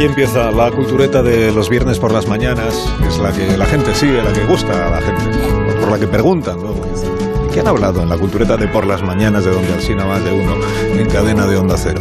Aquí 0.00 0.06
empieza 0.06 0.50
la 0.50 0.70
cultureta 0.70 1.22
de 1.22 1.52
los 1.52 1.68
viernes 1.68 1.98
por 1.98 2.10
las 2.10 2.26
mañanas, 2.26 2.90
que 3.02 3.08
es 3.08 3.18
la 3.18 3.32
que 3.32 3.58
la 3.58 3.66
gente 3.66 3.94
sigue, 3.94 4.22
la 4.22 4.32
que 4.32 4.46
gusta 4.46 4.86
a 4.86 4.90
la 4.92 5.02
gente, 5.02 5.38
por 5.78 5.90
la 5.90 5.98
que 5.98 6.06
preguntan 6.06 6.56
dicen, 6.56 7.10
¿Qué 7.52 7.60
han 7.60 7.68
hablado 7.68 8.02
en 8.02 8.08
la 8.08 8.16
cultureta 8.16 8.56
de 8.56 8.66
por 8.66 8.86
las 8.86 9.02
mañanas 9.02 9.44
de 9.44 9.50
donde 9.50 9.74
Alsina 9.74 10.06
más 10.06 10.24
de 10.24 10.32
uno 10.32 10.54
en 10.96 11.06
cadena 11.10 11.46
de 11.46 11.58
Onda 11.58 11.76
Cero? 11.76 12.00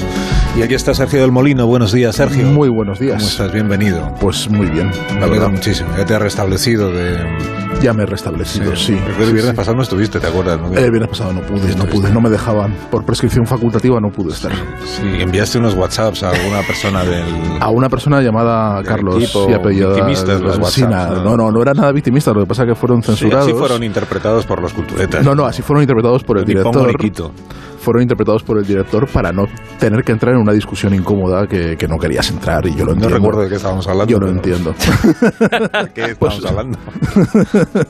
Y 0.59 0.61
aquí 0.61 0.73
está 0.73 0.93
Sergio 0.93 1.21
del 1.21 1.31
Molino. 1.31 1.65
Buenos 1.67 1.93
días, 1.93 2.17
Sergio. 2.17 2.45
Muy 2.45 2.67
buenos 2.67 2.99
días. 2.99 3.15
¿Cómo 3.15 3.29
estás? 3.29 3.53
Bienvenido. 3.53 4.13
Pues 4.19 4.49
muy 4.49 4.67
bien, 4.67 4.91
Me 5.13 5.21
la 5.21 5.27
verdad. 5.27 5.47
muchísimo. 5.49 5.89
Ya 5.97 6.05
te 6.05 6.13
has 6.15 6.21
restablecido 6.21 6.91
de... 6.91 7.17
Ya 7.81 7.93
me 7.93 8.03
he 8.03 8.05
restablecido, 8.05 8.75
sí. 8.75 8.93
Porque 9.05 9.21
el 9.21 9.27
Sí, 9.27 9.33
viernes 9.33 9.51
sí. 9.51 9.55
pasado 9.55 9.77
no 9.77 9.83
estuviste, 9.83 10.19
¿te 10.19 10.27
acuerdas? 10.27 10.59
no? 10.59 10.67
El 10.77 10.91
viernes 10.91 11.07
pasado 11.11 11.31
no 11.31 11.39
pude, 11.43 11.73
no 11.77 11.85
pude, 11.85 12.11
no 12.11 12.19
me 12.19 12.29
dejaban. 12.29 12.73
Por 12.91 13.05
prescripción 13.05 13.47
facultativa 13.47 14.01
no 14.01 14.09
pude 14.09 14.33
estar. 14.33 14.51
Sí, 14.85 15.03
enviaste 15.21 15.59
unos 15.59 15.75
WhatsApps 15.75 16.23
a 16.23 16.31
alguna 16.31 16.61
persona 16.63 17.05
del... 17.05 17.23
A 17.61 17.69
una 17.69 17.87
persona 17.87 18.21
llamada 18.21 18.77
Del 18.79 18.85
Carlos 18.85 19.23
equipo, 19.23 19.47
y 19.49 19.53
apellidada 19.53 19.93
victimistas 19.95 20.41
los. 20.41 20.57
WhatsApps, 20.57 20.89
¿no? 20.89 21.23
¿no? 21.23 21.37
no, 21.37 21.51
no, 21.53 21.61
era 21.61 21.73
nada 21.73 21.93
victimista, 21.93 22.33
lo 22.33 22.41
que 22.41 22.47
pasa 22.47 22.63
es 22.63 22.67
que 22.69 22.75
fueron 22.75 23.01
Sí, 23.01 23.07
censurados. 23.13 23.47
así 23.47 23.53
fueron 23.57 23.81
interpretados 23.85 24.45
por 24.45 24.61
los 24.61 24.73
culturetas. 24.73 25.23
No, 25.23 25.33
no, 25.33 25.45
así 25.45 25.61
fueron 25.61 25.83
interpretados 25.83 26.21
por 26.25 26.37
el 26.37 26.43
director. 26.43 26.73
Fueron 27.79 28.01
interpretados 28.03 28.43
por 28.43 28.57
el 28.57 28.65
director 28.65 29.07
para 29.07 29.31
no 29.31 29.45
tener 29.79 30.03
que 30.03 30.11
entrar 30.11 30.35
en 30.35 30.41
una 30.41 30.51
discusión 30.53 30.93
incómoda 30.93 31.47
que, 31.47 31.77
que 31.77 31.87
no 31.87 31.97
querías 31.97 32.29
entrar 32.29 32.65
y 32.67 32.71
yo 32.75 32.79
lo 32.85 32.87
No 32.87 32.91
entiendo. 32.93 33.15
recuerdo 33.17 33.41
de 33.43 33.49
qué 33.49 33.55
estábamos 33.55 33.87
hablando. 33.87 34.11
Yo 34.11 34.19
lo 34.19 34.25
pero- 34.25 34.37
entiendo. 34.37 34.73
¿De 35.83 35.89
qué 35.93 36.15
Pues- 36.15 36.33
estamos 36.35 36.45
hablando? 36.45 36.77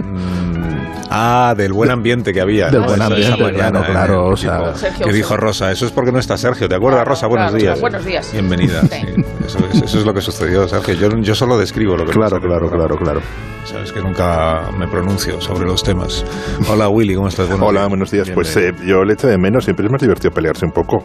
Mm, 0.00 1.08
ah, 1.10 1.54
del 1.56 1.72
buen 1.72 1.90
ambiente 1.90 2.32
que 2.32 2.40
había. 2.40 2.68
Del 2.70 2.80
¿no? 2.80 2.86
buen 2.86 3.00
Esa- 3.02 3.16
esa 3.16 3.32
ambiente, 3.34 3.42
mañana 3.58 3.80
claro, 3.86 3.92
claro, 3.92 4.26
o 4.28 4.36
sea- 4.36 4.72
que 5.04 5.12
dijo 5.12 5.36
Rosa, 5.36 5.70
eso 5.70 5.86
es 5.86 5.92
porque 5.92 6.12
no 6.12 6.18
está 6.18 6.36
Sergio. 6.36 6.68
¿Te 6.68 6.74
acuerdas, 6.76 7.06
Rosa? 7.06 7.26
Buenos 7.26 7.50
claro, 7.50 7.62
días. 7.62 7.80
buenos 7.80 8.04
días. 8.04 8.32
Bienvenida. 8.32 8.80
Sí. 8.82 8.88
sí. 8.88 9.24
Eso, 9.46 9.58
es, 9.72 9.82
eso 9.82 9.98
es 9.98 10.04
lo 10.06 10.14
que 10.14 10.20
sucedió, 10.20 10.66
Sergio. 10.68 10.94
Yo, 10.94 11.08
yo 11.20 11.34
solo 11.34 11.58
describo 11.58 11.96
lo 11.96 12.04
que 12.04 12.12
Claro, 12.12 12.40
claro, 12.40 12.70
claro, 12.70 12.96
claro. 12.96 13.20
Sabes 13.64 13.92
que 13.92 14.00
nunca 14.00 14.70
me 14.78 14.88
pronuncio 14.88 15.40
sobre 15.42 15.66
los 15.66 15.82
temas. 15.82 16.24
Hola, 16.70 16.88
Willy, 16.88 17.14
¿cómo 17.14 17.28
estás? 17.28 17.48
Buenos 17.48 17.68
Hola, 17.68 17.80
días. 17.80 17.88
buenos 17.90 18.10
días. 18.10 18.30
Pues 18.30 18.56
eh, 18.56 18.72
yo 18.86 19.04
le 19.04 19.14
echo 19.18 19.26
de 19.26 19.36
menos, 19.36 19.64
siempre 19.64 19.84
es 19.86 19.90
más 19.92 20.00
divertido 20.00 20.30
pelearse 20.30 20.64
un 20.64 20.70
poco. 20.72 20.98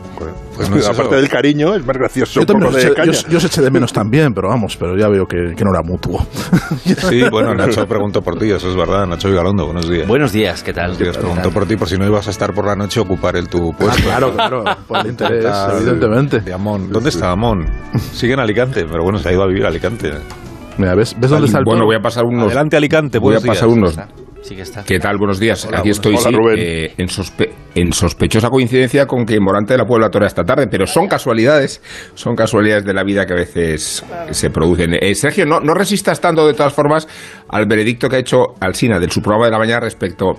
Pues 0.55 0.69
no 0.69 0.77
es 0.77 0.87
Aparte 0.87 1.15
del 1.15 1.27
cariño, 1.27 1.73
es 1.73 1.83
más 1.85 1.97
gracioso 1.97 2.39
Yo 2.39 2.45
también 2.45 2.71
de 2.71 2.79
eché- 2.79 2.93
caña. 2.93 3.11
yo, 3.11 3.27
yo 3.29 3.37
os 3.37 3.43
eché 3.45 3.61
de 3.61 3.71
menos 3.71 3.91
también, 3.91 4.33
pero 4.33 4.49
vamos, 4.49 4.77
pero 4.77 4.95
ya 4.95 5.07
veo 5.09 5.25
que, 5.25 5.37
que 5.55 5.63
no 5.63 5.71
era 5.73 5.81
mutuo. 5.83 6.25
Sí, 7.09 7.23
bueno, 7.31 7.53
Nacho 7.55 7.85
preguntó 7.87 8.21
por 8.21 8.37
ti, 8.37 8.51
eso 8.51 8.69
es 8.69 8.75
verdad. 8.75 9.05
Nacho 9.07 9.29
Vigalondo, 9.29 9.65
buenos 9.65 9.89
días. 9.89 10.07
Buenos 10.07 10.31
días, 10.31 10.61
¿qué 10.63 10.73
tal? 10.73 10.91
Buenos 10.91 10.99
días, 10.99 11.17
¿Qué 11.17 11.21
preguntó 11.23 11.51
por 11.51 11.65
ti 11.65 11.75
por 11.75 11.87
si 11.87 11.97
no 11.97 12.05
ibas 12.05 12.27
a 12.27 12.31
estar 12.31 12.53
por 12.53 12.65
la 12.65 12.75
noche 12.75 12.99
a 12.99 13.03
ocupar 13.03 13.35
el 13.35 13.47
tu 13.49 13.71
puesto. 13.73 13.95
Ah, 13.99 14.03
claro, 14.03 14.33
claro, 14.33 14.63
por 14.87 14.99
el 14.99 15.07
interés, 15.07 15.43
Tal, 15.43 15.77
evidentemente. 15.77 16.39
De 16.41 16.53
Amón. 16.53 16.89
¿Dónde 16.91 17.09
está 17.09 17.31
Amón? 17.31 17.65
Sigue 18.13 18.33
en 18.33 18.39
Alicante, 18.39 18.85
pero 18.89 19.03
bueno, 19.03 19.17
se 19.17 19.29
ha 19.29 19.31
ido 19.33 19.43
a 19.43 19.47
vivir 19.47 19.65
a 19.65 19.69
Alicante. 19.69 20.11
Mira, 20.77 20.95
¿ves, 20.95 21.15
¿ves 21.19 21.29
dónde 21.29 21.45
está 21.47 21.59
el 21.59 21.65
Bueno, 21.65 21.79
toro? 21.81 21.87
voy 21.87 21.95
a 21.95 22.01
pasar 22.01 22.23
unos. 22.25 22.45
Adelante, 22.45 22.77
Alicante. 22.77 23.17
Voy 23.19 23.35
a 23.35 23.39
pasar 23.39 23.67
días. 23.67 23.77
unos. 23.77 23.99
Sí 24.41 24.55
que 24.55 24.63
está. 24.63 24.83
¿Qué 24.83 24.99
tal? 24.99 25.17
Buenos 25.17 25.39
días. 25.39 25.65
Hola, 25.65 25.77
Aquí 25.79 25.89
buenos- 25.91 25.97
estoy, 25.97 26.15
Hola, 26.15 26.29
sí, 26.29 26.35
Rubén. 26.35 26.55
eh, 26.59 26.93
en, 26.97 27.07
sospe- 27.07 27.49
en 27.75 27.93
sospechosa 27.93 28.49
coincidencia 28.49 29.05
con 29.05 29.25
que 29.25 29.39
Morante 29.39 29.73
de 29.73 29.79
la 29.79 29.85
Puebla 29.85 30.09
Tora 30.09 30.27
esta 30.27 30.43
tarde, 30.43 30.67
pero 30.67 30.85
son 30.85 31.07
casualidades, 31.07 31.81
son 32.13 32.35
casualidades 32.35 32.85
de 32.85 32.93
la 32.93 33.03
vida 33.03 33.25
que 33.25 33.33
a 33.33 33.37
veces 33.37 34.03
se 34.31 34.49
producen. 34.49 34.95
Eh, 34.99 35.15
Sergio, 35.15 35.45
no, 35.45 35.59
no 35.59 35.73
resistas 35.73 36.21
tanto 36.21 36.45
de 36.47 36.53
todas 36.53 36.73
formas 36.73 37.07
al 37.49 37.65
veredicto 37.65 38.09
que 38.09 38.17
ha 38.17 38.19
hecho 38.19 38.55
Alsina 38.59 38.99
del 38.99 39.11
su 39.11 39.21
programa 39.21 39.45
de 39.45 39.51
la 39.51 39.59
mañana 39.59 39.79
respecto 39.81 40.37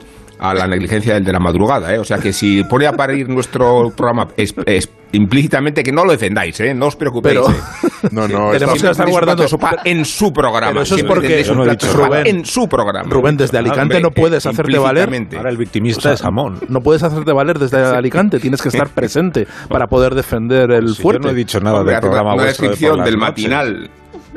a 0.50 0.55
la 0.55 0.66
negligencia 0.66 1.15
del 1.15 1.25
de 1.25 1.32
la 1.32 1.38
madrugada. 1.41 1.94
¿eh? 1.94 1.99
O 1.99 2.05
sea 2.05 2.19
que 2.19 2.32
si 2.32 2.62
pone 2.65 2.87
a 2.87 2.93
parir 2.93 3.28
nuestro 3.28 3.91
programa 3.97 4.28
es, 4.37 4.55
es 4.66 4.88
implícitamente 5.12 5.82
que 5.82 5.93
no 5.93 6.05
lo 6.05 6.12
defendáis, 6.12 6.59
¿eh? 6.60 6.75
no 6.75 6.87
os 6.87 6.97
preocupéis. 6.97 7.38
Pero- 7.41 7.50
¿eh? 7.50 8.09
No, 8.10 8.28
no, 8.28 8.50
Tenemos 8.50 8.82
que 8.82 8.91
estar 8.91 9.09
guardando 9.09 9.49
sopa 9.49 9.77
en 9.84 10.05
su 10.05 10.32
programa. 10.32 10.72
Pero 10.72 10.82
eso 10.82 10.97
es 10.97 11.05
porque- 11.05 11.28
no 11.55 11.65
he 11.65 11.71
dicho 11.71 11.97
nada. 11.97 12.22
en 12.22 12.44
su 12.44 12.69
programa. 12.69 13.09
Rubén, 13.09 13.37
desde 13.37 13.59
Alicante 13.59 14.00
no 14.00 14.10
puedes 14.10 14.44
hacerte 14.44 14.78
valer. 14.78 15.09
Ahora 15.37 15.50
el 15.50 15.56
victimista 15.56 16.12
es 16.12 16.25
Amón. 16.25 16.59
No 16.69 16.81
puedes 16.81 17.03
hacerte 17.03 17.32
valer 17.32 17.59
desde 17.59 17.78
Alicante, 17.78 18.38
tienes 18.41 18.61
que 18.61 18.69
estar 18.69 18.88
presente 18.94 19.47
para 19.69 19.87
poder 19.87 20.15
defender 20.15 20.71
el 20.72 20.88
Si 20.91 20.97
yo 20.97 21.03
fuerte. 21.03 21.21
no 21.26 21.31
he 21.31 21.34
dicho 21.34 21.61
nada 21.61 21.82
del 21.84 22.00
programa 22.00 22.32
de 22.32 22.37
por 22.38 22.47
descripción 22.47 22.93
del 23.05 23.15
noches. 23.15 23.19
matinal. 23.19 23.91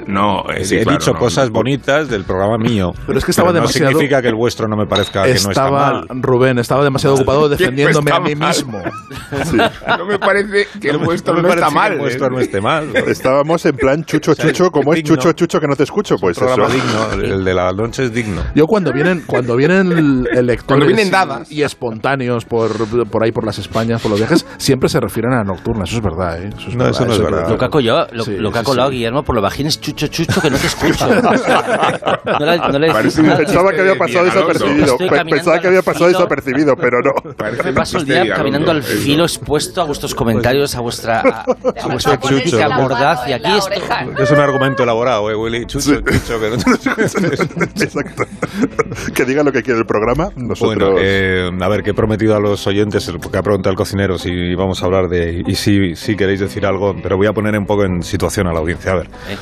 No, 0.06 0.44
eh, 0.56 0.64
sí, 0.66 0.76
he 0.78 0.84
claro, 0.84 0.98
dicho 1.00 1.14
no, 1.14 1.20
cosas 1.20 1.48
no. 1.50 1.54
bonitas 1.56 2.10
del 2.10 2.24
programa 2.24 2.58
mío. 2.58 2.92
Pero 3.08 3.18
es 3.18 3.26
que 3.26 3.32
estaba 3.32 3.50
no 3.50 3.56
demasiado- 3.56 3.90
significa 3.92 4.22
que 4.22 4.28
el 4.28 4.36
vuestro 4.36 4.68
no 4.68 4.76
me 4.78 4.86
parezca 4.86 5.24
que 5.24 5.30
no 5.30 5.36
está 5.36 5.50
estaba, 5.52 5.92
mal. 5.94 6.06
Rubén, 6.22 6.60
estaba 6.60 6.84
demasiado 6.84 7.16
ocupado 7.16 7.50
defendiéndome 7.50 8.12
a 8.12 8.20
mí 8.20 8.36
mal. 8.36 8.50
mismo. 8.56 8.82
No 9.98 10.06
me 10.06 10.20
parece 10.20 10.68
que 10.80 10.90
el 10.90 10.98
vuestro 11.00 11.34
me 11.36 11.42
no, 11.42 11.50
está 11.50 11.70
mal. 11.70 11.94
el 11.94 12.00
vuestro 12.00 12.28
¿eh? 12.28 12.30
no 12.32 12.40
esté 12.40 12.62
mal. 12.62 12.96
Estábamos 13.08 13.66
en 13.66 13.76
plan 13.76 14.04
chucho, 14.04 14.34
sea, 14.34 14.46
chucho, 14.48 14.70
como 14.72 14.94
es 14.94 14.98
digno. 15.04 15.16
chucho, 15.16 15.34
chucho 15.34 15.60
que 15.60 15.68
no 15.68 15.76
te 15.76 15.84
escucho, 15.84 16.16
pues 16.20 16.38
un 16.38 16.46
programa 16.48 16.74
eso. 16.74 17.12
digno, 17.18 17.24
el 17.36 17.44
de 17.44 17.54
la 17.54 17.72
noche 17.72 18.06
es 18.06 18.14
digno. 18.14 18.42
Yo 18.56 18.66
cuando 18.68 18.92
vienen, 18.94 19.24
cuando 19.26 19.56
vienen 19.56 20.26
electores 20.32 20.64
Cuando 20.66 20.86
vienen 20.86 21.08
y- 21.08 21.12
dadas. 21.12 21.52
y 21.52 21.64
espontáneos 21.64 22.46
por, 22.46 22.72
por 23.10 23.24
ahí 23.24 23.32
por 23.32 23.46
las 23.46 23.58
Españas, 23.60 24.02
por 24.02 24.12
los 24.12 24.20
viajes, 24.20 24.46
siempre 24.58 24.90
se 24.90 25.00
refieren 25.00 25.34
a 25.34 25.44
nocturna, 25.44 25.84
eso 25.84 25.98
es 25.98 26.04
verdad, 26.04 26.42
¿eh? 26.42 26.50
Eso 26.58 26.70
es 26.70 26.76
No, 26.76 26.88
eso 26.88 27.06
no 27.06 27.14
es 27.14 27.20
verdad. 27.22 27.50
Lo 27.50 27.58
que 27.58 27.66
ha 27.66 27.70
colado, 27.70 28.08
lo, 28.12 28.24
Sí, 28.24 28.36
lo 28.38 28.52
que 28.52 28.60
ha 28.60 28.62
sí, 28.62 28.66
colado 28.66 28.90
sí. 28.90 28.96
Guillermo 28.96 29.24
por 29.24 29.36
lo 29.36 29.42
bajín 29.42 29.68
es 29.68 29.80
chucho 29.94 30.08
chucho 30.08 30.42
que 30.42 30.50
no 30.50 30.58
te 30.58 30.68
escucho. 30.68 31.08
No 32.40 32.46
le, 32.46 32.58
no 32.58 32.80
le 32.80 32.92
Parece 32.92 33.22
nada. 33.24 33.38
Pensaba 33.38 33.72
que 33.72 33.82
había 33.82 33.96
pasado 33.96 34.26
desapercibido. 34.26 34.98
Pensaba 34.98 35.60
que 35.60 35.68
había 35.68 35.82
pasado 35.82 36.06
filo. 36.08 36.20
desapercibido, 36.20 36.76
pero 36.76 37.00
no. 37.02 37.34
Parece 37.36 37.64
Me 37.64 37.74
paso 37.74 37.98
el 38.00 38.06
día 38.06 38.34
caminando 38.36 38.72
al 38.72 38.84
filo 38.84 39.24
expuesto 39.24 39.82
a 39.82 39.86
vuestros 39.86 40.14
comentarios, 40.14 40.76
a 40.76 40.82
vuestra, 40.82 41.20
a, 41.22 41.42
a 41.42 41.88
vuestra 41.88 42.18
Chucho, 42.20 42.30
política 42.30 42.66
chucho. 42.68 42.82
mordaz. 42.82 43.28
Y 43.28 43.34
aquí 43.34 43.50
esto, 43.58 43.72
Es 44.22 44.32
un 44.32 44.40
argumento 44.40 44.84
elaborado, 44.84 45.30
¿eh, 45.32 45.36
Willy? 45.36 45.66
Chucho, 45.66 46.02
chucho, 46.02 46.40
que 46.40 46.50
no 46.50 46.56
Exacto. 47.84 48.24
Que 49.14 49.26
diga 49.26 49.44
lo 49.44 49.52
que 49.52 49.64
quiere 49.64 49.80
el 49.80 49.86
programa. 49.86 50.30
Nosotros. 50.36 50.92
Bueno, 50.92 50.98
eh, 51.00 51.50
a 51.60 51.68
ver, 51.70 51.84
que 51.84 51.92
he 51.92 51.96
prometido 51.96 52.36
a 52.36 52.40
los 52.40 52.66
oyentes, 52.68 53.12
porque 53.22 53.38
ha 53.38 53.44
preguntado 53.44 53.72
el 53.72 53.78
cocinero 53.78 54.18
si 54.18 54.54
vamos 54.56 54.82
a 54.84 54.86
hablar 54.86 55.08
de... 55.08 55.44
Y 55.46 55.56
si, 55.56 55.96
si 55.96 56.16
queréis 56.16 56.40
decir 56.40 56.66
algo, 56.66 56.96
pero 57.02 57.18
voy 57.18 57.28
a 57.28 57.34
poner 57.34 57.58
un 57.58 57.66
poco 57.66 57.84
en 57.86 58.04
situación 58.04 58.48
a 58.48 58.54
la 58.54 58.60
audiencia. 58.60 58.92
A 58.92 58.96
ver. 58.96 59.08
Eh, 59.30 59.38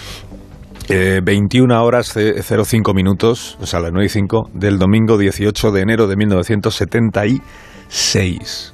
21 0.90 1.84
horas 1.84 2.14
ce- 2.14 2.42
05 2.44 2.94
minutos, 2.94 3.58
o 3.60 3.66
sea, 3.66 3.80
las 3.80 3.92
9 3.92 4.06
y 4.06 4.10
5, 4.10 4.50
del 4.54 4.78
domingo 4.80 5.18
18 5.18 5.72
de 5.72 5.82
enero 5.82 6.06
de 6.08 6.16
1976. 6.16 8.74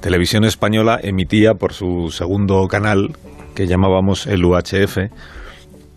Televisión 0.00 0.44
Española 0.44 0.98
emitía 1.02 1.54
por 1.54 1.72
su 1.72 2.10
segundo 2.10 2.66
canal, 2.68 3.16
que 3.54 3.66
llamábamos 3.66 4.26
el 4.26 4.44
UHF, 4.44 4.98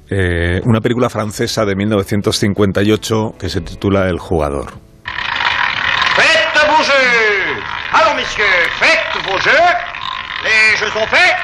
eh, 0.10 0.62
una 0.66 0.80
película 0.82 1.10
francesa 1.10 1.66
de 1.66 1.76
1958 1.76 3.36
que 3.40 3.50
se 3.50 3.62
titula 3.62 4.10
El 4.10 4.20
jugador. 4.20 4.74
Faites 6.16 6.68
vos 6.68 6.86
jeux 6.86 7.64
Allons, 7.94 8.16
messieurs, 8.16 8.70
faites 8.78 9.24
vos 9.26 9.40
jeux 9.42 9.52
Les 10.44 10.78
jeux 10.80 10.92
sont 10.94 11.08
faits 11.08 11.36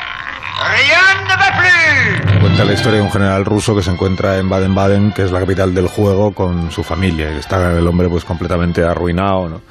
Rien 0.61 1.23
ne 1.25 1.35
va 1.35 1.51
plus 1.57 2.38
Cuenta 2.59 2.73
la 2.73 2.77
historia 2.77 2.99
de 2.99 3.05
un 3.05 3.11
general 3.11 3.45
ruso 3.45 3.73
que 3.73 3.81
se 3.81 3.89
encuentra 3.89 4.37
en 4.37 4.49
Baden-Baden, 4.49 5.13
que 5.13 5.23
es 5.23 5.31
la 5.31 5.39
capital 5.39 5.73
del 5.73 5.87
juego, 5.87 6.33
con 6.33 6.71
su 6.71 6.83
familia. 6.83 7.31
Y 7.31 7.37
está 7.37 7.71
el 7.77 7.87
hombre 7.87 8.09
pues 8.09 8.25
completamente 8.25 8.83
arruinado, 8.83 9.47
¿no? 9.47 9.61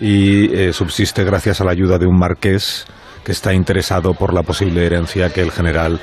Y 0.00 0.54
eh, 0.54 0.72
subsiste 0.72 1.24
gracias 1.24 1.60
a 1.60 1.64
la 1.64 1.72
ayuda 1.72 1.98
de 1.98 2.06
un 2.06 2.16
marqués 2.16 2.86
que 3.24 3.32
está 3.32 3.52
interesado 3.52 4.14
por 4.14 4.32
la 4.32 4.44
posible 4.44 4.86
herencia 4.86 5.30
que 5.30 5.40
el 5.40 5.50
general 5.50 6.00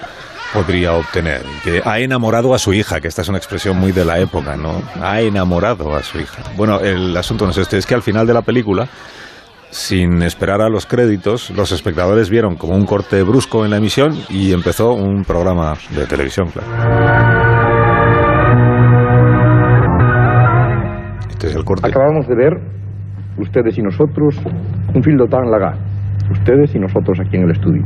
podría 0.54 0.92
obtener. 0.92 1.42
Que 1.63 1.81
ha 1.86 2.00
enamorado 2.00 2.54
a 2.54 2.60
su 2.60 2.74
hija, 2.74 3.00
que 3.00 3.07
esta 3.07 3.21
es 3.21 3.30
una 3.30 3.38
expresión 3.38 3.77
muy 3.77 3.94
de 3.94 4.04
la 4.04 4.19
época, 4.19 4.57
¿no? 4.57 4.83
Ha 5.01 5.21
enamorado 5.21 5.95
a 5.95 6.04
su 6.04 6.19
hija. 6.19 6.44
Bueno, 6.57 6.81
el 6.81 7.16
asunto 7.16 7.45
no 7.45 7.51
es 7.51 7.60
este, 7.60 7.77
es 7.77 7.86
que 7.86 7.95
al 7.95 8.04
final 8.04 8.27
de 8.27 8.33
la 8.33 8.42
película, 8.42 8.89
sin 9.71 10.21
esperar 10.24 10.62
a 10.62 10.69
los 10.69 10.86
créditos, 10.86 11.51
los 11.51 11.71
espectadores 11.71 12.30
vieron 12.30 12.56
como 12.56 12.75
un 12.75 12.86
corte 12.86 13.21
brusco 13.24 13.66
en 13.66 13.71
la 13.71 13.77
emisión 13.77 14.12
y 14.30 14.51
empezó 14.51 14.94
un 14.94 15.24
programa 15.24 15.74
de 15.95 16.06
televisión, 16.06 16.48
claro. 16.48 16.68
Este 21.30 21.48
es 21.48 21.56
el 21.56 21.63
corte. 21.63 21.88
Acabamos 21.88 22.27
de 22.27 22.36
ver, 22.36 22.54
ustedes 23.38 23.77
y 23.77 23.81
nosotros, 23.81 24.42
un 24.94 25.04
film 25.04 25.18
de 25.18 25.24
Otan 25.24 25.50
Laga. 25.51 25.77
Ustedes 26.31 26.75
y 26.75 26.80
nosotros 26.80 27.19
aquí 27.19 27.38
en 27.38 27.44
el 27.44 27.51
estudio. 27.51 27.83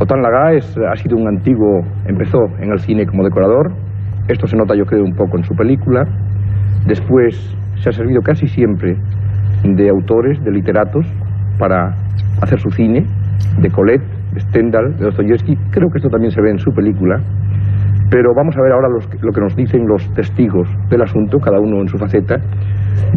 Otan 0.00 0.22
Laga 0.22 0.52
es, 0.54 0.76
ha 0.78 0.96
sido 0.96 1.16
un 1.16 1.26
antiguo, 1.26 1.82
empezó 2.06 2.38
en 2.60 2.70
el 2.70 2.78
cine 2.78 3.04
como 3.04 3.24
decorador. 3.24 3.72
Esto 4.28 4.46
se 4.46 4.56
nota, 4.56 4.74
yo 4.76 4.84
creo, 4.84 5.02
un 5.02 5.14
poco 5.14 5.38
en 5.38 5.44
su 5.44 5.54
película. 5.54 6.04
Después 6.86 7.56
se 7.76 7.88
ha 7.88 7.92
servido 7.92 8.20
casi 8.22 8.46
siempre 8.46 8.96
de 9.64 9.88
autores, 9.88 10.42
de 10.42 10.50
literatos, 10.50 11.06
para 11.58 11.94
hacer 12.42 12.60
su 12.60 12.70
cine, 12.70 13.04
de 13.60 13.70
Colette, 13.70 14.04
de 14.32 14.40
Stendhal, 14.40 14.96
de 14.96 15.04
Dostoyevsky. 15.06 15.56
Creo 15.70 15.88
que 15.90 15.98
esto 15.98 16.08
también 16.08 16.30
se 16.30 16.40
ve 16.40 16.50
en 16.50 16.58
su 16.58 16.70
película. 16.72 17.20
Pero 18.10 18.32
vamos 18.34 18.56
a 18.56 18.62
ver 18.62 18.72
ahora 18.72 18.88
los 18.88 19.06
lo 19.22 19.32
que 19.32 19.40
nos 19.40 19.54
dicen 19.54 19.86
los 19.86 20.10
testigos 20.14 20.68
del 20.88 21.02
asunto, 21.02 21.38
cada 21.38 21.60
uno 21.60 21.80
en 21.80 21.88
su 21.88 21.98
faceta. 21.98 22.36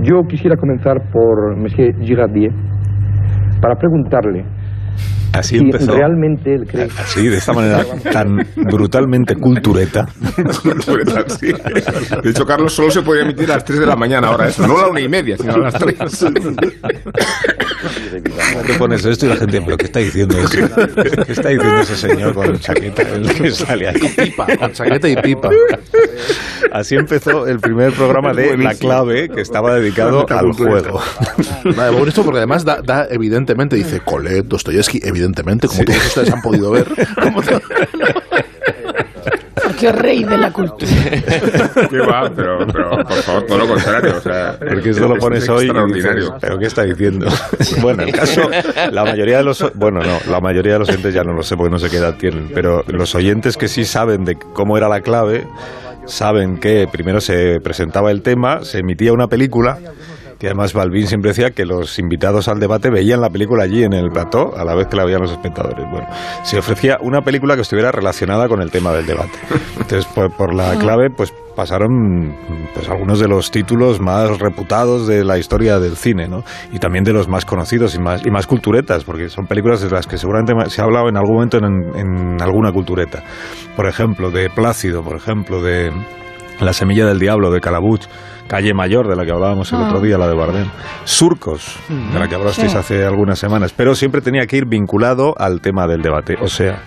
Yo 0.02 0.24
quisiera 0.28 0.58
comenzar 0.58 1.02
por 1.12 1.56
Monsieur 1.58 1.96
Girardier 2.02 2.52
para 3.62 3.76
preguntarle 3.76 4.44
Así 5.34 5.58
empezó. 5.58 5.94
realmente 5.94 6.54
él 6.54 6.68
cree 6.68 6.90
Así, 6.98 7.28
de 7.28 7.38
esta 7.38 7.54
manera 7.54 7.86
tan 8.12 8.46
brutalmente 8.56 9.36
cultureta. 9.36 10.08
Sí. 11.40 11.54
De 12.24 12.30
hecho, 12.30 12.46
Carlos 12.46 12.74
solo 12.74 12.92
se 12.92 13.02
podía 13.02 13.22
emitir 13.24 13.50
a 13.52 13.56
las 13.56 13.64
3 13.64 13.80
de 13.80 13.86
la 13.86 13.96
mañana 13.96 14.28
ahora 14.28 14.50
eso. 14.50 14.68
No 14.68 14.78
a 14.78 14.82
la 14.84 14.90
una 14.90 15.00
y 15.00 15.08
media, 15.08 15.38
sino 15.38 15.54
a 15.54 15.58
las 15.58 15.74
3. 15.76 15.96
Te 18.68 18.74
pones 18.78 19.06
esto 19.06 19.26
y 19.26 19.30
la 19.30 19.38
gente, 19.38 19.62
¿pero 19.62 19.78
qué 19.78 19.86
está 19.86 20.00
diciendo 20.00 20.38
ese? 20.38 20.70
¿Qué 21.26 21.32
está 21.32 21.50
diciendo 21.50 21.82
ese 21.82 21.96
señor 21.96 22.34
con 22.34 22.60
chaqueta 22.60 23.02
el 23.04 23.34
que 23.34 23.52
sale 23.52 23.88
aquí? 23.90 24.08
Pipa, 24.10 24.48
con 24.58 24.72
chaqueta 24.74 25.08
y 25.08 25.16
pipa. 25.16 25.50
Así 26.72 26.96
empezó 26.96 27.48
el 27.48 27.60
primer 27.60 27.94
programa 27.94 28.34
de 28.34 28.58
La 28.58 28.76
Clave, 28.76 29.30
que 29.30 29.42
estaba 29.42 29.76
dedicado 29.76 30.26
al 30.30 30.52
juego. 30.54 31.02
Nada, 31.66 31.92
bonito 31.92 32.24
porque 32.24 32.40
además 32.40 32.64
da, 32.66 32.82
da 32.82 33.08
evidentemente, 33.10 33.76
dice 33.76 34.02
Colette, 34.02 34.48
Dostoyevsky, 34.82 35.08
evidentemente, 35.08 35.68
como 35.68 35.84
todos 35.84 36.06
ustedes 36.08 36.32
han 36.34 36.42
podido 36.42 36.72
ver. 36.72 36.88
como 37.22 37.42
te- 37.42 37.60
Qué 39.80 39.92
rey 39.92 40.24
de 40.24 40.38
la 40.38 40.52
cultura. 40.52 40.92
Qué 41.90 41.98
va, 42.00 42.30
pero, 42.36 42.60
pero 42.72 42.90
por 43.04 43.14
favor, 43.24 43.44
todo 43.48 43.58
lo 43.60 43.68
contrario. 43.68 44.16
O 44.18 44.22
sea, 44.22 44.56
Porque 44.60 44.92
esto 44.92 45.08
lo 45.08 45.16
es 45.16 45.20
pones 45.20 45.50
hoy 45.50 45.66
y 45.66 45.68
extraordinario. 45.70 46.16
dices, 46.26 46.34
¿pero 46.40 46.60
qué 46.60 46.66
está 46.68 46.84
diciendo? 46.84 47.28
Bueno, 47.82 48.04
el 48.04 48.12
caso, 48.12 48.42
la 48.92 49.04
mayoría 49.04 49.38
de 49.38 49.44
los, 49.44 49.66
bueno, 49.76 50.02
no, 50.02 50.20
la 50.30 50.40
mayoría 50.40 50.74
de 50.74 50.80
los 50.80 50.90
oyentes 50.90 51.14
ya 51.16 51.24
no 51.24 51.34
lo 51.34 51.42
sé 51.42 51.56
porque 51.58 51.72
no 51.72 51.80
sé 51.80 51.90
qué 51.90 51.98
edad 51.98 52.16
tienen, 52.16 52.52
pero 52.54 52.84
los 52.88 53.16
oyentes 53.16 53.58
que 53.58 53.68
sí 53.68 53.86
saben 53.86 54.24
de 54.24 54.36
cómo 54.36 54.78
era 54.78 54.88
la 54.88 55.02
clave, 55.02 55.48
saben 56.06 56.58
que 56.60 56.88
primero 56.92 57.20
se 57.22 57.60
presentaba 57.62 58.12
el 58.12 58.22
tema, 58.22 58.64
se 58.64 58.80
emitía 58.80 59.14
una 59.14 59.28
película, 59.28 59.80
que 60.42 60.48
además 60.48 60.74
Balvin 60.74 61.06
siempre 61.06 61.30
decía 61.30 61.52
que 61.52 61.66
los 61.66 62.00
invitados 62.00 62.48
al 62.48 62.60
debate 62.60 62.90
veían 62.90 63.22
la 63.22 63.30
película 63.30 63.66
allí 63.66 63.84
en 63.84 63.94
el 63.94 64.10
plató 64.10 64.58
a 64.58 64.66
la 64.66 64.74
vez 64.74 64.88
que 64.88 64.98
la 64.98 65.06
veían 65.06 65.22
los 65.22 65.32
espectadores. 65.32 65.86
Bueno, 65.92 66.08
se 66.42 66.58
ofrecía 66.58 66.98
una 67.00 67.22
película 67.22 67.54
que 67.54 67.62
estuviera 67.62 67.92
relacionada 67.92 68.48
con 68.48 68.60
el 68.60 68.72
tema 68.72 68.92
del 68.92 69.06
debate. 69.06 69.38
Entonces, 69.80 70.08
por, 70.08 70.36
por 70.36 70.56
la 70.56 70.74
clave, 70.80 71.12
pues 71.16 71.32
pasaron 71.56 72.36
pues 72.74 72.90
algunos 72.90 73.20
de 73.20 73.28
los 73.28 73.52
títulos 73.52 74.00
más 74.02 74.40
reputados 74.40 75.06
de 75.06 75.24
la 75.24 75.38
historia 75.38 75.80
del 75.80 75.96
cine, 75.96 76.28
¿no? 76.28 76.44
Y 76.72 76.80
también 76.80 77.04
de 77.04 77.14
los 77.14 77.28
más 77.28 77.46
conocidos 77.46 77.94
y 77.94 78.00
más, 78.00 78.26
y 78.26 78.32
más 78.32 78.48
culturetas, 78.48 79.04
porque 79.04 79.30
son 79.30 79.46
películas 79.46 79.82
de 79.82 79.92
las 79.92 80.08
que 80.08 80.18
seguramente 80.18 80.54
se 80.72 80.82
ha 80.82 80.86
hablado 80.86 81.08
en 81.08 81.18
algún 81.18 81.36
momento 81.36 81.60
en, 81.60 81.66
en 81.96 82.42
alguna 82.42 82.72
cultureta. 82.72 83.22
Por 83.76 83.86
ejemplo, 83.86 84.32
de 84.32 84.50
Plácido, 84.50 85.04
por 85.04 85.18
ejemplo, 85.18 85.62
de 85.62 85.92
La 86.62 86.74
semilla 86.74 87.06
del 87.08 87.20
diablo, 87.20 87.52
de 87.52 87.60
Calabuch, 87.60 88.04
Calle 88.48 88.74
Mayor, 88.74 89.08
de 89.08 89.16
la 89.16 89.26
que 89.26 89.32
hablábamos 89.32 89.72
el 89.74 89.80
Ah. 89.80 89.88
otro 89.88 90.00
día, 90.00 90.18
la 90.18 90.28
de 90.28 90.36
Bardem, 90.36 90.68
Surcos, 91.06 91.78
de 91.90 92.20
la 92.20 92.28
que 92.28 92.36
hablasteis 92.36 92.72
Sí. 92.72 92.78
hace 92.78 93.04
algunas 93.06 93.40
semanas, 93.40 93.74
pero 93.76 93.96
siempre 93.96 94.22
tenía 94.22 94.46
que 94.46 94.58
ir 94.58 94.66
vinculado 94.66 95.34
al 95.38 95.60
tema 95.60 95.88
del 95.88 96.02
debate. 96.04 96.36
O 96.40 96.48
sea, 96.48 96.84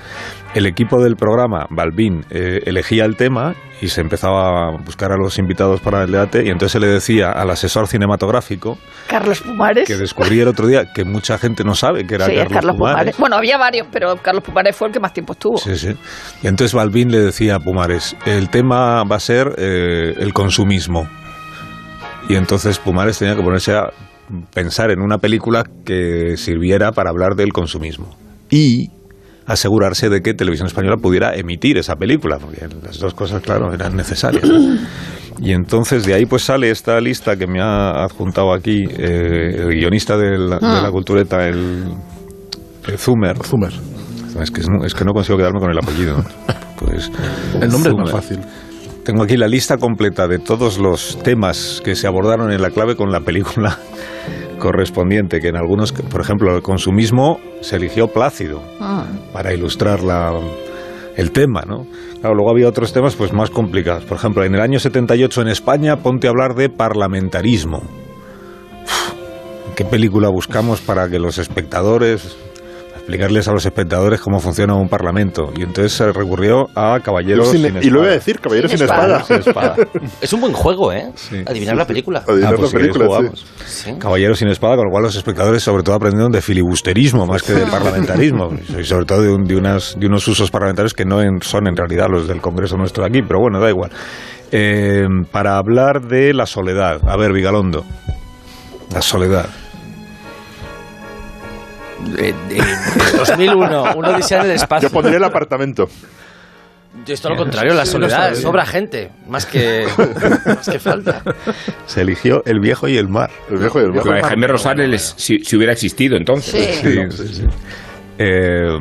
el 0.55 0.67
equipo 0.67 1.03
del 1.03 1.17
programa, 1.17 1.67
Balbín, 1.71 2.25
eh, 2.31 2.61
elegía 2.65 3.05
el 3.05 3.17
tema 3.17 3.55
y 3.81 3.89
se 3.89 4.01
empezaba 4.01 4.69
a 4.69 4.71
buscar 4.85 5.11
a 5.13 5.17
los 5.17 5.39
invitados 5.39 5.81
para 5.81 6.05
el 6.05 6.13
debate 6.13 6.45
y 6.45 6.49
entonces 6.49 6.73
se 6.73 6.81
le 6.81 6.87
decía 6.87 7.33
al 7.33 7.51
asesor 7.51 7.89
cinematográfico 7.89 8.79
Carlos 9.09 9.41
Pumares. 9.41 9.87
que 9.87 9.97
descubrí 9.97 10.41
el 10.41 10.49
otro 10.49 10.67
día 10.69 10.93
que 10.93 11.05
mucha 11.05 11.39
gente 11.39 11.65
no 11.65 11.75
sabe 11.75 12.07
que 12.07 12.15
era 12.15 12.27
sí, 12.27 12.35
Carlos, 12.37 12.53
Carlos 12.53 12.77
Pumares. 12.77 12.95
Pumares. 12.95 13.19
Bueno, 13.19 13.37
había 13.37 13.59
varios, 13.59 13.89
pero 13.91 14.17
Carlos 14.23 14.45
Pumares 14.45 14.77
fue 14.77 14.89
el 14.89 14.95
que 14.95 15.01
más 15.01 15.13
tiempo 15.13 15.33
estuvo. 15.33 15.59
Sí, 15.59 15.77
sí. 15.77 15.97
Y 16.43 16.47
entonces 16.47 16.73
Balbín 16.73 17.11
le 17.11 17.19
decía 17.19 17.57
a 17.57 17.61
Pumares, 17.61 18.17
el 18.25 18.49
tema 18.49 19.03
va 19.05 19.17
a 19.17 19.21
ser 19.21 19.55
eh, 19.59 20.15
el 20.19 20.33
consumismo. 20.33 21.09
Y 22.29 22.37
entonces 22.37 22.79
Pumares 22.79 23.19
tenía 23.19 23.35
que 23.35 23.43
ponerse 23.43 23.75
a 23.75 23.91
pensar 24.55 24.91
en 24.91 25.01
una 25.01 25.19
película 25.19 25.65
que 25.85 26.37
sirviera 26.37 26.93
para 26.93 27.11
hablar 27.11 27.35
del 27.35 27.53
consumismo. 27.53 28.17
Y 28.51 28.91
asegurarse 29.47 30.09
de 30.09 30.21
que 30.21 30.35
Televisión 30.35 30.67
Española 30.67 30.97
pudiera 30.97 31.35
emitir 31.35 31.79
esa 31.79 31.97
película, 31.97 32.39
porque 32.39 32.67
las 32.83 32.99
dos 32.99 33.15
cosas, 33.15 33.43
claro, 33.43 33.73
eran 33.73 33.95
necesarias. 33.97 34.45
Y 35.41 35.53
entonces 35.53 36.05
de 36.05 36.15
ahí 36.15 36.27
pues 36.27 36.45
sale 36.45 36.71
esta 36.71 37.01
lista 37.01 37.37
que 37.37 37.47
me 37.47 37.61
ha 37.61 38.05
adjuntado 38.05 38.53
aquí 38.53 38.85
eh, 38.85 39.57
el 39.59 39.75
guionista 39.75 40.17
de 40.17 40.39
la, 40.39 40.59
de 40.59 40.83
la 40.83 40.91
cultureta, 40.91 41.47
el, 41.47 41.93
el 42.87 42.99
Zumer. 42.99 43.37
Zumer. 43.43 43.73
Es 44.41 44.51
que, 44.51 44.63
no, 44.63 44.85
es 44.85 44.95
que 44.95 45.05
no 45.05 45.13
consigo 45.13 45.39
quedarme 45.39 45.61
con 45.61 45.71
el 45.71 45.79
apellido. 45.79 46.25
Pues, 46.77 47.11
El 47.63 47.71
nombre 47.71 47.93
es 47.93 47.97
más 47.97 48.11
fácil. 48.11 48.41
Tengo 49.05 49.23
aquí 49.23 49.37
la 49.37 49.47
lista 49.47 49.79
completa 49.79 50.27
de 50.27 50.41
todos 50.41 50.79
los 50.79 51.23
temas 51.23 51.81
que 51.85 51.95
se 51.95 52.09
abordaron 52.09 52.51
en 52.51 52.61
la 52.61 52.71
clave 52.71 52.97
con 52.97 53.13
la 53.13 53.21
película 53.21 53.79
correspondiente, 54.59 55.41
que 55.41 55.49
en 55.49 55.57
algunos, 55.57 55.93
por 55.93 56.21
ejemplo, 56.21 56.55
el 56.55 56.63
consumismo 56.63 57.39
se 57.61 57.77
eligió 57.77 58.09
Plácido 58.09 58.63
Ah. 58.81 59.07
para 59.33 59.53
ilustrar 59.55 60.03
la, 60.03 60.33
el 61.17 61.31
tema, 61.33 61.63
¿no? 61.67 61.87
Claro, 62.21 62.35
luego 62.37 62.51
había 62.51 62.69
otros 62.69 62.93
temas 62.93 63.15
pues 63.17 63.33
más 63.33 63.51
complicados. 63.51 64.05
Por 64.05 64.17
ejemplo, 64.17 64.45
en 64.45 64.55
el 64.55 64.61
año 64.61 64.79
78 64.79 65.43
en 65.43 65.49
España, 65.49 65.97
ponte 65.97 66.27
a 66.27 66.31
hablar 66.31 66.55
de 66.55 66.69
parlamentarismo. 66.71 67.79
Uf, 68.85 69.13
¿Qué 69.77 69.85
película 69.85 70.29
buscamos 70.29 70.81
para 70.81 71.09
que 71.09 71.19
los 71.19 71.39
espectadores 71.39 72.37
explicarles 73.07 73.47
a 73.49 73.53
los 73.53 73.67
espectadores 73.67 74.19
cómo 74.21 74.41
funciona 74.41 74.75
un 74.75 74.89
parlamento? 74.89 75.53
Y 75.57 75.63
entonces 75.63 75.93
se 75.93 76.11
recurrió 76.11 76.69
a 76.75 76.99
Caballeros 77.01 77.49
Sin- 77.51 77.63
sin 77.63 77.77
y 77.83 77.91
lo 77.91 78.03
iba 78.03 78.13
a 78.13 78.15
espada. 78.15 78.15
decir, 78.15 78.41
Caballeros 78.41 78.71
Sin 78.71 78.79
sin, 78.79 78.85
espada. 78.87 79.19
espada. 79.19 79.25
Sin 79.43 79.49
espada. 79.51 79.77
Es 80.23 80.33
un 80.33 80.41
buen 80.41 80.53
juego, 80.55 80.91
¿eh? 80.93 81.11
Sí. 81.15 81.43
Adivinar 81.47 81.77
la 81.77 81.87
película. 81.87 82.25
Adivinar 82.27 82.55
Ah, 82.55 82.57
pues 82.57 82.63
la 82.63 82.67
si 82.69 82.77
queréis 82.77 82.93
película, 82.97 83.05
sí. 83.05 83.17
jugamos. 83.27 83.47
Sí. 83.67 83.93
Caballeros 83.99 84.39
sin 84.39 84.49
espada, 84.49 84.77
con 84.77 84.87
lo 84.87 84.91
cual 84.91 85.03
los 85.05 85.17
espectadores 85.17 85.63
sobre 85.63 85.83
todo 85.83 85.97
aprendieron 85.97 86.33
de 86.33 86.41
filibusterismo 86.41 87.27
más 87.27 87.43
que 87.43 87.53
de 87.53 87.67
parlamentarismo 87.67 88.51
y 88.81 88.85
sobre 88.85 89.05
todo 89.05 89.21
de, 89.23 89.31
un- 89.31 89.45
de 89.45 89.57
unas, 89.57 89.97
de 89.99 90.07
unos 90.07 90.27
usos 90.27 90.51
parlamentarios 90.51 90.95
que 90.95 91.05
no 91.05 91.21
en- 91.21 91.43
son 91.43 91.67
en 91.69 91.77
realidad 91.77 92.07
los 92.11 92.27
del 92.27 92.41
Congreso 92.41 92.77
nuestro 92.79 93.03
de 93.05 93.11
aquí, 93.11 93.21
pero 93.27 93.39
bueno, 93.41 93.61
da 93.61 93.69
igual. 93.69 93.91
Eh, 94.51 95.05
para 95.31 95.59
hablar 95.59 96.01
de 96.09 96.33
la 96.33 96.47
soledad, 96.47 97.01
a 97.07 97.17
ver, 97.17 97.33
Vigalondo, 97.33 97.85
la 98.95 99.03
soledad. 99.03 99.47
Eh, 102.19 102.35
eh, 102.51 102.61
2001, 103.17 103.95
una 103.97 104.09
odisea 104.11 104.41
en 104.41 104.51
el 104.51 104.57
espacio. 104.57 104.89
Yo 104.89 104.93
pondría 104.93 105.17
el 105.17 105.25
apartamento. 105.25 105.89
Yo 107.05 107.13
esto 107.13 107.29
lo 107.29 107.37
contrario, 107.37 107.75
la 107.75 107.85
soledad. 107.87 108.35
Sobra 108.35 108.65
gente, 108.65 109.11
más 109.29 109.47
que, 109.47 109.85
más 110.47 110.69
que 110.69 110.79
falta. 110.79 111.23
Se 111.87 112.03
eligió 112.03 112.43
el 112.47 112.61
viejo 112.61 112.87
y 112.89 112.97
el 112.97 113.09
mar. 113.09 113.31
El 113.51 113.59
viejo 113.59 113.81
y 113.81 113.85
el 113.85 113.93
de 113.93 114.23
Jaime 114.23 114.47
Rosales, 114.47 115.15
si, 115.17 115.41
si 115.41 115.57
hubiera 115.57 115.73
existido 115.73 116.17
entonces. 116.17 116.77
Sí. 116.81 116.89
Sí, 117.11 117.27
sí, 117.29 117.35
sí. 117.35 117.43
Eh, 118.19 118.79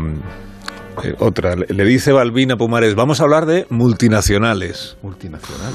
eh, 1.04 1.14
otra, 1.20 1.56
le 1.56 1.66
le 1.74 1.84
dice 1.86 2.12
Balbín 2.12 2.52
a 2.52 2.56
Pumares, 2.56 2.94
vamos 2.94 3.20
a 3.20 3.24
hablar 3.24 3.48
de 3.48 3.66
multinacionales. 3.72 4.96
Multinacional. 5.02 5.74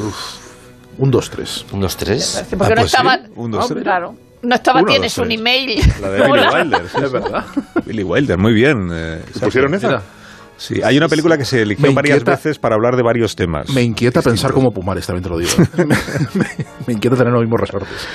Un, 0.99 1.11
dos, 1.11 1.31
tres. 1.31 1.67
Un, 1.73 1.81
dos, 1.81 1.97
tres. 1.97 2.45
Sí, 2.49 2.57
porque 2.57 2.73
Ah, 2.73 2.77
no 2.77 2.83
pues 2.83 2.91
sí. 2.93 2.97
estaba. 2.97 3.19
Un, 3.35 3.51
dos, 3.51 3.61
no, 3.63 3.67
tres. 3.75 3.83
claro. 3.83 4.15
No 4.43 4.55
estaba, 4.55 4.81
Uno, 4.81 4.91
tienes 4.91 5.19
un 5.19 5.31
email. 5.33 5.81
La 6.01 6.11
de 6.11 6.23
Billy. 6.23 6.47
Wilder, 6.55 6.89
sí, 6.89 6.99
es 7.03 7.13
verdad. 7.13 7.45
Billy 7.87 8.03
Wilder, 8.05 8.39
muy 8.39 8.53
bien. 8.55 8.89
eh, 8.93 9.23
¿Pusieron 9.41 9.75
esa? 9.75 10.01
Sí, 10.57 10.81
hay 10.83 10.97
una 10.97 11.09
película 11.09 11.39
que 11.39 11.45
se 11.45 11.63
eligió 11.63 11.93
varias 11.93 12.25
veces 12.25 12.59
para 12.59 12.75
hablar 12.75 12.97
de 12.97 13.03
varios 13.03 13.37
temas. 13.37 13.71
Me 13.71 13.83
inquieta 13.83 14.23
pensar 14.23 14.53
como 14.53 14.71
Pumares, 14.73 15.07
también 15.07 15.23
te 15.23 15.29
lo 15.31 15.39
digo. 15.39 15.51
me, 16.35 16.47
me 16.87 16.93
inquieta 16.95 17.17
tener 17.17 17.33
los 17.33 17.43
mismos 17.43 17.61
resortes. 17.61 18.09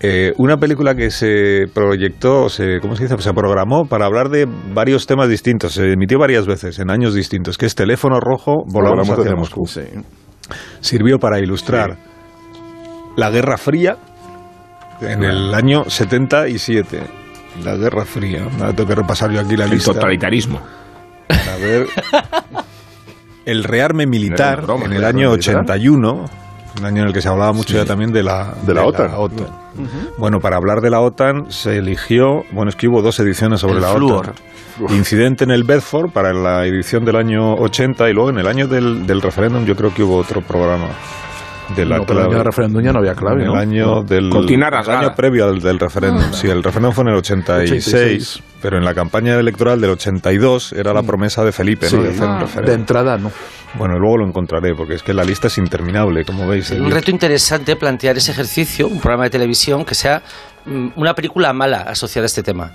eh, 0.00 0.32
una 0.38 0.56
película 0.58 0.94
que 0.94 1.10
se 1.10 1.64
proyectó, 1.74 2.48
se, 2.48 2.78
¿cómo 2.80 2.94
se 2.94 3.04
dice? 3.04 3.16
Se 3.20 3.32
programó 3.32 3.86
para 3.86 4.06
hablar 4.06 4.28
de 4.30 4.46
varios 4.72 5.06
temas 5.06 5.28
distintos. 5.28 5.72
Se 5.74 5.92
emitió 5.92 6.18
varias 6.20 6.46
veces 6.46 6.78
en 6.78 6.88
años 6.90 7.14
distintos, 7.14 7.58
que 7.58 7.66
es 7.66 7.74
Teléfono 7.74 8.20
Rojo, 8.20 8.62
Volamos, 8.66 9.08
Volamos 9.08 9.10
hacia 9.10 9.22
hacia 9.24 9.36
Moscú. 9.36 9.60
Moscú. 9.62 10.04
Sirvió 10.80 11.18
para 11.18 11.40
ilustrar 11.40 11.96
la 13.16 13.30
Guerra 13.30 13.56
Fría 13.58 13.96
en 15.00 15.24
el 15.24 15.54
año 15.54 15.84
77. 15.88 17.00
La 17.64 17.76
Guerra 17.76 18.04
Fría. 18.04 18.44
Ahora 18.58 18.72
tengo 18.72 18.88
que 18.88 18.94
repasar 18.94 19.30
yo 19.30 19.40
aquí 19.40 19.56
la 19.56 19.64
El 19.64 19.72
lista. 19.72 19.92
totalitarismo. 19.92 20.60
A 21.28 21.56
ver. 21.60 21.86
El 23.44 23.64
rearme 23.64 24.06
militar 24.06 24.62
broma, 24.62 24.84
en 24.86 24.92
el 24.92 24.98
el 24.98 25.04
año 25.04 25.30
militar. 25.32 25.56
81, 25.56 26.24
un 26.78 26.84
año 26.84 27.02
en 27.02 27.08
el 27.08 27.12
que 27.12 27.20
se 27.20 27.28
hablaba 27.28 27.52
mucho 27.52 27.74
ya 27.74 27.84
también 27.84 28.12
de 28.12 28.22
la, 28.22 28.54
De 28.64 28.72
la 28.72 28.84
OTAN. 28.86 29.10
Bueno, 30.16 30.38
para 30.40 30.56
hablar 30.56 30.80
de 30.80 30.90
la 30.90 31.00
OTAN 31.00 31.50
se 31.50 31.76
eligió, 31.78 32.44
bueno, 32.52 32.68
es 32.70 32.76
que 32.76 32.88
hubo 32.88 33.02
dos 33.02 33.18
ediciones 33.20 33.60
sobre 33.60 33.76
El 33.76 33.82
la 33.82 33.88
flúor. 33.94 34.28
OTAN. 34.30 34.96
Incidente 34.96 35.44
en 35.44 35.50
el 35.50 35.64
Bedford 35.64 36.10
para 36.12 36.32
la 36.32 36.64
edición 36.66 37.04
del 37.04 37.16
año 37.16 37.54
80 37.54 38.08
y 38.08 38.12
luego 38.14 38.30
en 38.30 38.38
el 38.38 38.46
año 38.46 38.66
del, 38.68 39.06
del 39.06 39.20
referéndum 39.20 39.66
yo 39.66 39.76
creo 39.76 39.92
que 39.92 40.02
hubo 40.02 40.16
otro 40.16 40.40
programa 40.40 40.86
de 41.76 41.84
la 41.86 41.98
No, 41.98 42.04
pero 42.06 42.18
el 42.20 42.24
año 42.24 42.28
clave. 42.30 42.34
del 42.34 42.44
referéndum 42.44 42.82
ya 42.82 42.92
no 42.92 42.98
había 42.98 43.14
clave, 43.14 43.42
En 43.42 43.46
el 43.48 43.52
¿no? 43.54 43.58
año 43.58 44.02
del 44.02 44.30
el 44.30 44.64
año 44.90 45.14
previo 45.14 45.44
al 45.48 45.60
del 45.60 45.78
referéndum. 45.78 46.32
Sí, 46.32 46.48
el 46.48 46.62
referéndum 46.62 46.92
fue 46.92 47.04
en 47.04 47.08
el 47.10 47.16
86, 47.16 47.86
86. 47.88 48.42
pero 48.60 48.78
en 48.78 48.84
la 48.84 48.94
campaña 48.94 49.34
electoral 49.38 49.80
del 49.80 49.90
82 49.90 50.72
era 50.72 50.92
la 50.92 51.02
promesa 51.02 51.44
de 51.44 51.52
Felipe, 51.52 51.88
Sí, 51.88 51.96
¿no? 51.96 52.02
De 52.02 52.10
hacer 52.10 52.24
un 52.28 52.34
de 52.34 52.40
referéndum. 52.40 52.74
entrada 52.74 53.18
no. 53.18 53.30
Bueno, 53.74 53.98
luego 53.98 54.18
lo 54.18 54.26
encontraré 54.26 54.74
porque 54.74 54.94
es 54.94 55.02
que 55.02 55.14
la 55.14 55.24
lista 55.24 55.46
es 55.46 55.56
interminable, 55.56 56.24
como 56.24 56.46
veis. 56.46 56.70
Un 56.72 56.90
reto 56.90 57.10
interesante 57.10 57.74
plantear 57.76 58.16
ese 58.18 58.32
ejercicio, 58.32 58.86
un 58.86 59.00
programa 59.00 59.24
de 59.24 59.30
televisión 59.30 59.84
que 59.84 59.94
sea 59.94 60.22
mm, 60.66 60.88
una 60.96 61.14
película 61.14 61.52
mala 61.54 61.78
asociada 61.82 62.24
a 62.24 62.26
este 62.26 62.42
tema. 62.42 62.72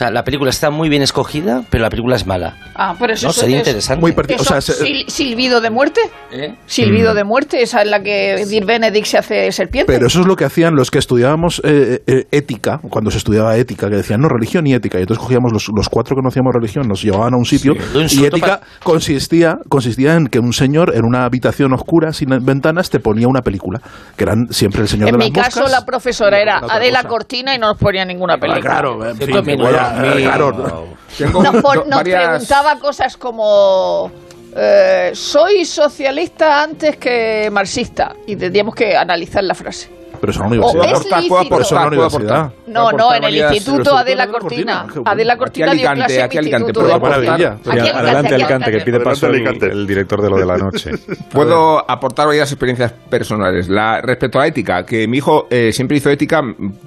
O 0.00 0.02
sea, 0.02 0.10
la 0.10 0.24
película 0.24 0.48
está 0.48 0.70
muy 0.70 0.88
bien 0.88 1.02
escogida, 1.02 1.62
pero 1.68 1.82
la 1.82 1.90
película 1.90 2.16
es 2.16 2.26
mala. 2.26 2.56
Ah, 2.74 2.94
pero 2.98 3.12
eso 3.12 3.26
No, 3.26 3.32
sería 3.34 3.56
es- 3.56 3.66
interesante. 3.66 4.00
Muy 4.00 4.12
o 4.38 4.44
sea, 4.44 4.62
se- 4.62 4.72
sil- 4.82 5.04
silbido 5.08 5.60
de 5.60 5.68
muerte. 5.68 6.00
¿Eh? 6.32 6.54
Silbido 6.64 7.12
Mm. 7.12 7.16
de 7.16 7.24
muerte, 7.24 7.62
esa 7.62 7.82
es 7.82 7.88
la 7.90 8.02
que 8.02 8.46
Dir 8.48 8.64
Benedict 8.64 9.04
se 9.06 9.18
hace 9.18 9.52
serpiente. 9.52 9.92
Pero 9.92 10.06
eso 10.06 10.20
es 10.22 10.26
lo 10.26 10.36
que 10.36 10.46
hacían 10.46 10.74
los 10.74 10.90
que 10.90 10.98
estudiábamos 10.98 11.60
eh, 11.64 12.00
eh, 12.06 12.24
ética, 12.30 12.80
cuando 12.88 13.10
se 13.10 13.18
estudiaba 13.18 13.54
ética, 13.58 13.90
que 13.90 13.96
decían, 13.96 14.22
no, 14.22 14.30
religión 14.30 14.66
y 14.66 14.72
ética. 14.72 14.96
Y 14.96 15.02
entonces 15.02 15.22
cogíamos 15.22 15.52
los, 15.52 15.68
los 15.68 15.90
cuatro 15.90 16.16
que 16.16 16.20
conocíamos 16.22 16.54
religión, 16.54 16.88
nos 16.88 17.02
llevaban 17.02 17.34
a 17.34 17.36
un 17.36 17.44
sitio. 17.44 17.74
Sí. 18.08 18.22
Y 18.22 18.24
ética 18.24 18.62
consistía, 18.82 19.58
consistía 19.68 20.14
en 20.14 20.28
que 20.28 20.38
un 20.38 20.54
señor 20.54 20.94
en 20.96 21.04
una 21.04 21.26
habitación 21.26 21.74
oscura, 21.74 22.14
sin 22.14 22.30
ventanas, 22.42 22.88
te 22.88 23.00
ponía 23.00 23.28
una 23.28 23.42
película, 23.42 23.82
que 24.16 24.24
eran 24.24 24.46
siempre 24.50 24.80
el 24.80 24.88
señor 24.88 25.10
en 25.10 25.18
de 25.18 25.26
mi 25.26 25.30
las 25.30 25.44
caso, 25.48 25.60
moscas. 25.60 25.78
la 25.78 25.84
profesora 25.84 26.40
era 26.40 26.56
Adela 26.58 27.00
cosa. 27.00 27.08
Cortina 27.10 27.54
y 27.54 27.58
no 27.58 27.68
nos 27.68 27.76
ponía 27.76 28.06
ninguna 28.06 28.34
Ah, 28.34 28.38
película. 28.40 28.62
claro, 28.62 29.06
en 29.10 29.16
fin, 29.18 29.30
vaya- 29.34 29.89
Mi- 29.89 29.89
claro. 29.94 30.86
Tengo 31.16 31.42
Nos, 31.42 31.62
varias- 31.62 32.28
preguntaba 32.28 32.78
cosas 32.78 33.16
como 33.16 34.10
eh, 34.56 35.10
soy 35.14 35.64
socialista 35.64 36.62
antes 36.62 36.96
que 36.96 37.48
marxista 37.52 38.14
y 38.26 38.36
tendríamos 38.36 38.74
que 38.74 38.96
analizar 38.96 39.44
la 39.44 39.54
frase. 39.54 39.90
Pero 40.20 40.32
la 40.32 40.46
universidad. 40.46 40.90
Pero 41.00 41.20
la 41.20 41.28
puedo 41.28 41.86
universidad. 41.88 42.52
No, 42.66 42.92
no, 42.92 43.14
en 43.14 43.24
el 43.24 43.36
instituto 43.36 43.82
pero 43.82 43.96
Adela 43.96 44.28
Cortina. 44.28 44.86
Adela 45.04 45.36
Cortina 45.36 45.72
dio 45.72 45.88
Alicante, 45.88 45.98
clase 45.98 46.22
aquí 46.22 46.38
Alicante, 46.38 46.70
aportar. 46.70 47.00
maravilla. 47.00 47.58
Adelante, 47.64 48.34
Alicante, 48.34 48.70
que 48.70 48.80
pide 48.80 49.00
paso 49.00 49.26
el, 49.26 49.36
Alicante. 49.36 49.66
el 49.66 49.86
director 49.86 50.22
de 50.22 50.30
lo 50.30 50.36
de 50.36 50.46
la 50.46 50.56
noche. 50.56 50.90
Puedo 51.32 51.90
aportar 51.90 52.26
varias 52.26 52.50
experiencias 52.52 52.92
personales. 53.08 53.68
La, 53.68 54.00
respecto 54.02 54.38
a 54.38 54.46
ética, 54.46 54.84
que 54.84 55.08
mi 55.08 55.18
hijo 55.18 55.46
eh, 55.50 55.72
siempre 55.72 55.96
hizo 55.96 56.10
ética, 56.10 56.40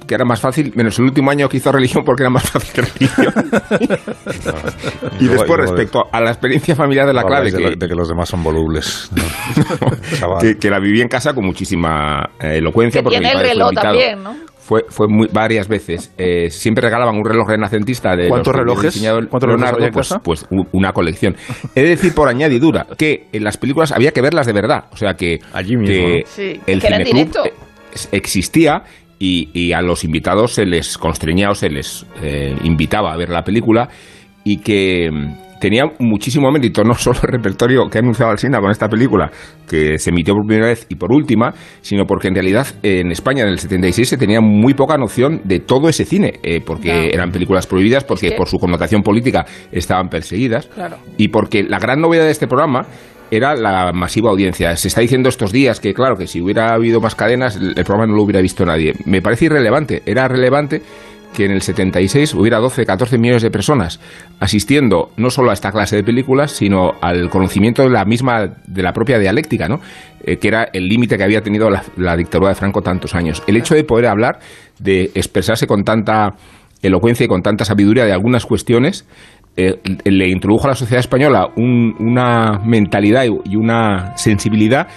que 0.07 0.15
era 0.15 0.25
más 0.25 0.39
fácil, 0.39 0.71
menos 0.75 0.97
el 0.99 1.05
último 1.05 1.31
año 1.31 1.49
que 1.49 1.57
hizo 1.57 1.71
religión 1.71 2.03
porque 2.05 2.23
era 2.23 2.29
más 2.29 2.49
fácil 2.49 2.71
que 2.73 2.81
religión. 2.81 3.33
y 5.19 5.27
después, 5.27 5.59
respecto 5.59 6.03
a 6.11 6.21
la 6.21 6.31
experiencia 6.31 6.75
familiar 6.75 7.07
de 7.07 7.13
la 7.13 7.23
clave, 7.23 7.51
de, 7.51 7.57
que, 7.57 7.75
de 7.75 7.87
que 7.87 7.95
los 7.95 8.07
demás 8.07 8.29
son 8.29 8.43
volubles. 8.43 9.09
Que, 10.39 10.57
que 10.57 10.69
la 10.69 10.79
viví 10.79 11.01
en 11.01 11.07
casa 11.07 11.33
con 11.33 11.45
muchísima 11.45 12.29
eh, 12.39 12.57
elocuencia. 12.57 13.01
Que 13.01 13.03
porque 13.03 13.22
el 13.25 13.39
reloj 13.39 13.71
también, 13.73 14.23
¿no? 14.23 14.35
Fue, 14.57 14.85
fue 14.87 15.07
muy, 15.09 15.27
varias 15.31 15.67
veces. 15.67 16.13
Eh, 16.17 16.49
siempre 16.49 16.83
regalaban 16.83 17.15
un 17.17 17.25
reloj 17.25 17.49
renacentista 17.49 18.15
de 18.15 18.29
¿Cuántos 18.29 18.55
relojes? 18.55 18.97
¿Cuántos 19.29 19.49
relojes 19.49 19.61
Leonardo, 19.61 19.85
en 19.85 19.91
pues, 19.91 20.15
pues 20.23 20.45
una 20.71 20.93
colección. 20.93 21.35
He 21.75 21.81
de 21.81 21.89
decir 21.89 22.15
por 22.15 22.29
añadidura 22.29 22.87
que 22.97 23.27
en 23.33 23.43
las 23.43 23.57
películas 23.57 23.91
había 23.91 24.11
que 24.11 24.21
verlas 24.21 24.47
de 24.47 24.53
verdad. 24.53 24.85
O 24.93 24.97
sea 24.97 25.15
que, 25.15 25.39
Allí 25.51 25.75
mismo, 25.75 25.93
que 25.93 26.19
¿no? 26.21 26.27
Sí, 26.27 26.61
el 26.65 26.79
que 26.79 26.87
cineclub, 26.87 27.13
directo. 27.13 27.45
eh, 27.45 27.51
existía 28.13 28.83
y, 29.19 29.49
y 29.53 29.73
a 29.73 29.81
los 29.81 30.05
invitados 30.05 30.53
se 30.53 30.65
les 30.65 30.97
constreñía 30.97 31.49
o 31.49 31.55
se 31.55 31.69
les 31.69 32.05
eh, 32.21 32.55
invitaba 32.63 33.11
a 33.11 33.17
ver 33.17 33.29
la 33.29 33.43
película 33.43 33.89
y 34.45 34.57
que 34.57 35.09
tenía 35.63 35.85
muchísimo 35.99 36.51
mérito, 36.51 36.83
no 36.83 36.93
solo 36.93 37.17
el 37.23 37.29
repertorio 37.31 37.87
que 37.89 37.97
ha 37.97 38.01
anunciado 38.01 38.33
Alsina 38.33 38.59
con 38.59 38.69
esta 38.69 38.89
película, 38.89 39.31
que 39.65 39.97
se 39.97 40.09
emitió 40.09 40.33
por 40.33 40.45
primera 40.45 40.67
vez 40.67 40.85
y 40.89 40.95
por 40.95 41.13
última, 41.13 41.53
sino 41.79 42.03
porque 42.05 42.27
en 42.27 42.33
realidad 42.35 42.67
en 42.83 43.11
España 43.13 43.43
en 43.43 43.47
el 43.47 43.59
76 43.59 44.09
se 44.09 44.17
tenía 44.17 44.41
muy 44.41 44.73
poca 44.73 44.97
noción 44.97 45.39
de 45.45 45.61
todo 45.61 45.87
ese 45.87 46.03
cine, 46.03 46.33
eh, 46.43 46.59
porque 46.65 46.89
Claro. 46.89 47.07
eran 47.13 47.31
películas 47.31 47.65
prohibidas, 47.65 48.03
porque 48.03 48.33
por 48.33 48.49
su 48.49 48.57
connotación 48.57 49.03
política 49.03 49.45
estaban 49.71 50.09
perseguidas, 50.09 50.67
Claro. 50.67 50.97
y 51.17 51.29
porque 51.29 51.63
la 51.63 51.79
gran 51.79 52.01
novedad 52.01 52.25
de 52.25 52.31
este 52.31 52.47
programa 52.47 52.85
era 53.31 53.55
la 53.55 53.93
masiva 53.93 54.29
audiencia. 54.31 54.75
Se 54.75 54.89
está 54.89 54.99
diciendo 54.99 55.29
estos 55.29 55.53
días 55.53 55.79
que, 55.79 55.93
claro, 55.93 56.17
que 56.17 56.27
si 56.27 56.41
hubiera 56.41 56.73
habido 56.73 56.99
más 56.99 57.15
cadenas, 57.15 57.55
el 57.55 57.73
programa 57.85 58.05
no 58.05 58.15
lo 58.17 58.23
hubiera 58.23 58.41
visto 58.41 58.65
nadie. 58.65 58.93
Me 59.05 59.21
parece 59.21 59.45
irrelevante. 59.45 60.03
Era 60.05 60.27
relevante 60.27 60.81
que 61.33 61.45
en 61.45 61.51
el 61.51 61.61
76 61.61 62.33
hubiera 62.35 62.59
12, 62.59 62.85
14 62.85 63.17
millones 63.17 63.41
de 63.41 63.51
personas 63.51 63.99
asistiendo 64.39 65.11
no 65.17 65.29
solo 65.29 65.49
a 65.49 65.53
esta 65.53 65.71
clase 65.71 65.95
de 65.95 66.03
películas, 66.03 66.51
sino 66.51 66.93
al 67.01 67.29
conocimiento 67.29 67.83
de 67.83 67.89
la 67.89 68.05
misma, 68.05 68.47
de 68.65 68.83
la 68.83 68.93
propia 68.93 69.19
dialéctica, 69.19 69.67
¿no? 69.67 69.79
Eh, 70.23 70.37
que 70.37 70.47
era 70.47 70.67
el 70.73 70.87
límite 70.87 71.17
que 71.17 71.23
había 71.23 71.41
tenido 71.41 71.69
la, 71.69 72.15
dictadura 72.15 72.49
de 72.49 72.55
Franco 72.55 72.81
tantos 72.81 73.15
años. 73.15 73.43
El 73.47 73.57
hecho 73.57 73.75
de 73.75 73.83
poder 73.83 74.07
hablar, 74.07 74.39
de 74.79 75.11
expresarse 75.15 75.67
con 75.67 75.83
tanta 75.83 76.35
elocuencia 76.81 77.25
y 77.25 77.27
con 77.27 77.41
tanta 77.41 77.65
sabiduría 77.65 78.05
de 78.05 78.13
algunas 78.13 78.45
cuestiones, 78.45 79.05
eh, 79.55 79.75
le 80.05 80.29
introdujo 80.29 80.65
a 80.65 80.69
la 80.69 80.75
sociedad 80.75 80.99
española 80.99 81.47
un- 81.55 81.95
una 81.99 82.59
mentalidad 82.65 83.25
y 83.45 83.55
una 83.55 84.17
sensibilidad 84.17 84.87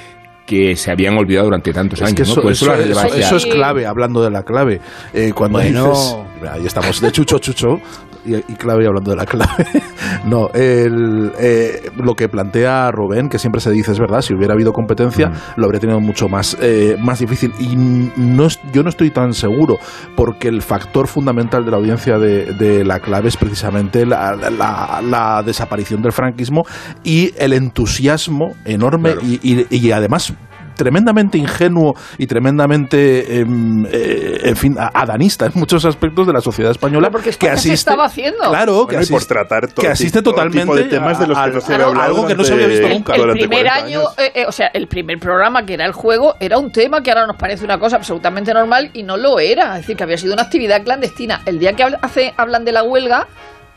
que 0.46 0.76
se 0.76 0.90
habían 0.92 1.18
olvidado 1.18 1.46
durante 1.46 1.72
tantos 1.72 2.00
Es 2.00 2.06
años. 2.06 2.14
que 2.16 2.22
¿no? 2.22 2.32
eso, 2.32 2.42
Por 2.42 2.52
eso 2.52 2.64
eso- 2.66 2.72
la 2.72 2.78
relevancia- 2.78 3.26
eso 3.26 3.36
es 3.36 3.46
clave, 3.46 3.84
hablando 3.84 4.22
de 4.22 4.30
la 4.30 4.42
clave. 4.44 4.80
Eh, 5.12 5.32
cuando 5.34 5.58
Bueno. 5.58 5.90
dices. 5.90 6.16
Ahí 6.50 6.64
estamos, 6.66 7.00
de 7.00 7.10
chucho, 7.12 7.38
chucho. 7.38 7.80
Y, 8.26 8.34
y 8.36 8.56
clave 8.56 8.86
hablando 8.86 9.10
de 9.10 9.16
la 9.16 9.26
clave. 9.26 9.66
no, 10.24 10.48
el, 10.54 11.32
eh, 11.38 11.90
lo 11.96 12.14
que 12.14 12.28
plantea 12.28 12.90
Rubén, 12.90 13.28
que 13.28 13.38
siempre 13.38 13.60
se 13.60 13.70
dice 13.70 13.92
es 13.92 13.98
verdad, 14.00 14.20
si 14.22 14.34
hubiera 14.34 14.54
habido 14.54 14.72
competencia, 14.72 15.30
lo 15.56 15.64
habría 15.66 15.80
tenido 15.80 16.00
mucho 16.00 16.28
más, 16.28 16.56
eh, 16.60 16.96
más 17.00 17.20
difícil. 17.20 17.52
Y 17.58 17.76
no, 17.76 18.48
yo 18.72 18.82
no 18.82 18.88
estoy 18.88 19.10
tan 19.10 19.32
seguro, 19.34 19.78
porque 20.16 20.48
el 20.48 20.62
factor 20.62 21.06
fundamental 21.06 21.64
de 21.64 21.70
la 21.70 21.76
audiencia 21.76 22.18
de, 22.18 22.52
de 22.54 22.84
la 22.84 23.00
clave 23.00 23.28
es 23.28 23.36
precisamente 23.36 24.04
la, 24.06 24.34
la- 24.34 25.00
la 25.02 25.42
desaparición 25.44 26.02
del 26.02 26.12
franquismo 26.12 26.64
y 27.04 27.32
el 27.38 27.52
entusiasmo 27.52 28.54
enorme 28.64 29.12
Claro. 29.12 29.20
y, 29.26 29.38
y- 29.42 29.66
y 29.76 29.92
además 29.92 30.32
tremendamente 30.76 31.38
ingenuo 31.38 31.94
y 32.18 32.26
tremendamente, 32.26 33.40
em, 33.40 33.84
eh, 33.90 34.40
en 34.44 34.56
fin, 34.56 34.76
adanista 34.78 35.46
en 35.46 35.52
muchos 35.54 35.84
aspectos 35.84 36.26
de 36.26 36.32
la 36.32 36.40
sociedad 36.40 36.70
española. 36.70 37.10
Porque 37.10 37.24
que 37.24 37.30
España 37.30 37.52
se 37.54 37.58
asiste, 37.58 37.74
estaba 37.74 38.04
haciendo. 38.04 38.48
Claro, 38.48 38.86
que 38.86 38.96
Bueno, 38.96 39.06
y 39.06 39.10
por 39.10 39.16
asiste, 39.18 39.34
tratar 39.34 39.66
todo 39.68 39.82
que 39.82 39.88
asiste 39.88 40.22
todo 40.22 40.34
totalmente 40.34 40.60
tipo 40.62 40.76
de 40.76 40.84
temas 40.84 41.18
de 41.18 41.26
los 41.26 41.38
que 41.38 41.50
no 41.50 41.60
se 41.60 41.74
había 41.74 41.86
hablado 41.86 42.06
algo 42.06 42.26
que 42.26 42.34
no 42.34 42.44
se 42.44 42.52
había 42.52 42.66
visto 42.68 42.88
nunca. 42.88 43.14
El 43.14 43.20
durante 43.22 43.40
primer 43.48 43.66
40 43.66 43.84
año, 43.86 44.00
eh, 44.18 44.32
eh, 44.34 44.44
o 44.46 44.52
sea, 44.52 44.68
el 44.72 44.86
primer 44.86 45.18
programa 45.18 45.64
que 45.66 45.74
era 45.74 45.86
el 45.86 45.92
juego 45.92 46.34
era 46.38 46.58
un 46.58 46.70
tema 46.70 47.02
que 47.02 47.10
ahora 47.10 47.26
nos 47.26 47.36
parece 47.36 47.64
una 47.64 47.78
cosa 47.78 47.96
absolutamente 47.96 48.52
normal 48.54 48.90
y 48.92 49.02
no 49.02 49.16
lo 49.16 49.38
era. 49.40 49.74
Es 49.76 49.82
decir, 49.82 49.96
que 49.96 50.04
había 50.04 50.16
sido 50.18 50.34
una 50.34 50.42
actividad 50.42 50.82
clandestina. 50.84 51.40
El 51.46 51.58
día 51.58 51.72
que 51.72 51.84
hace- 52.02 52.34
hablan 52.36 52.64
de 52.64 52.72
la 52.72 52.82
huelga, 52.82 53.26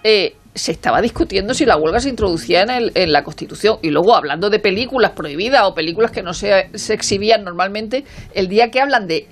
eh, 0.04 0.36
se 0.60 0.72
estaba 0.72 1.02
discutiendo 1.02 1.54
si 1.54 1.66
la 1.66 1.78
huelga 1.78 2.00
se 2.00 2.10
introducía 2.10 2.62
en, 2.64 2.70
el- 2.70 2.92
en 2.96 3.12
la 3.12 3.24
Constitución. 3.24 3.80
Y 3.82 3.90
luego, 3.90 4.16
hablando 4.16 4.50
de 4.50 4.60
películas 4.60 5.12
prohibidas 5.12 5.64
o 5.64 5.74
películas 5.74 6.12
que 6.12 6.22
no 6.22 6.34
se, 6.34 6.70
se 6.74 6.94
exhibían 6.94 7.44
normalmente, 7.44 8.04
el 8.34 8.48
día 8.48 8.70
que 8.72 8.82
hablan 8.82 9.08
de 9.08 9.28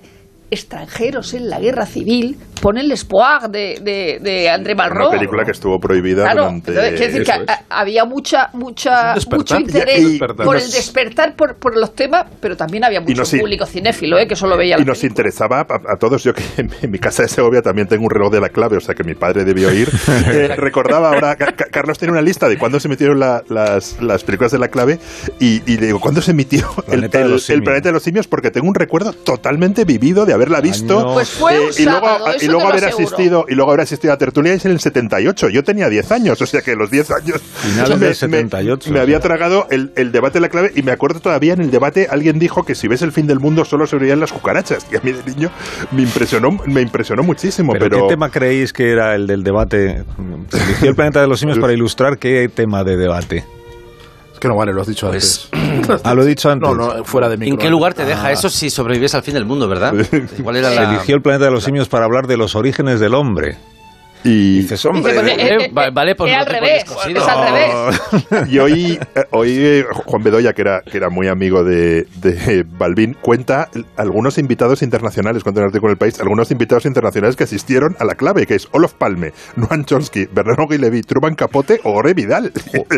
extranjeros 0.49 1.33
en 1.33 1.49
la 1.49 1.59
guerra 1.59 1.85
civil, 1.85 2.37
pone 2.61 2.81
el 2.81 2.91
espoir 2.91 3.49
de, 3.49 3.79
de, 3.83 4.19
de 4.21 4.49
André 4.49 4.75
Malraux. 4.75 5.09
Una 5.09 5.17
película 5.19 5.43
que 5.45 5.51
estuvo 5.51 5.79
prohibida 5.79 6.23
Claro, 6.23 6.43
durante... 6.43 6.71
entonces, 6.71 6.93
quiere 6.97 7.07
decir 7.13 7.23
que 7.25 7.31
Eso 7.31 7.41
es. 7.43 7.49
a- 7.49 7.79
había 7.81 8.05
mucha, 8.05 8.49
mucha, 8.53 9.15
mucho 9.31 9.59
interés 9.59 9.99
Y- 10.01 10.15
y- 10.15 10.19
por 10.19 10.55
el 10.55 10.63
nos- 10.63 10.73
despertar 10.73 11.35
por, 11.35 11.55
por 11.57 11.77
los 11.77 11.93
temas, 11.93 12.25
pero 12.39 12.55
también 12.55 12.83
había 12.83 13.01
mucho 13.01 13.15
nos- 13.21 13.31
público 13.31 13.65
cinéfilo, 13.65 14.17
¿eh? 14.17 14.27
que 14.27 14.35
solo 14.35 14.57
veía 14.57 14.77
Y 14.79 14.85
nos 14.85 15.03
interesaba 15.03 15.59
a, 15.59 15.93
a 15.93 15.97
todos, 15.99 16.23
yo 16.23 16.33
que 16.33 16.43
en, 16.57 16.69
en 16.81 16.91
mi 16.91 16.99
casa 16.99 17.23
de 17.23 17.29
Segovia 17.29 17.61
también 17.61 17.87
tengo 17.87 18.03
un 18.05 18.09
reloj 18.09 18.31
de 18.31 18.39
la 18.41 18.49
clave, 18.49 18.77
o 18.77 18.81
sea 18.81 18.95
que 18.95 19.03
mi 19.03 19.13
padre 19.15 19.43
debió 19.43 19.71
ir. 19.73 19.89
Eh, 20.27 20.55
recordaba 20.57 21.09
ahora, 21.13 21.35
Ca- 21.35 21.53
Ca- 21.53 21.67
Carlos 21.71 21.97
tiene 21.99 22.11
una 22.11 22.21
lista 22.21 22.49
de 22.49 22.57
cuándo 22.57 22.79
se 22.79 22.87
emitieron 22.87 23.19
la- 23.19 23.43
las, 23.49 24.01
las 24.01 24.23
películas 24.23 24.51
de 24.51 24.59
la 24.59 24.67
clave 24.67 24.99
y, 25.39 25.61
y 25.71 25.77
le 25.77 25.87
digo, 25.87 25.99
¿cuándo 25.99 26.21
se 26.21 26.31
emitió 26.31 26.67
el, 26.91 27.09
planeta 27.09 27.89
de 27.89 27.91
los 27.93 28.03
simios? 28.03 28.27
Porque 28.27 28.51
tengo 28.51 28.67
un 28.67 28.75
recuerdo 28.75 29.13
totalmente 29.13 29.85
vivido 29.85 30.25
de 30.25 30.33
haberla 30.37 30.61
visto. 30.61 31.13
Pues 31.13 31.29
fue 31.29 31.59
un 31.59 31.71
y 31.77 31.83
luego, 31.83 31.99
sábado, 31.99 32.25
y 32.39 32.47
luego 32.47 32.67
haber 32.67 32.85
aseguro. 32.85 33.07
asistido 33.07 33.45
y 33.47 33.55
luego 33.55 33.71
haber 33.71 33.81
asistido 33.81 34.13
a 34.13 34.15
la 34.15 34.19
tertulia 34.19 34.53
es 34.53 34.65
en 34.65 34.71
el 34.71 34.79
78. 34.79 35.49
Yo 35.49 35.63
tenía 35.63 35.89
10 35.89 36.11
años, 36.11 36.41
o 36.41 36.45
sea 36.45 36.61
que 36.61 36.75
los 36.75 36.89
10 36.89 37.11
años 37.11 37.41
Finales 37.41 37.99
del 37.99 38.15
78, 38.15 38.91
me 38.91 38.99
había 38.99 39.19
tragado 39.19 39.67
el, 39.69 39.91
el 39.95 40.11
debate 40.11 40.35
de 40.35 40.41
la 40.41 40.49
clave 40.49 40.71
y 40.75 40.81
me 40.83 40.91
acuerdo 40.91 41.19
todavía 41.19 41.53
en 41.53 41.61
el 41.61 41.71
debate 41.71 42.07
alguien 42.09 42.39
dijo 42.39 42.63
que 42.63 42.75
si 42.75 42.87
ves 42.87 43.01
el 43.01 43.11
fin 43.11 43.27
del 43.27 43.39
mundo 43.39 43.65
solo 43.65 43.87
se 43.87 43.97
veían 43.97 44.19
las 44.19 44.31
cucarachas. 44.31 44.87
Y 44.91 44.95
a 44.95 45.01
mí 45.01 45.11
de 45.11 45.23
niño 45.23 45.51
me 45.91 46.03
impresionó, 46.03 46.51
me 46.65 46.81
impresionó 46.81 47.23
muchísimo. 47.23 47.73
¿Pero, 47.73 47.85
Pero, 47.89 48.07
qué 48.07 48.13
tema 48.13 48.29
creéis 48.29 48.73
que 48.73 48.91
era 48.91 49.15
el 49.15 49.27
del 49.27 49.43
debate? 49.43 50.03
Se 50.49 50.63
eligió 50.63 50.89
el 50.89 50.95
planeta 50.95 51.21
de 51.21 51.27
los 51.27 51.39
simios 51.39 51.59
para 51.59 51.73
ilustrar 51.73 52.17
qué 52.17 52.49
tema 52.53 52.83
de 52.83 52.97
debate. 52.97 53.56
Es 54.37 54.39
que 54.39 54.47
no 54.49 54.55
vale, 54.55 54.71
lo 54.71 54.81
has 54.81 54.87
dicho 54.87 55.07
Pues- 55.09 55.49
antes. 55.51 55.99
Ah, 56.03 56.13
lo 56.13 56.21
he 56.21 56.27
dicho 56.27 56.47
antes. 56.47 56.69
No, 56.69 56.75
no, 56.75 57.03
fuera 57.03 57.27
de 57.27 57.37
micro. 57.37 57.53
¿En 57.53 57.57
qué 57.57 57.69
lugar 57.71 57.95
te 57.95 58.05
deja 58.05 58.27
Ah. 58.27 58.31
eso 58.31 58.49
si 58.49 58.69
sobrevives 58.69 59.15
al 59.15 59.23
fin 59.23 59.33
del 59.33 59.45
mundo, 59.45 59.67
verdad? 59.67 59.91
Igual 60.37 60.57
era 60.57 60.69
Se 60.69 60.75
la... 60.75 60.91
eligió 60.91 61.15
el 61.15 61.23
planeta 61.23 61.45
de 61.45 61.51
los 61.51 61.63
simios 61.63 61.89
para 61.89 62.05
hablar 62.05 62.27
de 62.27 62.37
los 62.37 62.55
orígenes 62.55 62.99
del 62.99 63.15
hombre. 63.15 63.57
Y, 64.23 64.59
Dices, 64.59 64.83
hombre, 64.85 65.13
Dice, 65.13 65.23
pues, 65.23 65.37
Eh, 65.37 65.41
eh, 65.53 65.57
eh, 65.65 65.71
va- 65.71 65.89
vale, 65.91 66.15
pues 66.15 66.31
es 66.31 66.35
no 66.37 66.41
al 66.41 66.47
te 66.47 66.53
revés, 66.59 66.83
es 66.83 67.27
al 67.27 67.47
revés. 67.47 68.49
y 68.51 68.59
hoy, 68.59 68.99
eh, 69.15 69.23
hoy 69.31 69.49
eh, 69.57 69.85
Juan 70.05 70.23
Bedoya, 70.23 70.53
que 70.53 70.61
era, 70.61 70.81
que 70.81 70.97
era 70.97 71.09
muy 71.09 71.27
amigo 71.27 71.63
de, 71.63 72.07
de 72.21 72.65
Balbín, 72.67 73.15
cuenta 73.21 73.69
algunos 73.95 74.37
invitados 74.37 74.81
internacionales, 74.81 75.43
cuenta 75.43 75.61
en 75.61 75.65
el 75.65 75.69
artículo 75.69 75.91
del 75.91 75.97
país, 75.97 76.19
algunos 76.19 76.51
invitados 76.51 76.85
internacionales 76.85 77.35
que 77.35 77.43
asistieron 77.45 77.95
a 77.99 78.05
la 78.05 78.15
clave, 78.15 78.45
que 78.45 78.55
es 78.55 78.67
Olof 78.71 78.93
Palme, 78.93 79.33
Noam 79.55 79.85
Chomsky, 79.85 80.27
Bernardo 80.31 80.67
Guilevi, 80.67 81.01
Truman 81.03 81.35
Capote 81.35 81.79
o 81.83 81.91
Ore 81.93 82.13
Vidal. 82.13 82.51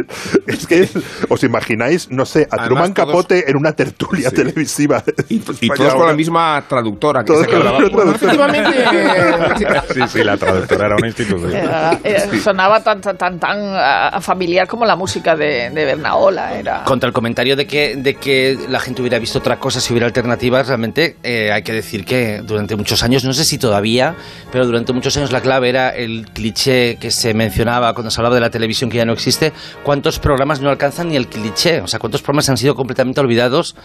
es 0.48 0.66
que 0.68 0.90
os 1.30 1.44
imagináis, 1.44 2.10
no 2.10 2.26
sé, 2.26 2.44
a 2.50 2.56
Además, 2.56 2.68
Truman 2.68 2.94
todos- 2.94 3.08
Capote 3.08 3.50
en 3.52 3.58
una 3.58 3.74
tertulia 3.74 4.32
televisiva. 4.32 5.04
Y, 5.30 5.42
y 5.62 5.70
todos 5.70 5.94
con 5.96 6.08
la 6.08 6.14
misma 6.14 6.64
traductora 6.68 7.24
que 7.24 7.36
se 7.36 7.46
con 7.46 7.64
la 7.66 7.72
traductora. 7.78 8.12
Efectivamente. 8.12 8.80
Sí, 9.94 10.00
sí, 10.08 10.24
la 10.24 10.38
traductora 10.38 10.86
era 10.88 10.96
una 10.96 11.08
institución. 11.10 11.54
Era- 11.56 12.00
era- 12.04 12.40
sonaba 12.42 12.82
tan, 12.84 13.02
tan, 13.02 13.18
tan, 13.18 13.40
tan 13.40 13.58
ah, 13.76 14.20
familiar 14.22 14.68
como 14.68 14.86
la 14.86 14.96
música 14.96 15.36
de, 15.36 15.70
de 15.70 15.86
Bernaola. 15.86 16.58
Era. 16.58 16.84
Contra 16.86 17.08
el 17.08 17.14
comentario 17.14 17.56
de 17.56 17.68
que, 17.68 17.96
de 17.96 18.16
que 18.16 18.58
la 18.70 18.80
gente 18.80 19.02
hubiera 19.02 19.20
visto 19.20 19.40
otra 19.40 19.58
cosa 19.58 19.80
si 19.82 19.94
hubiera 19.94 20.08
alternativas, 20.08 20.68
realmente 20.68 21.18
eh, 21.24 21.52
hay 21.52 21.64
que 21.64 21.74
decir 21.74 22.06
que 22.06 22.42
durante 22.44 22.76
muchos 22.76 23.04
años, 23.04 23.24
no 23.26 23.34
sé 23.34 23.44
si 23.46 23.58
todavía, 23.58 24.16
pero 24.52 24.66
durante 24.66 24.94
muchos 24.94 25.16
años 25.18 25.32
la 25.32 25.42
clave 25.42 25.70
era 25.70 25.90
el 25.90 26.28
cliché 26.34 26.98
que 27.00 27.12
se 27.12 27.34
mencionaba 27.34 27.94
cuando 27.94 28.12
se 28.12 28.20
hablaba 28.22 28.36
de 28.36 28.42
la 28.42 28.50
televisión 28.50 28.90
que 28.90 28.98
ya 28.98 29.06
no 29.06 29.14
existe. 29.14 29.54
¿Cuántos 29.84 30.20
programas 30.20 30.62
no 30.62 30.70
alcanzan 30.70 31.10
ni 31.10 31.16
el 31.16 31.28
cliché? 31.28 31.82
O 31.82 31.88
sea, 31.88 32.00
¿cuántos 32.00 32.22
programas 32.22 32.50
han 32.50 32.58
sido 32.58 32.76
completamente 32.76 33.20
olvidados 33.22 33.76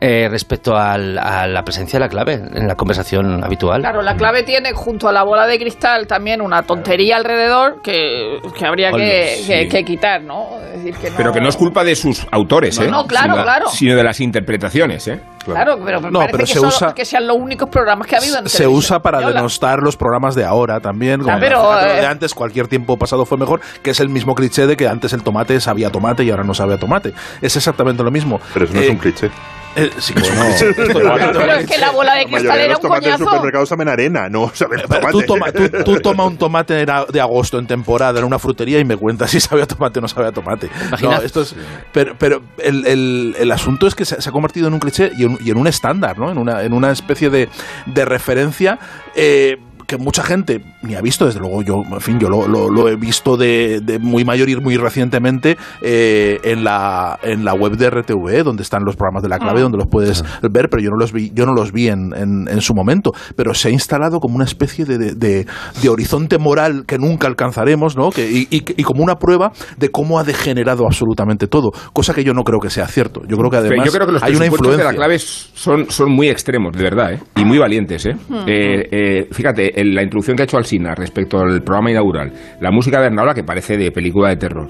eh, 0.00 0.28
respecto 0.30 0.76
al- 0.76 1.18
a 1.18 1.46
la 1.46 1.64
presencia 1.64 1.98
de 1.98 2.04
la 2.04 2.08
clave 2.08 2.34
en 2.34 2.66
la 2.68 2.74
conversación 2.76 3.42
habitual? 3.44 3.80
Claro, 3.82 4.02
la 4.02 4.16
clave 4.16 4.42
tiene 4.42 4.72
junto 4.72 5.08
a 5.08 5.12
la 5.12 5.22
bola 5.22 5.46
de 5.46 5.58
cristal 5.58 6.06
también 6.06 6.40
una 6.40 6.62
tontería 6.74 7.16
alrededor 7.16 7.80
que, 7.82 8.40
que 8.58 8.66
habría 8.66 8.88
que, 8.90 8.94
Ole, 8.94 9.36
sí. 9.36 9.46
que- 9.46 9.68
que 9.68 9.84
quitar, 9.84 10.22
¿no? 10.22 10.48
Es 10.74 10.82
decir, 10.84 10.94
que 10.96 11.10
no- 11.10 11.16
Pero 11.16 11.32
que 11.32 11.40
no 11.40 11.48
es 11.48 11.56
culpa 11.56 11.84
de 11.84 11.94
sus 11.96 12.26
autores, 12.30 12.78
No, 12.78 12.84
¿eh? 12.84 12.88
no, 12.90 13.06
claro, 13.06 13.32
sino, 13.34 13.42
claro. 13.44 13.68
Sino 13.68 13.96
de 13.96 14.02
las 14.04 14.20
interpretaciones, 14.20 15.08
¿eh? 15.08 15.20
Claro, 15.44 15.76
pero 15.84 16.00
No, 16.00 16.20
parece 16.20 16.32
pero 16.32 16.44
que, 16.44 16.52
se 16.52 16.58
son- 16.60 16.68
usa- 16.68 16.94
que 16.94 17.04
sean 17.04 17.26
los 17.26 17.36
únicos 17.36 17.68
programas 17.68 18.06
que 18.06 18.14
ha 18.14 18.18
habido 18.18 18.38
en 18.38 18.48
se 18.48 18.66
usa 18.68 19.00
para 19.00 19.18
española. 19.18 19.40
denostar 19.40 19.80
los 19.80 19.96
programas 19.96 20.34
de 20.36 20.44
ahora 20.44 20.78
también. 20.80 21.20
como 21.20 21.32
Ah, 21.34 21.38
pero, 21.40 21.80
eh, 21.80 22.00
de 22.00 22.06
antes, 22.06 22.32
cualquier 22.32 22.68
tiempo 22.68 22.96
pasado 22.96 23.24
fue 23.26 23.36
mejor, 23.38 23.60
que 23.82 23.90
es 23.90 23.98
el 24.00 24.08
mismo 24.08 24.34
cliché 24.36 24.66
de 24.68 24.76
que 24.76 24.86
antes 24.86 25.12
el 25.12 25.22
tomate 25.24 25.58
sabía 25.60 25.90
tomate 25.90 26.22
y 26.24 26.30
ahora 26.30 26.44
no 26.44 26.54
sabe 26.54 26.74
a 26.74 26.78
tomate. 26.78 27.12
Es 27.40 27.56
exactamente 27.56 28.02
lo 28.04 28.10
mismo. 28.12 28.40
Pero 28.54 28.66
eso 28.66 28.74
no 28.74 28.80
es 28.80 28.86
Eh, 28.86 28.90
un 28.92 28.98
cliché. 28.98 29.30
Eh, 29.76 29.90
sí, 29.98 30.12
que 30.14 30.20
es 30.22 30.30
un 30.30 30.74
de 30.76 31.08
acuerdo. 31.08 31.40
Pero 31.40 31.52
es 31.54 31.66
que 31.66 31.78
la 31.78 31.90
bola 31.90 32.14
de 32.14 32.24
cristal 32.24 32.44
mayoría 32.44 32.54
de 32.58 32.64
era 32.64 32.72
los 32.74 32.76
un 32.78 32.82
tomates 32.82 33.04
del 33.04 33.12
coñazo. 33.14 33.24
supermercado 33.30 33.66
saben 33.66 33.88
arena, 33.88 34.28
no 34.28 34.50
saben 34.54 34.80
tomate. 34.82 35.12
tú, 35.12 35.22
toma, 35.22 35.52
tú, 35.52 35.68
tú 35.84 36.00
toma 36.00 36.24
un 36.26 36.36
tomate 36.36 36.80
era 36.80 37.04
de 37.06 37.20
agosto 37.20 37.58
en 37.58 37.66
temporada 37.66 38.18
en 38.18 38.24
una 38.24 38.38
frutería 38.38 38.78
y 38.78 38.84
me 38.84 38.96
cuentas 38.96 39.30
si 39.30 39.40
sabe 39.40 39.62
a 39.62 39.66
tomate 39.66 39.98
o 39.98 40.02
no 40.02 40.08
sabe 40.08 40.28
a 40.28 40.32
tomate. 40.32 40.68
No, 41.00 41.12
esto 41.22 41.42
es, 41.42 41.54
pero 41.92 42.14
pero 42.18 42.42
el, 42.58 42.86
el- 42.86 43.36
el 43.38 43.52
asunto 43.52 43.86
es 43.86 43.94
que 43.94 44.04
se, 44.04 44.20
se 44.20 44.28
ha 44.28 44.32
convertido 44.32 44.68
en 44.68 44.74
un 44.74 44.80
cliché 44.80 45.10
y 45.16 45.24
en, 45.24 45.38
y 45.40 45.50
en 45.50 45.56
un 45.56 45.66
estándar, 45.66 46.18
¿no? 46.18 46.30
en, 46.30 46.38
una, 46.38 46.62
en 46.62 46.72
una 46.72 46.90
especie 46.90 47.30
de, 47.30 47.48
de 47.86 48.04
referencia. 48.04 48.78
eh, 49.14 49.58
que 49.96 50.02
mucha 50.02 50.22
gente 50.22 50.62
ni 50.82 50.94
ha 50.94 51.00
visto, 51.00 51.26
desde 51.26 51.40
luego 51.40 51.62
yo, 51.62 51.82
en 51.90 52.00
fin, 52.00 52.18
yo 52.18 52.28
lo, 52.28 52.46
lo- 52.48 52.70
lo 52.70 52.88
he 52.88 52.96
visto 52.96 53.36
de, 53.36 53.80
de 53.82 53.98
muy 53.98 54.24
mayor 54.24 54.48
y 54.48 54.56
muy 54.56 54.76
recientemente 54.76 55.56
eh, 55.82 56.40
en, 56.44 56.64
la, 56.64 57.18
en 57.22 57.44
la 57.44 57.54
web 57.54 57.76
de 57.76 57.90
RTV, 57.90 58.42
donde 58.44 58.62
están 58.62 58.84
los 58.84 58.96
programas 58.96 59.22
de 59.22 59.28
la 59.28 59.38
clave, 59.38 59.60
Ah. 59.60 59.62
donde 59.62 59.78
los 59.78 59.86
puedes 59.88 60.24
ver, 60.42 60.68
pero 60.70 60.82
yo 60.82 60.90
no 60.90 60.96
los 60.96 61.12
vi, 61.12 61.30
yo 61.34 61.44
no 61.46 61.52
los 61.54 61.72
vi 61.72 61.88
en, 61.88 62.12
en- 62.16 62.48
en 62.48 62.60
su 62.60 62.74
momento. 62.74 63.12
Pero 63.36 63.54
se 63.54 63.68
ha 63.68 63.70
instalado 63.70 64.18
como 64.18 64.36
una 64.36 64.44
especie 64.44 64.84
de, 64.84 64.98
de- 64.98 65.14
de- 65.14 65.46
de 65.82 65.88
horizonte 65.88 66.38
moral 66.38 66.84
que 66.86 66.98
nunca 66.98 67.26
alcanzaremos, 67.26 67.96
¿no? 67.96 68.10
Que, 68.10 68.30
y, 68.30 68.46
y- 68.50 68.64
y 68.76 68.82
como 68.82 69.02
una 69.02 69.16
prueba 69.16 69.52
de 69.76 69.90
cómo 69.90 70.18
ha 70.18 70.24
degenerado 70.24 70.86
absolutamente 70.86 71.46
todo, 71.48 71.70
cosa 71.92 72.14
que 72.14 72.24
yo 72.24 72.32
no 72.34 72.44
creo 72.44 72.60
que 72.60 72.70
sea 72.70 72.86
cierto. 72.88 73.22
Yo 73.28 73.36
creo 73.36 73.50
que 73.50 73.56
además 73.58 73.86
yo 73.86 73.92
creo 73.92 74.06
que 74.06 74.12
los 74.12 74.22
hay 74.22 74.30
una 74.32 74.38
presupuestos 74.40 74.68
influencia. 74.68 74.86
de 74.86 74.92
la 74.92 74.96
clave 74.96 75.18
son, 75.18 75.90
son 75.90 76.10
muy 76.10 76.28
extremos, 76.28 76.74
de 76.76 76.82
verdad, 76.82 77.12
¿eh? 77.14 77.20
y 77.36 77.44
muy 77.44 77.58
valientes. 77.58 78.06
¿eh? 78.06 78.16
Eh, 78.46 78.88
eh, 78.90 79.28
fíjate, 79.32 79.80
la 79.84 80.02
introducción 80.02 80.36
que 80.36 80.42
ha 80.42 80.44
hecho 80.44 80.56
Alsina 80.56 80.94
respecto 80.94 81.38
al 81.38 81.62
programa 81.62 81.90
inaugural, 81.90 82.32
la 82.60 82.70
música 82.70 82.98
de 82.98 83.04
Bernaola 83.04 83.34
que 83.34 83.44
parece 83.44 83.76
de 83.76 83.90
película 83.90 84.28
de 84.28 84.36
terror, 84.36 84.68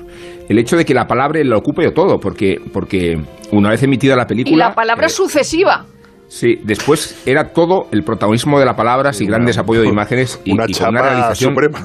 el 0.48 0.58
hecho 0.58 0.76
de 0.76 0.84
que 0.84 0.94
la 0.94 1.06
palabra 1.06 1.40
lo 1.44 1.58
ocupe 1.58 1.90
todo, 1.92 2.18
porque, 2.18 2.56
porque 2.72 3.16
una 3.52 3.70
vez 3.70 3.82
emitida 3.82 4.16
la 4.16 4.24
Y 4.24 4.26
película... 4.26 4.68
la 4.68 4.74
palabra 4.74 5.06
eh, 5.06 5.10
sucesiva. 5.10 5.84
Sí, 6.28 6.56
después 6.64 7.22
era 7.26 7.52
todo 7.52 7.88
el 7.92 8.04
protagonismo 8.04 8.58
de 8.58 8.64
la 8.64 8.74
palabra 8.74 9.10
y 9.18 9.26
gran 9.26 9.44
desarrollo 9.44 9.82
de 9.82 9.88
imágenes 9.88 10.40
y, 10.44 10.52
Una 10.52 10.64
y 10.66 10.72
con 10.72 10.88
una 10.88 11.00
chapa 11.00 11.10
realización 11.10 11.50
suprema. 11.50 11.84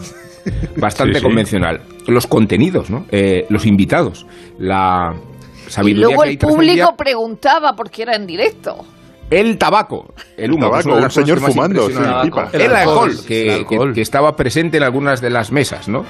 bastante 0.78 1.16
Sí, 1.16 1.20
sí. 1.20 1.26
convencional. 1.26 1.82
Los 2.08 2.28
contenidos, 2.28 2.90
¿no? 2.90 3.06
Eh, 3.12 3.46
los 3.50 3.66
invitados, 3.66 4.26
la 4.58 5.14
Y 5.68 5.70
sabiduría 5.70 6.06
luego 6.08 6.22
que 6.24 6.30
el 6.30 6.38
público 6.38 6.96
preguntaba 6.98 7.74
porque 7.76 8.04
era 8.04 8.16
en 8.16 8.26
directo. 8.26 8.86
El 9.30 9.58
tabaco, 9.58 10.14
el 10.38 10.52
humo, 10.54 10.68
Tabaco, 10.70 10.90
una 10.90 10.98
de 11.00 11.04
un 11.06 11.12
señor 11.12 11.40
fumando, 11.42 11.88
sí, 11.90 11.96
pipa. 12.24 12.50
El, 12.54 12.62
El 12.62 12.76
alcohol, 12.76 13.10
alcohol, 13.10 13.26
que, 13.28 13.44
el 13.48 13.54
alcohol. 13.60 13.88
que- 13.90 13.96
que 13.96 14.02
estaba 14.02 14.36
presente 14.38 14.78
en 14.78 14.84
algunas 14.84 15.20
de 15.20 15.30
las 15.30 15.52
mesas, 15.52 15.90
¿no? 15.90 16.06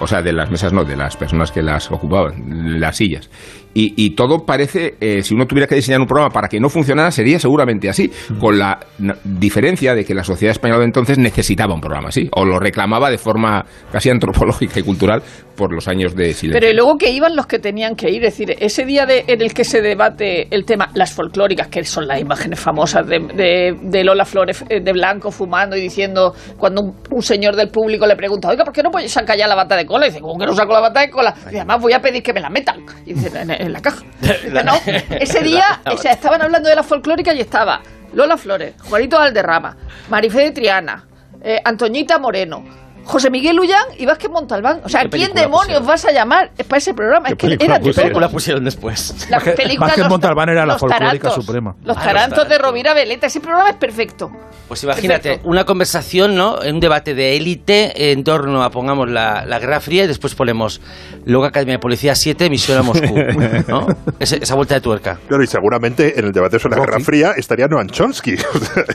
O 0.00 0.06
sea, 0.06 0.22
de 0.22 0.32
las 0.32 0.50
mesas 0.50 0.72
no, 0.72 0.84
de 0.84 0.96
las 0.96 1.16
personas 1.16 1.52
que 1.52 1.62
las 1.62 1.90
ocupaban, 1.90 2.80
las 2.80 2.96
sillas. 2.96 3.28
Y, 3.74 3.94
y 3.96 4.10
todo 4.14 4.44
parece, 4.44 4.94
eh, 5.00 5.22
si 5.22 5.34
uno 5.34 5.46
tuviera 5.46 5.66
que 5.66 5.74
diseñar 5.74 6.00
un 6.00 6.06
programa 6.06 6.30
para 6.32 6.48
que 6.48 6.60
no 6.60 6.68
funcionara, 6.68 7.10
sería 7.10 7.38
seguramente 7.38 7.88
así, 7.88 8.10
con 8.38 8.58
la 8.58 8.78
diferencia 9.24 9.94
de 9.94 10.04
que 10.04 10.14
la 10.14 10.24
sociedad 10.24 10.52
española 10.52 10.80
de 10.80 10.86
entonces 10.86 11.18
necesitaba 11.18 11.74
un 11.74 11.80
programa 11.80 12.08
así, 12.08 12.28
o 12.32 12.44
lo 12.44 12.58
reclamaba 12.58 13.10
de 13.10 13.18
forma 13.18 13.64
casi 13.90 14.10
antropológica 14.10 14.80
y 14.80 14.82
cultural 14.82 15.22
por 15.56 15.72
los 15.72 15.86
años 15.88 16.14
de 16.14 16.32
silencio. 16.34 16.60
Pero 16.60 16.70
y 16.72 16.74
luego 16.74 16.96
que 16.96 17.10
iban 17.10 17.36
los 17.36 17.46
que 17.46 17.58
tenían 17.58 17.94
que 17.94 18.10
ir. 18.10 18.24
Es 18.24 18.36
decir, 18.38 18.56
ese 18.58 18.84
día 18.84 19.06
de- 19.06 19.24
en 19.26 19.40
el 19.42 19.52
que 19.54 19.64
se 19.64 19.80
debate 19.82 20.48
el 20.54 20.64
tema, 20.64 20.88
las 20.94 21.12
folclóricas, 21.12 21.68
que 21.68 21.84
son 21.84 22.06
las 22.06 22.20
imágenes 22.20 22.58
famosas 22.58 23.06
de, 23.06 23.18
de- 23.20 23.76
de 23.82 24.04
Lola 24.04 24.24
Flores 24.24 24.64
eh, 24.68 24.80
de 24.80 24.92
blanco 24.92 25.30
fumando 25.30 25.76
y 25.76 25.80
diciendo, 25.80 26.34
cuando 26.56 26.82
un, 26.82 26.94
un 27.10 27.22
señor 27.22 27.54
del 27.56 27.68
público 27.68 28.06
le 28.06 28.16
pregunta, 28.16 28.48
oiga, 28.48 28.64
¿por 28.64 28.72
qué 28.72 28.82
no 28.82 28.90
puedes 28.90 29.12
sacar 29.12 29.36
ya 29.36 29.46
la 29.46 29.54
bata 29.54 29.76
de 29.76 29.84
cola? 29.86 30.06
Y 30.06 30.10
dice, 30.10 30.20
¿cómo 30.20 30.38
que 30.38 30.46
no 30.46 30.54
saco 30.54 30.72
la 30.72 30.80
bata 30.80 31.00
de 31.00 31.10
cola? 31.10 31.34
Y 31.52 31.56
además 31.56 31.80
voy 31.80 31.92
a 31.92 32.00
pedir 32.00 32.22
que 32.22 32.32
me 32.32 32.40
la 32.40 32.48
metan. 32.50 32.84
Y 33.04 33.12
dice, 33.14 33.30
en, 33.62 33.72
la 33.72 33.80
caja. 33.80 34.04
No, 34.64 34.74
ese 35.18 35.40
día 35.42 35.80
o 35.86 35.96
sea, 35.96 36.12
estaban 36.12 36.42
hablando 36.42 36.68
de 36.68 36.74
la 36.74 36.82
folclórica 36.82 37.32
y 37.34 37.40
estaba 37.40 37.80
Lola 38.12 38.36
Flores, 38.36 38.74
Juanito 38.88 39.18
Valderrama, 39.18 39.76
Marifé 40.10 40.42
de 40.42 40.50
Triana, 40.50 41.04
eh, 41.42 41.60
Antoñita 41.64 42.18
Moreno, 42.18 42.64
José 43.04 43.30
Miguel 43.30 43.58
Ullán 43.58 43.84
y 43.98 44.06
Vázquez 44.06 44.30
Montalbán. 44.30 44.80
O 44.84 44.88
sea, 44.88 45.02
¿Qué 45.02 45.10
¿quién 45.10 45.32
demonios 45.34 45.80
pusieron? 45.80 45.86
vas 45.86 46.04
a 46.04 46.12
llamar 46.12 46.50
para 46.68 46.78
ese 46.78 46.94
programa? 46.94 47.28
Es 47.28 47.34
que 47.36 47.46
era 47.58 47.78
¿Qué 47.80 47.92
película 47.92 48.28
pusieron 48.28 48.64
después? 48.64 49.26
La 49.30 49.40
película 49.40 49.86
Vázquez 49.86 50.04
Los- 50.04 50.08
Montalbán 50.10 50.48
era 50.48 50.64
la 50.66 50.78
folclórica 50.78 51.28
Tarantos. 51.28 51.34
suprema. 51.44 51.74
Los 51.82 51.96
Ah, 51.96 52.00
los 52.00 52.04
tarantos 52.04 52.48
de. 52.48 52.58
Rovira 52.58 52.94
Veleta. 52.94 53.26
Ese 53.26 53.40
programa 53.40 53.70
es 53.70 53.76
perfecto. 53.76 54.30
Pues 54.68 54.82
imagínate, 54.84 55.22
Perfecto. 55.30 55.48
una 55.50 55.64
conversación, 55.64 56.34
¿no? 56.34 56.56
Un 56.66 56.80
debate 56.80 57.14
de 57.14 57.36
élite 57.36 58.12
en 58.12 58.24
torno 58.24 58.62
a, 58.62 58.70
pongamos, 58.70 59.10
la, 59.10 59.44
la 59.44 59.58
Guerra 59.58 59.80
Fría 59.80 60.04
y 60.04 60.06
después 60.06 60.34
ponemos 60.34 60.80
luego 61.26 61.44
Academia 61.44 61.74
de 61.74 61.78
Policía 61.78 62.14
7, 62.14 62.48
misión 62.48 62.78
a 62.78 62.82
Moscú, 62.82 63.14
esa 64.20 64.54
vuelta 64.54 64.74
de 64.76 64.80
tuerca. 64.80 65.18
Claro, 65.28 65.42
y 65.42 65.46
seguramente 65.46 66.18
en 66.18 66.26
el 66.26 66.32
debate 66.32 66.58
sobre 66.58 66.76
la 66.76 66.86
Guerra 66.86 67.00
Fría 67.00 67.32
estaría 67.36 67.66
Noam 67.66 67.88
Chomsky. 67.88 68.36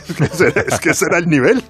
Es, 0.08 0.16
que 0.16 0.24
ese, 0.24 0.48
es 0.68 0.80
que 0.80 0.90
ese 0.92 1.06
era 1.10 1.18
el 1.20 1.28
nivel. 1.28 1.62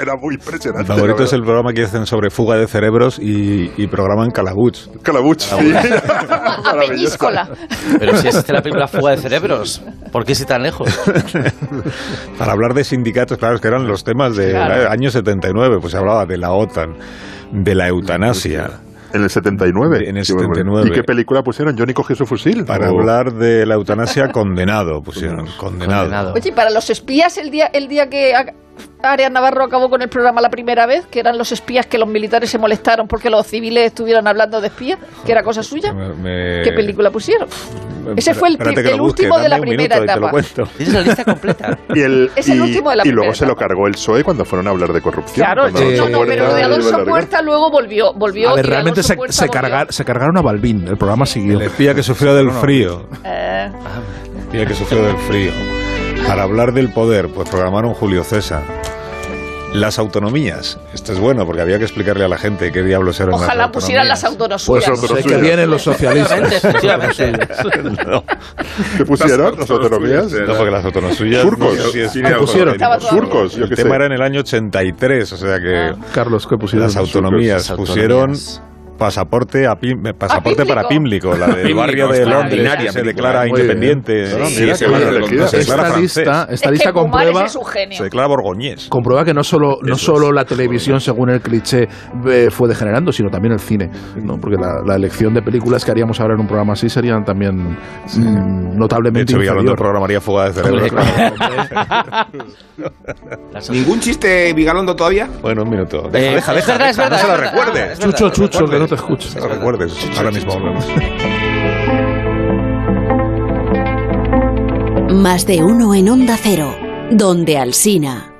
Era 0.00 0.16
muy 0.16 0.34
impresionante. 0.34 0.86
favorito 0.88 1.18
la 1.20 1.24
es 1.24 1.32
el 1.32 1.42
programa 1.42 1.72
que 1.72 1.81
hacen 1.84 2.06
sobre 2.06 2.30
fuga 2.30 2.56
de 2.56 2.66
cerebros 2.66 3.18
y, 3.18 3.70
y 3.76 3.86
programan 3.88 4.30
Calabuch. 4.30 4.76
Calabuch, 5.02 5.40
sí. 5.40 5.56
Peñíscola. 6.88 7.48
Pero 7.98 8.16
si 8.16 8.28
existe 8.28 8.52
la 8.52 8.62
película 8.62 8.86
Fuga 8.88 9.12
de 9.12 9.16
Cerebros, 9.18 9.82
¿por 10.10 10.24
qué 10.24 10.34
si 10.34 10.44
tan 10.44 10.62
lejos? 10.62 10.88
Para 12.38 12.52
hablar 12.52 12.74
de 12.74 12.84
sindicatos, 12.84 13.38
claro, 13.38 13.56
es 13.56 13.60
que 13.60 13.68
eran 13.68 13.86
los 13.86 14.04
temas 14.04 14.36
del 14.36 14.52
Claro. 14.52 14.90
año 14.90 15.10
79, 15.10 15.78
pues 15.80 15.92
se 15.92 15.98
hablaba 15.98 16.26
de 16.26 16.38
la 16.38 16.52
OTAN, 16.52 16.94
de 17.52 17.74
la 17.74 17.88
eutanasia. 17.88 18.70
En 19.14 19.22
el 19.22 19.28
79. 19.30 20.08
En 20.08 20.16
el 20.16 20.26
Qué 20.26 20.32
bueno. 20.32 20.54
79. 20.54 20.88
¿Y 20.88 20.92
qué 20.92 21.02
película 21.02 21.42
pusieron? 21.42 21.76
¿Johnny 21.76 21.92
cogió 21.92 22.16
su 22.16 22.24
fusil? 22.24 22.64
Para 22.64 22.90
O- 22.90 22.98
hablar 22.98 23.34
de 23.34 23.66
la 23.66 23.74
eutanasia, 23.74 24.28
condenado, 24.28 25.02
pusieron, 25.02 25.46
condenado. 25.58 26.04
Condenado. 26.04 26.32
Oye, 26.34 26.48
y 26.48 26.52
para 26.52 26.70
los 26.70 26.88
espías, 26.88 27.36
el 27.36 27.50
día, 27.50 27.66
el 27.66 27.88
día 27.88 28.08
que 28.08 28.32
Arias 29.02 29.30
Navarro 29.30 29.64
acabó 29.64 29.88
con 29.90 30.00
el 30.02 30.08
programa 30.08 30.40
la 30.40 30.48
primera 30.50 30.86
vez, 30.86 31.06
que 31.06 31.20
eran 31.20 31.36
los 31.38 31.52
espías 31.52 31.86
que 31.86 31.98
los 31.98 32.08
militares 32.08 32.50
se 32.50 32.58
molestaron 32.58 33.06
porque 33.08 33.30
los 33.30 33.46
civiles 33.46 33.86
estuvieran 33.86 34.26
hablando 34.26 34.60
de 34.60 34.68
espías, 34.68 34.98
que 35.24 35.32
era 35.32 35.42
cosa 35.42 35.62
suya. 35.62 35.92
Me- 35.92 36.14
me- 36.14 36.62
¿Qué 36.62 36.72
película 36.72 37.10
pusieron? 37.10 37.48
Ese 38.16 38.34
fue 38.34 38.48
el, 38.48 39.00
último 39.00 39.38
de 39.38 39.48
la 39.48 39.58
primera 39.58 39.98
etapa. 39.98 40.30
Tienes 40.76 40.94
la 40.94 41.00
lista 41.02 41.24
completa. 41.24 41.78
Y, 41.94 42.00
el, 42.00 42.30
Es 42.36 42.48
el 42.48 42.58
y- 42.58 42.60
último 42.60 42.90
de 42.90 42.96
la 42.96 43.06
y 43.06 43.10
luego 43.10 43.32
se 43.34 43.46
lo 43.46 43.54
cargó 43.54 43.86
el 43.86 43.92
PSOE 43.94 44.24
cuando 44.24 44.44
fueron 44.44 44.66
a 44.66 44.70
hablar 44.70 44.92
de 44.92 45.00
corrupción. 45.00 45.44
Claro, 45.46 45.70
no, 45.70 46.08
no, 46.08 46.20
pero 46.26 46.46
lo 46.48 46.54
de 46.54 46.62
Alonso. 46.62 47.04
Puerta 47.04 47.42
luego 47.42 47.70
volvió, 47.70 48.12
volvió 48.14 48.50
A 48.50 48.54
ver, 48.54 48.66
realmente 48.66 49.02
se, 49.02 49.08
se, 49.08 49.16
volvió. 49.16 49.50
cargar- 49.50 49.92
se 49.92 50.04
cargaron 50.04 50.36
a 50.36 50.42
Balbín. 50.42 50.86
El 50.88 50.96
programa 50.96 51.26
siguió. 51.26 51.58
El 51.58 51.62
espía 51.66 51.94
que 51.94 52.02
sufrió 52.02 52.34
del 52.34 52.50
frío. 52.50 53.06
Eh, 53.24 53.70
El 54.32 54.38
espía 54.40 54.66
que 54.66 54.74
sufrió 54.74 55.02
del 55.04 55.16
frío. 55.18 55.52
Para 56.26 56.44
hablar 56.44 56.72
del 56.72 56.90
poder, 56.92 57.28
pues 57.28 57.48
programaron 57.48 57.94
Julio 57.94 58.22
César. 58.24 58.62
Las 59.74 59.98
autonomías. 59.98 60.78
Esto 60.92 61.12
es 61.12 61.18
bueno 61.18 61.46
porque 61.46 61.62
había 61.62 61.78
que 61.78 61.84
explicarle 61.84 62.24
a 62.24 62.28
la 62.28 62.36
gente 62.36 62.70
qué 62.72 62.82
diablos 62.82 63.18
eran 63.20 63.30
las 63.32 63.40
ojalá 63.42 63.72
pusieran 63.72 64.06
las 64.06 64.22
autonomías. 64.22 64.68
autonomías. 64.68 65.00
Pues 65.08 65.22
Sé 65.22 65.28
que 65.28 65.36
vienen 65.40 65.70
los 65.70 65.82
socialistas. 65.82 66.40
No, 68.06 68.24
¿Qué 68.98 69.04
pusieron? 69.06 69.58
¿Las 69.58 69.70
autonomías? 69.70 70.30
no, 70.32 70.54
porque 70.54 70.70
las 70.70 70.84
autonomías... 70.84 71.42
Surcos. 71.42 71.76
no 71.76 72.08
Sí, 72.10 72.22
Ah, 72.24 72.36
pusieron. 72.38 72.76
Surcos, 73.00 73.54
yo 73.54 73.64
El 73.64 73.74
tema 73.74 73.90
sé. 73.90 73.96
era 73.96 74.06
en 74.06 74.12
el 74.12 74.22
año 74.22 74.40
83, 74.40 75.32
o 75.32 75.36
sea 75.36 75.58
que 75.60 75.94
Carlos, 76.14 76.46
¿qué 76.46 76.56
pusieron? 76.58 76.86
las 76.86 76.96
autonomías 76.96 77.68
Las 77.70 77.76
pusieron 77.78 78.30
autonomías. 78.30 78.60
Pasaporte 79.06 79.66
a 79.66 79.72
Pim- 79.74 80.06
eh, 80.08 80.14
pasaporte 80.14 80.62
A 80.62 80.64
para 80.64 80.88
Pímlico, 80.88 81.36
la 81.36 81.48
del 81.48 81.74
barrio 81.74 82.08
de 82.08 82.24
Londres, 82.24 82.76
que 82.78 82.92
se 82.92 83.02
declara 83.02 83.40
muy 83.46 83.60
bien. 83.60 83.62
independiente. 83.62 84.22
Esta 84.22 84.38
lista, 85.98 86.46
esta 86.48 86.54
es 86.54 86.62
que 86.62 86.70
lista 86.70 86.92
Pumares 86.92 87.32
comprueba, 87.32 87.46
es 87.46 87.96
se 87.96 88.04
declara 88.04 88.28
borgoñés. 88.28 88.88
comprueba 88.88 89.24
que 89.24 89.34
no 89.34 89.42
solo, 89.42 89.78
no 89.82 89.94
Eso 89.94 90.14
solo 90.14 90.28
es. 90.28 90.34
la 90.34 90.44
televisión, 90.44 91.00
según 91.00 91.30
el 91.30 91.40
cliché, 91.40 91.88
eh, 92.28 92.48
fue 92.50 92.68
degenerando, 92.68 93.10
sino 93.12 93.28
también 93.30 93.52
el 93.54 93.60
cine. 93.60 93.90
¿no? 94.22 94.38
Porque 94.38 94.56
la, 94.56 94.82
la 94.86 94.94
elección 94.96 95.34
de 95.34 95.42
películas 95.42 95.84
que 95.84 95.90
haríamos 95.90 96.20
ahora 96.20 96.34
en 96.34 96.40
un 96.40 96.46
programa 96.46 96.74
así 96.74 96.88
serían 96.88 97.24
también 97.24 97.72
mm, 97.72 98.70
De 98.72 98.76
notablemente 98.78 99.32
hecho, 99.32 99.40
Vigalondo 99.40 99.72
inferior. 99.72 99.78
programaría 99.78 100.20
fuga 100.20 100.50
de 100.50 100.62
cerebro. 100.62 100.86
¿Ningún 103.70 104.00
chiste 104.00 104.52
Vigalondo 104.52 104.94
todavía? 104.96 105.28
Bueno, 105.40 105.62
un 105.62 105.70
minuto. 105.70 106.08
Eh, 106.12 106.32
Deja, 106.34 106.52
deja, 106.54 106.78
deja, 106.78 107.08
no 107.08 107.18
se 107.18 107.26
lo 107.28 107.36
recuerdes. 107.36 107.98
Chucho, 107.98 108.30
Chucho, 108.30 108.64
que 108.66 108.78
no 108.78 108.86
te 108.92 108.96
escuches. 108.96 109.36
No 109.36 109.48
recuerdes. 109.48 109.94
Ahora 110.16 110.30
mismo 110.30 110.52
hablamos. 110.52 110.86
Más 115.12 115.46
de 115.46 115.62
uno 115.62 115.94
en 115.94 116.10
Onda 116.10 116.36
Cero, 116.36 116.76
donde 117.10 117.56
Alsina. 117.56 118.34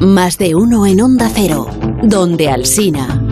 Más 0.00 0.38
de 0.38 0.54
uno 0.56 0.86
en 0.86 1.00
Onda 1.00 1.30
Cero, 1.32 1.68
donde 2.02 2.50
Alsina. 2.50 3.22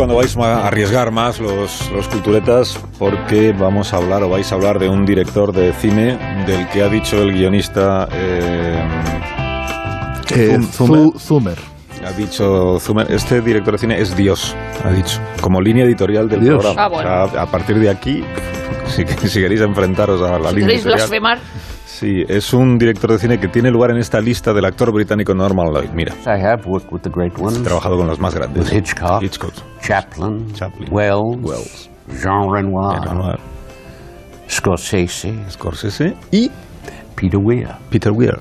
Cuando 0.00 0.16
vais 0.16 0.34
a 0.36 0.66
arriesgar 0.66 1.10
más 1.10 1.38
los, 1.40 1.90
los 1.90 2.08
culturetas 2.08 2.78
porque 2.98 3.52
vamos 3.52 3.92
a 3.92 3.98
hablar 3.98 4.22
o 4.22 4.30
vais 4.30 4.50
a 4.50 4.54
hablar 4.54 4.78
de 4.78 4.88
un 4.88 5.04
director 5.04 5.52
de 5.52 5.72
cine 5.74 6.16
del 6.46 6.66
que 6.68 6.82
ha 6.82 6.88
dicho 6.88 7.20
el 7.22 7.32
guionista 7.32 8.08
eh, 8.12 8.82
Eh, 10.34 10.58
Zum- 10.72 11.12
Zu- 11.12 11.18
Zumer. 11.18 11.58
ha 12.06 12.12
dicho 12.12 12.78
Zumer, 12.78 13.10
este 13.10 13.40
director 13.40 13.74
de 13.74 13.78
cine 13.78 14.00
es 14.00 14.16
Dios, 14.16 14.54
ha 14.84 14.90
dicho, 14.90 15.18
como 15.40 15.60
línea 15.60 15.84
editorial 15.84 16.28
del 16.28 16.40
Dios. 16.40 16.62
programa. 16.64 16.82
Ah, 16.84 16.88
bueno. 16.88 17.24
O 17.24 17.28
sea, 17.30 17.42
a 17.42 17.46
partir 17.46 17.76
de 17.80 17.90
aquí, 17.90 18.22
si, 18.86 19.04
si 19.28 19.40
queréis 19.40 19.60
enfrentaros 19.60 20.22
a 20.22 20.38
la 20.38 20.50
Si 20.50 20.56
línea 20.56 20.68
queréis 20.68 20.86
editorial, 20.86 20.96
blasfemar, 21.08 21.38
Sí, 22.00 22.24
es 22.26 22.54
un 22.54 22.78
director 22.78 23.12
de 23.12 23.18
cine 23.18 23.38
que 23.38 23.48
tiene 23.48 23.70
lugar 23.70 23.90
en 23.90 23.98
esta 23.98 24.22
lista 24.22 24.54
del 24.54 24.64
actor 24.64 24.90
británico 24.90 25.34
Norman 25.34 25.66
Lloyd. 25.70 25.90
Mira, 25.90 26.14
I 26.24 26.42
have 26.42 26.64
worked 26.64 26.90
with 26.90 27.02
the 27.02 27.10
great 27.10 27.38
ones. 27.38 27.58
he 27.58 27.62
trabajado 27.62 27.98
con 27.98 28.06
los 28.06 28.18
más 28.18 28.34
grandes. 28.34 28.64
With 28.64 28.78
Hitchcock. 28.78 29.22
Hitchcock, 29.22 29.52
Chaplin, 29.82 30.50
Chaplin, 30.54 30.88
Wells, 30.90 31.36
Wells, 31.42 31.90
Jean 32.22 32.50
Renoir, 32.50 33.02
Renoir, 33.02 33.38
Scorsese, 34.48 35.34
Scorsese 35.50 36.16
y 36.30 36.50
Peter 37.16 37.38
Weir. 37.38 37.68
Peter 37.90 38.10
Weir. 38.10 38.40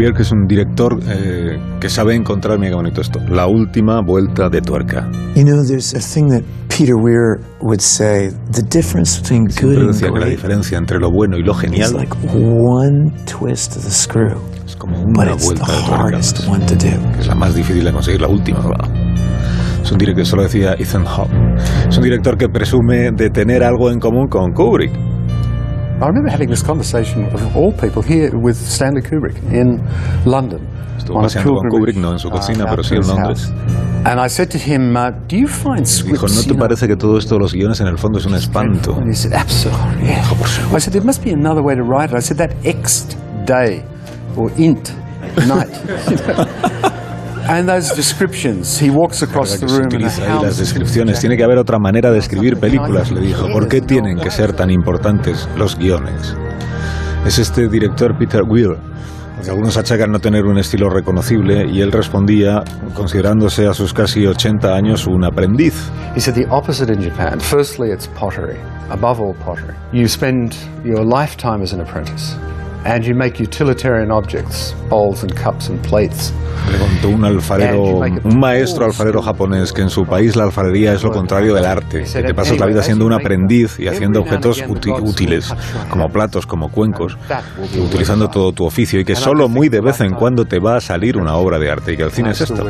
Weir, 0.00 0.14
que 0.14 0.22
es 0.22 0.32
un 0.32 0.46
director 0.46 0.98
eh, 1.08 1.58
que 1.78 1.90
sabe 1.90 2.14
encontrar, 2.14 2.58
mira 2.58 2.70
qué 2.70 2.76
bonito 2.76 3.02
esto, 3.02 3.20
la 3.28 3.46
última 3.46 4.00
vuelta 4.00 4.48
de 4.48 4.62
tuerca. 4.62 5.06
You 5.36 5.44
know, 5.44 5.62
there's 5.62 5.94
a 5.94 6.00
thing 6.00 6.30
that 6.30 6.42
Peter 6.68 6.94
Weir 6.96 7.38
would 7.60 7.80
say 7.80 8.30
the 8.50 8.62
difference 8.62 9.20
between 9.20 9.44
good 9.60 9.76
and 9.76 9.88
decía 9.88 10.08
que 10.08 10.14
la 10.14 10.20
great 10.20 10.30
diferencia 10.30 10.78
entre 10.78 10.98
lo 10.98 11.10
bueno 11.10 11.36
y 11.36 11.42
lo 11.42 11.52
is 11.52 11.60
genial 11.60 11.92
like 11.92 12.14
one 12.24 13.12
twist 13.26 13.76
of 13.76 13.84
the 13.84 13.90
screw, 13.90 14.40
es 14.64 14.74
como 14.74 14.98
una 15.02 15.34
vuelta 15.34 15.66
de 15.66 15.82
tuerca, 15.84 15.96
hardest 15.96 16.48
one 16.48 16.64
to 16.64 16.74
do. 16.76 17.12
que 17.12 17.20
es 17.20 17.26
la 17.26 17.34
más 17.34 17.54
difícil 17.54 17.84
de 17.84 17.92
conseguir, 17.92 18.22
la 18.22 18.28
última. 18.28 18.60
Es 19.82 19.92
un 19.92 19.98
director, 19.98 20.22
eso 20.22 20.36
lo 20.36 20.42
decía 20.44 20.74
Ethan 20.78 21.04
Hawke, 21.04 21.30
es 21.90 21.96
un 21.98 22.04
director 22.04 22.38
que 22.38 22.48
presume 22.48 23.10
de 23.12 23.28
tener 23.28 23.62
algo 23.62 23.90
en 23.90 23.98
común 23.98 24.28
con 24.28 24.52
Kubrick. 24.52 24.92
I 26.02 26.06
remember 26.06 26.30
having 26.30 26.48
this 26.48 26.62
conversation 26.62 27.26
of 27.26 27.54
all 27.54 27.72
people 27.72 28.00
here 28.00 28.30
with 28.34 28.56
Stanley 28.56 29.02
Kubrick 29.02 29.36
in 29.52 29.78
London. 30.24 30.66
Estuvo 30.96 31.20
paseando 31.20 31.54
con 31.56 31.68
Kubrick, 31.68 31.96
no 31.96 32.12
en 32.12 32.18
su 32.18 32.28
uh, 32.28 32.30
cocina, 32.30 32.64
pero 32.68 32.82
sí 32.82 32.94
en 32.94 33.06
Londres. 33.06 33.52
And 34.06 34.18
I 34.18 34.28
said 34.28 34.50
to 34.52 34.58
him, 34.58 34.96
uh, 34.96 35.10
"Do 35.28 35.36
you 35.36 35.46
find 35.46 35.84
Dijo, 35.84 36.26
scripts?" 36.26 36.46
¿no 36.46 36.54
te 36.54 36.58
parece 36.58 36.88
que 36.88 36.96
todo 36.96 37.18
esto 37.18 37.34
de 37.34 37.40
los 37.40 37.52
guiones 37.52 37.80
en 37.82 37.86
el 37.86 37.98
fondo 37.98 38.18
es 38.18 38.24
un 38.24 38.34
espanto? 38.34 38.94
And 38.94 39.10
he 39.10 39.14
said, 39.14 39.34
absolutely. 39.34 40.06
Yeah. 40.06 40.24
I 40.74 40.78
said, 40.78 40.94
there 40.94 41.04
must 41.04 41.22
be 41.22 41.32
another 41.32 41.62
way 41.62 41.74
to 41.74 41.82
write 41.82 42.10
it. 42.10 42.16
I 42.16 42.22
said, 42.22 42.38
that 42.38 42.54
ext 42.64 43.16
day 43.44 43.84
or 44.38 44.50
int 44.56 44.94
night. 45.46 45.68
and 47.50 47.68
those 47.68 47.92
descriptions, 47.94 48.78
he 48.78 48.90
walks 48.90 49.22
across 49.22 49.58
the 49.58 49.66
room 49.66 49.90
howls 49.90 50.42
las 50.44 50.58
descripciones. 50.58 51.18
Tiene 51.20 51.36
que 51.36 51.42
haber 51.42 51.58
otra 51.58 51.78
manera 51.78 52.10
de 52.12 52.18
escribir 52.18 52.58
películas, 52.58 53.10
le 53.10 53.20
dijo. 53.20 53.48
¿Por 53.50 53.68
qué 53.68 53.80
tienen 53.80 54.18
que 54.18 54.30
ser 54.30 54.52
tan 54.52 54.70
importantes 54.70 55.48
los 55.56 55.76
guiones? 55.76 56.36
Es 57.26 57.38
este 57.38 57.68
director 57.68 58.16
Peter 58.16 58.42
Weir, 58.42 58.76
al 59.36 59.44
que 59.44 59.50
algunos 59.50 59.76
achacan 59.76 60.12
no 60.12 60.20
tener 60.20 60.44
un 60.44 60.58
estilo 60.58 60.88
reconocible, 60.90 61.66
y 61.68 61.80
él 61.80 61.90
respondía, 61.90 62.62
considerándose 62.94 63.66
a 63.66 63.74
sus 63.74 63.92
casi 63.92 64.26
80 64.26 64.74
años 64.74 65.06
un 65.08 65.24
aprendiz. 65.24 65.90
He 66.14 66.20
said 66.20 66.34
the 66.34 66.46
opposite 66.50 66.92
in 66.92 67.02
Japan. 67.02 67.40
Firstly, 67.40 67.90
it's 67.90 68.06
pottery, 68.08 68.58
above 68.90 69.20
all 69.20 69.34
pottery. 69.44 69.74
You 69.92 70.06
spend 70.06 70.54
your 70.84 71.04
lifetime 71.04 71.62
as 71.62 71.72
an 71.72 71.80
apprentice 71.80 72.36
and 72.84 73.04
you 73.04 73.14
make 73.14 73.42
utilitarian 73.42 74.10
objects, 74.10 74.74
bowls 74.88 75.22
and 75.22 75.32
cups 75.34 75.68
and 75.68 75.78
plates. 75.86 76.32
Le 76.70 76.78
contó 76.78 77.08
un 77.08 77.24
alfarero, 77.24 77.82
un 78.24 78.38
maestro 78.38 78.84
alfarero 78.84 79.22
japonés 79.22 79.72
que 79.72 79.82
en 79.82 79.88
su 79.90 80.04
país 80.04 80.36
la 80.36 80.44
alfarería 80.44 80.92
es 80.92 81.02
lo 81.02 81.10
contrario 81.10 81.54
del 81.54 81.64
arte, 81.64 82.02
que 82.02 82.22
te 82.28 82.34
pasas 82.34 82.58
la 82.58 82.66
vida 82.66 82.82
siendo 82.82 83.06
un 83.06 83.12
aprendiz 83.12 83.78
y 83.80 83.88
haciendo 83.88 84.20
objetos 84.20 84.58
úti- 84.68 84.90
útiles, 85.02 85.54
como 85.88 86.08
platos, 86.10 86.46
como 86.46 86.68
cuencos, 86.70 87.16
y 87.74 87.80
utilizando 87.80 88.28
todo 88.28 88.52
tu 88.52 88.64
oficio 88.66 89.00
y 89.00 89.04
que 89.04 89.16
solo 89.16 89.48
muy 89.48 89.68
de 89.68 89.80
vez 89.80 90.00
en 90.00 90.12
cuando 90.14 90.44
te 90.44 90.58
va 90.58 90.76
a 90.76 90.80
salir 90.80 91.16
una 91.16 91.34
obra 91.34 91.58
de 91.58 91.70
arte 91.70 91.94
y 91.94 91.96
que 91.96 92.02
el 92.02 92.10
cine 92.10 92.30
es 92.30 92.40
esto. 92.42 92.66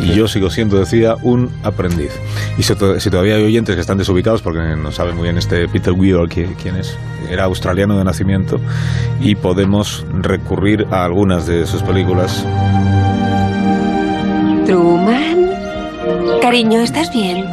Y 0.00 0.14
yo 0.14 0.28
sigo 0.28 0.50
siendo, 0.50 0.78
decía, 0.78 1.14
un 1.22 1.50
aprendiz. 1.64 2.12
Y 2.58 2.62
si, 2.62 2.74
to- 2.74 3.00
si 3.00 3.10
todavía 3.10 3.36
hay 3.36 3.44
oyentes 3.44 3.74
que 3.74 3.80
están 3.80 3.96
desubicados 3.98 4.42
porque 4.42 4.60
no 4.76 4.92
saben 4.92 5.14
muy 5.16 5.24
bien 5.24 5.38
este 5.38 5.66
Peter 5.68 5.92
Weir 5.94 6.16
qui- 6.28 6.54
quién 6.62 6.76
es, 6.76 6.96
era 7.30 7.44
australiano 7.44 7.96
de 7.96 8.04
nacimiento 8.04 8.60
y 9.20 9.34
podemos 9.50 10.06
recurrir 10.12 10.86
a 10.92 11.04
algunas 11.04 11.44
de 11.44 11.66
sus 11.66 11.82
películas 11.82 12.46
Truman. 14.64 15.50
Cariño, 16.40 16.78
¿estás 16.78 17.12
bien? 17.12 17.44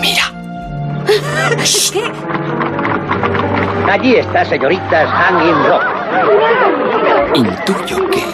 Mira. 0.00 0.24
¿Qué? 1.92 2.02
Allí 3.88 4.16
está, 4.16 4.44
señoritas 4.44 5.08
Hanging 5.08 5.54
Rock. 5.68 5.84
Intuyo 7.36 8.10
que 8.10 8.24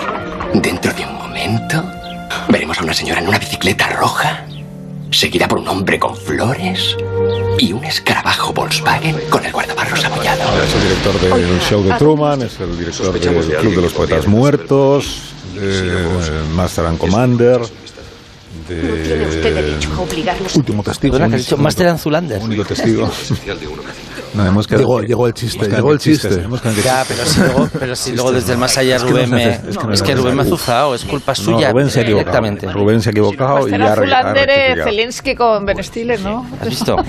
dentro 0.59 0.91
de 0.95 1.05
un 1.05 1.17
momento 1.17 1.85
veremos 2.49 2.81
a 2.81 2.83
una 2.83 2.95
señora 2.95 3.21
en 3.21 3.29
una 3.29 3.39
bicicleta 3.39 3.89
roja, 3.89 4.43
seguida 5.11 5.49
por 5.49 5.59
un 5.59 5.69
hombre 5.69 5.99
con 5.99 6.17
flores 6.17 6.97
y 7.59 7.73
un 7.73 7.85
escarabajo 7.85 8.53
Volkswagen 8.53 9.17
con 9.31 9.45
el 9.45 9.53
guardabarros 9.53 10.05
abollado. 10.05 10.43
Es 10.63 10.75
el 10.75 10.83
director 10.83 11.21
del 11.21 11.61
show 11.61 11.83
de 11.83 11.95
Truman, 11.95 12.43
es 12.43 12.61
el 12.61 12.79
director 12.79 13.13
del 13.13 13.57
Club 13.59 13.75
de 13.77 13.83
los 13.83 13.93
Poetas 13.93 14.27
Muertos, 14.27 15.21
de 15.55 16.31
Master 16.55 16.87
and 16.87 16.99
Commander, 16.99 17.61
Tiene 18.67 19.27
usted 19.29 19.55
derecho 19.55 19.93
a 19.93 20.01
obligarnos. 20.01 20.57
Último 20.57 20.83
testigo. 20.83 21.13
Perdona, 21.13 21.31
que 21.31 21.37
has 21.37 21.43
dicho 21.43 21.57
Master 21.57 21.89
and 21.89 21.99
Zulander. 21.99 22.43
Único 22.43 22.65
testigo. 22.65 23.11
No, 24.35 24.45
hemos 24.45 24.67
quedado- 24.67 24.83
Llegó- 24.85 25.01
llegó 25.03 25.27
el 25.29 25.33
chiste, 25.33 25.67
llegó 25.67 25.93
el 25.93 25.99
chiste. 25.99 26.29
en 26.29 26.51
Ya, 26.85 27.05
pero 27.09 27.25
si 27.25 27.41
luego, 27.41 27.69
pero 27.79 27.97
si 27.97 28.13
luego 28.13 28.33
desde 28.33 28.53
el 28.53 28.59
más 28.59 28.77
allá 28.77 28.97
Es 28.97 29.03
que 29.03 29.09
no 29.11 29.17
Rubén 29.17 29.31
me... 29.31 29.45
es 29.49 29.59
que 29.79 29.87
no 29.87 29.93
Es 29.95 30.03
que 30.03 30.15
Rubén 30.15 30.35
me 30.37 30.43
ha 30.43 30.45
azuzado, 30.45 30.95
es 30.95 31.05
culpa 31.05 31.33
No, 31.33 31.37
suya. 31.37 31.73
Rubén 31.73 31.89
se 31.89 32.01
ha 32.01 32.03
equivocado. 32.03 32.43
directamente. 32.43 32.71
Rubén 32.71 33.01
se 33.01 33.09
ha 33.09 33.13
equivocado 33.13 33.67
y 33.67 33.71
ya 33.71 33.95
Zulander 33.95 34.51
es. 34.51 34.85
Zelensky 34.85 35.35
con 35.35 35.65
Ben 35.65 35.83
Stiller, 35.83 36.21
¿no? 36.21 36.45
¿Has 36.61 36.69
visto? 36.69 36.97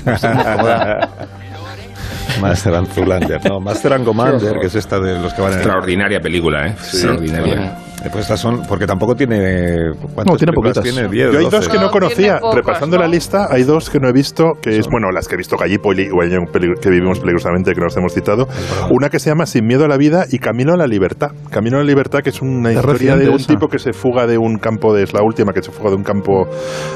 Master 2.42 2.76
and 2.76 2.88
Zoolander, 2.94 3.44
no, 3.50 3.60
Master 3.60 3.94
and 3.94 4.06
Commander, 4.06 4.54
que 4.62 4.68
es 4.68 4.76
esta 4.76 5.00
de 5.00 5.20
los 5.20 5.34
que 5.34 5.42
van 5.42 5.52
en 5.54 5.58
el- 5.60 5.64
Extraordinaria 5.66 6.20
película, 6.22 6.68
¿eh? 6.68 6.72
Extraordinaria. 6.72 7.78
Pues 8.04 8.24
estas 8.26 8.40
son, 8.40 8.62
porque 8.68 8.86
tampoco 8.86 9.16
tiene. 9.16 9.92
¿cuántas 10.14 10.26
No, 10.28 10.38
tiene 10.38 10.54
poquitas. 10.54 10.84
Tiene 10.84 11.08
10, 11.10 11.32
Yo 11.32 11.40
hay 11.40 11.46
12. 11.46 11.58
dos 11.58 11.68
que 11.68 11.78
no 11.78 11.84
No, 11.86 11.92
conocía. 11.92 12.40
pocas, 12.40 12.56
Repasando 12.56 12.96
¿no? 12.96 13.02
la 13.04 13.08
lista, 13.10 13.48
hay 13.50 13.64
dos 13.64 13.90
que 13.90 14.00
no 14.00 14.08
he 14.08 14.14
visto, 14.14 14.54
que 14.62 14.78
es, 14.78 14.88
bueno, 14.88 15.10
las 15.12 15.28
que 15.28 15.34
he 15.34 15.38
visto 15.38 15.58
Gallipoli 15.58 16.08
o 16.12 16.22
el 16.24 16.32
año 16.32 16.46
peli- 16.52 16.74
que 16.82 16.90
vivimos 16.90 17.20
peligrosamente, 17.20 17.74
que 17.74 17.82
nos 17.82 17.98
hemos 17.98 18.14
citado. 18.14 18.48
Una 18.92 19.10
que 19.10 19.20
se 19.20 19.30
llama 19.32 19.46
Sin 19.46 19.66
miedo 19.66 19.84
a 19.84 19.88
la 19.88 19.98
vida 19.98 20.26
y 20.32 20.38
Camino 20.40 20.74
a 20.74 20.78
la 20.78 20.86
libertad. 20.88 21.32
Camino 21.50 21.78
a 21.78 21.80
la 21.82 21.86
libertad, 21.86 22.20
que 22.22 22.30
es 22.30 22.42
una 22.42 22.70
Es 22.72 22.78
historia 22.78 23.16
de 23.18 23.30
un 23.30 23.36
esa. 23.38 23.48
tipo 23.48 23.68
que 23.68 23.80
se 23.80 23.94
fuga 23.94 24.26
de 24.28 24.38
un 24.38 24.58
campo, 24.58 24.94
de, 24.94 25.04
es 25.04 25.14
la 25.14 25.24
última 25.24 25.52
que 25.52 25.62
se 25.64 25.72
fuga 25.72 25.90
de 25.90 25.96
un 25.96 26.04
campo 26.04 26.48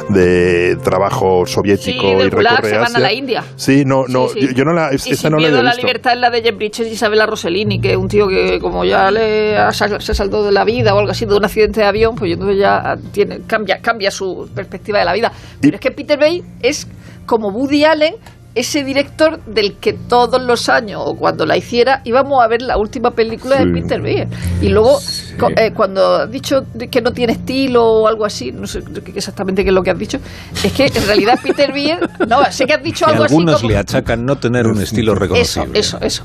de 0.09 0.77
trabajo 0.83 1.45
soviético 1.45 2.01
Sí, 2.09 2.15
del 2.15 2.27
y 2.27 2.29
Gulag 2.29 2.55
recorre 2.57 2.69
se 2.69 2.75
van 2.75 2.83
a 2.83 2.87
Asia. 2.87 2.99
la 2.99 3.13
India. 3.13 3.43
Sí, 3.55 3.83
no, 3.85 4.03
no, 4.07 4.27
Sí, 4.29 4.41
sí. 4.41 4.47
Yo, 4.47 4.53
yo 4.53 4.63
no 4.65 4.73
la, 4.73 4.89
es- 4.89 5.05
Y 5.07 5.11
esa 5.11 5.23
sin 5.23 5.31
no 5.31 5.37
la 5.37 5.47
miedo 5.47 5.57
he 5.57 5.59
a 5.59 5.63
la 5.63 5.71
visto. 5.71 5.87
libertad 5.87 6.13
es 6.13 6.19
la 6.19 6.29
de 6.29 6.41
Jeff 6.41 6.55
Bridges 6.55 6.87
y 6.87 6.91
Isabella 6.91 7.25
Rossellini, 7.25 7.79
que 7.81 7.91
es 7.91 7.97
un 7.97 8.07
tío 8.07 8.27
que 8.27 8.59
como 8.59 8.85
ya 8.85 9.09
le 9.11 9.57
ha 9.57 9.71
se 9.71 10.13
saltó 10.13 10.43
de 10.43 10.51
la 10.51 10.63
vida 10.63 10.90
o 10.93 10.99
algo 10.99 11.11
así, 11.11 11.25
de 11.25 11.35
un 11.35 11.45
accidente 11.45 11.81
de 11.81 11.85
avión, 11.85 12.15
pues 12.15 12.31
entonces 12.31 12.57
ya 12.57 12.97
tiene, 13.11 13.41
cambia, 13.41 13.79
cambia 13.81 14.11
su 14.11 14.49
perspectiva 14.53 14.99
de 14.99 15.05
la 15.05 15.13
vida. 15.13 15.31
Pero 15.59 15.75
es 15.75 15.81
que 15.81 15.91
Peter 15.91 16.19
Bay 16.19 16.43
es 16.61 16.87
como 17.25 17.49
Woody 17.49 17.85
Allen, 17.85 18.15
ese 18.53 18.83
director 18.83 19.39
del 19.45 19.77
que 19.77 19.93
todos 19.93 20.41
los 20.41 20.67
años, 20.67 21.01
o 21.05 21.15
cuando 21.15 21.45
la 21.45 21.55
hiciera, 21.55 22.01
íbamos 22.03 22.43
a 22.43 22.47
ver 22.47 22.61
la 22.61 22.77
última 22.77 23.11
película 23.11 23.57
de. 23.57 23.71
Peter 23.71 24.01
Bay. 24.01 24.27
Y 24.61 24.67
luego, 24.69 24.99
co- 25.39 25.49
eh, 25.55 25.71
cuando 25.73 26.15
has 26.23 26.29
dicho 26.31 26.63
que 26.91 27.01
no 27.01 27.11
tiene 27.11 27.33
estilo 27.33 27.83
o 27.83 28.07
algo 28.07 28.25
así, 28.25 28.51
no 28.51 28.67
sé 28.67 28.81
qué- 29.05 29.13
exactamente 29.15 29.63
qué 29.63 29.69
es 29.69 29.73
lo 29.75 29.81
que 29.81 29.91
has 29.91 29.97
dicho, 29.97 30.17
es 30.63 30.71
que 30.73 30.87
en 30.87 31.05
realidad 31.05 31.39
Peter 31.41 31.71
Bay, 31.71 31.93
no, 32.27 32.43
sé 32.51 32.65
que 32.65 32.73
has 32.73 32.83
dicho 32.83 33.05
Que 33.05 33.11
algo 33.11 33.23
así 33.23 33.33
algunos 33.35 33.63
le 33.63 33.77
achacan 33.77 34.25
no 34.25 34.35
tener 34.37 34.67
un 34.67 34.81
estilo 34.81 35.13
Eso, 35.13 35.19
reconocible. 35.21 35.79
eso, 35.79 35.97
eso. 36.01 36.23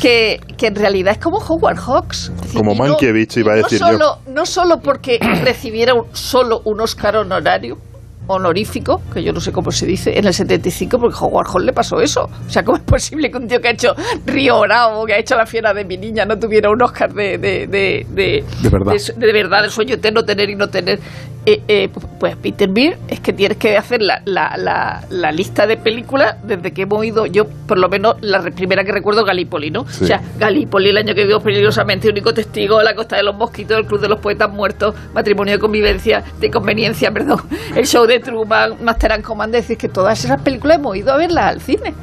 Que, 0.00 0.40
que 0.56 0.66
en 0.66 0.74
realidad 0.74 1.12
es 1.12 1.18
como 1.18 1.38
Howard 1.38 1.78
Hawks. 1.78 2.32
Decir, 2.42 2.58
Como 2.58 2.74
no- 2.74 2.84
Mankiewicz, 2.84 3.36
iba 3.36 3.52
a 3.52 3.56
no 3.56 3.62
decir 3.62 3.78
yo. 3.78 3.86
solo, 3.86 4.18
No 4.26 4.46
solo 4.46 4.80
porque 4.80 5.18
recibiera 5.44 5.94
un- 5.94 6.06
solo 6.12 6.60
un 6.64 6.80
Oscar 6.80 7.16
honorario, 7.16 7.76
honorífico, 8.26 9.02
que 9.12 9.22
yo 9.22 9.32
no 9.32 9.40
sé 9.40 9.52
cómo 9.52 9.70
se 9.70 9.86
dice, 9.86 10.16
en 10.16 10.26
el 10.26 10.34
75, 10.34 10.98
porque 10.98 11.16
a 11.16 11.24
Howard 11.24 11.46
Hawks 11.48 11.64
le 11.64 11.72
pasó 11.72 12.00
eso. 12.00 12.28
O 12.46 12.50
sea, 12.50 12.62
¿cómo 12.62 12.78
es 12.78 12.84
posible 12.84 13.30
que 13.30 13.38
un 13.38 13.48
tío 13.48 13.60
que 13.60 13.68
ha 13.68 13.72
hecho 13.72 13.94
Río 14.26 14.60
Bravo, 14.60 15.04
que 15.04 15.14
ha 15.14 15.18
hecho 15.18 15.36
La 15.36 15.46
fiera 15.46 15.72
de 15.74 15.84
mi 15.84 15.96
niña, 15.96 16.24
no 16.24 16.38
tuviera 16.38 16.70
un 16.70 16.80
Oscar 16.82 17.12
de, 17.12 17.38
de, 17.38 17.66
de, 17.66 18.06
de, 18.10 18.44
De 18.62 18.68
verdad. 18.68 18.92
de, 18.92 19.26
de 19.26 19.32
verdad, 19.32 19.64
el 19.64 19.70
sueño 19.70 19.94
eterno, 19.94 20.22
tener 20.24 20.50
y 20.50 20.54
no 20.54 20.68
tener? 20.68 21.00
Eh, 21.44 21.60
eh, 21.66 21.88
pues 22.20 22.36
Peter 22.36 22.68
Beer 22.72 22.98
es 23.08 23.18
que 23.18 23.32
tienes 23.32 23.58
que 23.58 23.76
hacer 23.76 24.00
la, 24.00 24.22
la, 24.24 24.54
la, 24.56 25.02
la 25.10 25.32
lista 25.32 25.66
de 25.66 25.76
películas 25.76 26.36
desde 26.44 26.70
que 26.70 26.82
hemos 26.82 27.04
ido, 27.04 27.26
yo 27.26 27.46
por 27.66 27.80
lo 27.80 27.88
menos 27.88 28.14
la 28.20 28.40
primera 28.42 28.84
que 28.84 28.92
recuerdo 28.92 29.24
Gallipoli, 29.24 29.72
¿no? 29.72 29.84
Sí. 29.88 30.04
O 30.04 30.06
sea, 30.06 30.22
Gallipoli, 30.38 30.90
el 30.90 30.98
año 30.98 31.16
que 31.16 31.24
vimos 31.24 31.42
peligrosamente, 31.42 32.08
único 32.08 32.32
testigo, 32.32 32.80
La 32.80 32.94
Costa 32.94 33.16
de 33.16 33.24
los 33.24 33.34
Mosquitos, 33.34 33.76
El 33.76 33.86
Club 33.86 34.00
de 34.00 34.08
los 34.08 34.20
Poetas 34.20 34.52
Muertos, 34.52 34.94
Matrimonio 35.14 35.54
de 35.54 35.58
Convivencia, 35.58 36.22
de 36.38 36.48
Conveniencia, 36.48 37.10
perdón, 37.12 37.40
El 37.74 37.86
Show 37.88 38.06
de 38.06 38.11
Truman, 38.20 38.82
Master 38.82 39.12
and 39.12 39.24
Commander, 39.24 39.60
es 39.60 39.64
decir, 39.68 39.78
que 39.78 39.88
todas 39.88 40.24
esas 40.24 40.40
películas 40.42 40.78
hemos 40.78 40.96
ido 40.96 41.12
a 41.12 41.16
verlas 41.16 41.44
al 41.52 41.60
cine. 41.60 41.94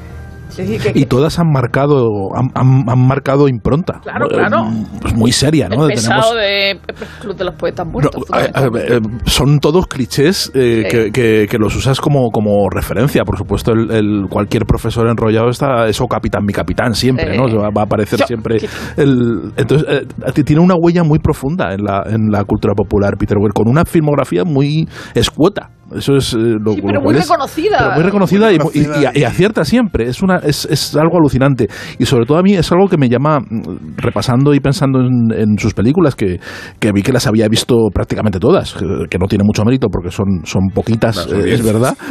Decir, 0.58 0.82
que, 0.82 1.00
Y 1.00 1.06
todas 1.06 1.38
han 1.38 1.45
marcado, 1.52 2.36
han, 2.36 2.50
han- 2.56 2.89
han 2.89 3.08
marcado 3.08 3.48
impronta. 3.48 4.00
Claro, 4.02 4.28
claro. 4.28 4.65
Eh, 4.67 4.84
Pues 5.00 5.13
muy 5.13 5.32
seria, 5.32 5.69
¿no? 5.69 5.84
el 5.86 5.93
pesado 5.93 6.34
Tenemos- 6.34 6.36
de 6.41 6.80
Club 7.22 7.36
de 7.38 7.43
los 7.45 7.54
Poetas 7.56 7.86
No, 7.86 7.91
Muertos. 7.91 8.24
eh, 8.36 8.52
eh, 8.56 8.69
eh, 8.76 9.00
son 9.26 9.60
todos 9.60 9.86
clichés 9.86 10.52
eh, 10.56 10.86
Sí. 10.86 10.89
que, 10.89 11.12
que- 11.12 11.48
que 11.48 11.58
los 11.60 11.76
usas 11.76 12.02
como, 12.02 12.32
como 12.32 12.67
referencia. 12.72 13.24
Por 13.26 13.38
supuesto, 13.38 13.74
el, 13.74 13.91
el- 13.91 14.26
cualquier 14.28 14.65
profesor 14.65 15.08
enrollado 15.08 15.50
está, 15.50 15.88
eso 15.88 16.08
capitán, 16.08 16.43
mi 16.45 16.52
capitán, 16.52 16.95
siempre, 16.95 17.32
Sí. 17.32 17.38
¿no? 17.38 17.45
Va 17.62 17.69
va 17.69 17.82
a 17.82 17.86
aparecer 17.86 18.17
Yo- 18.17 18.26
siempre. 18.26 18.58
El, 18.98 19.54
entonces, 19.56 19.88
eh, 19.88 20.43
tiene 20.43 20.63
una 20.63 20.74
huella 20.76 21.04
muy 21.04 21.19
profunda 21.19 21.74
en 21.76 21.84
la, 21.84 22.02
en 22.08 22.32
la 22.32 22.43
cultura 22.43 22.74
popular, 22.74 23.17
Peter 23.19 23.38
Weir, 23.38 23.54
con 23.54 23.67
una 23.69 23.86
filmografía 23.86 24.43
muy 24.45 24.89
escueta. 25.13 25.69
Eso 25.95 26.15
es 26.15 26.34
eh, 26.34 26.38
lo, 26.38 26.73
Sí, 26.73 26.82
lo 26.82 26.88
pero 26.88 27.02
cual 27.02 27.15
muy 27.15 27.15
es- 27.15 27.30
reconocida. 27.30 27.78
pero 27.80 27.91
muy 27.95 28.04
reconocida, 28.04 28.45
Muy 28.47 28.54
y- 28.54 28.56
y- 28.56 28.84
reconocida 28.84 29.12
y, 29.15 29.19
y 29.19 29.23
acierta 29.23 29.65
siempre. 29.65 30.08
Es, 30.08 30.21
una, 30.21 30.38
es, 30.38 30.65
es 30.65 30.95
algo 30.95 31.17
alucinante. 31.17 31.67
Y 31.97 32.06
sobre 32.06 32.25
todo 32.25 32.38
a 32.38 32.41
mí 32.43 32.54
es 32.54 32.71
algo 32.71 32.88
que 32.88 32.97
me 32.97 33.10
llama, 33.10 33.39
mm, 33.39 33.97
repasando 33.97 34.54
y 34.54 34.60
pensando 34.60 34.99
en, 35.02 35.32
en 35.34 35.58
sus 35.58 35.73
películas, 35.73 36.15
que, 36.15 36.39
que 36.80 36.91
vi 36.91 37.02
que 37.02 37.12
las 37.13 37.28
había 37.28 37.47
visto 37.47 37.75
prácticamente 37.93 38.39
todas, 38.39 38.73
que, 38.73 38.86
que 39.10 39.17
no 39.17 39.28
tiene 39.28 39.43
mucho 39.45 39.63
mérito 39.63 39.88
porque 39.91 40.12
son, 40.12 40.41
son 40.45 40.69
poquitas, 40.73 41.28
eh, 41.32 41.54
es 41.54 41.63
verdad. 41.63 41.95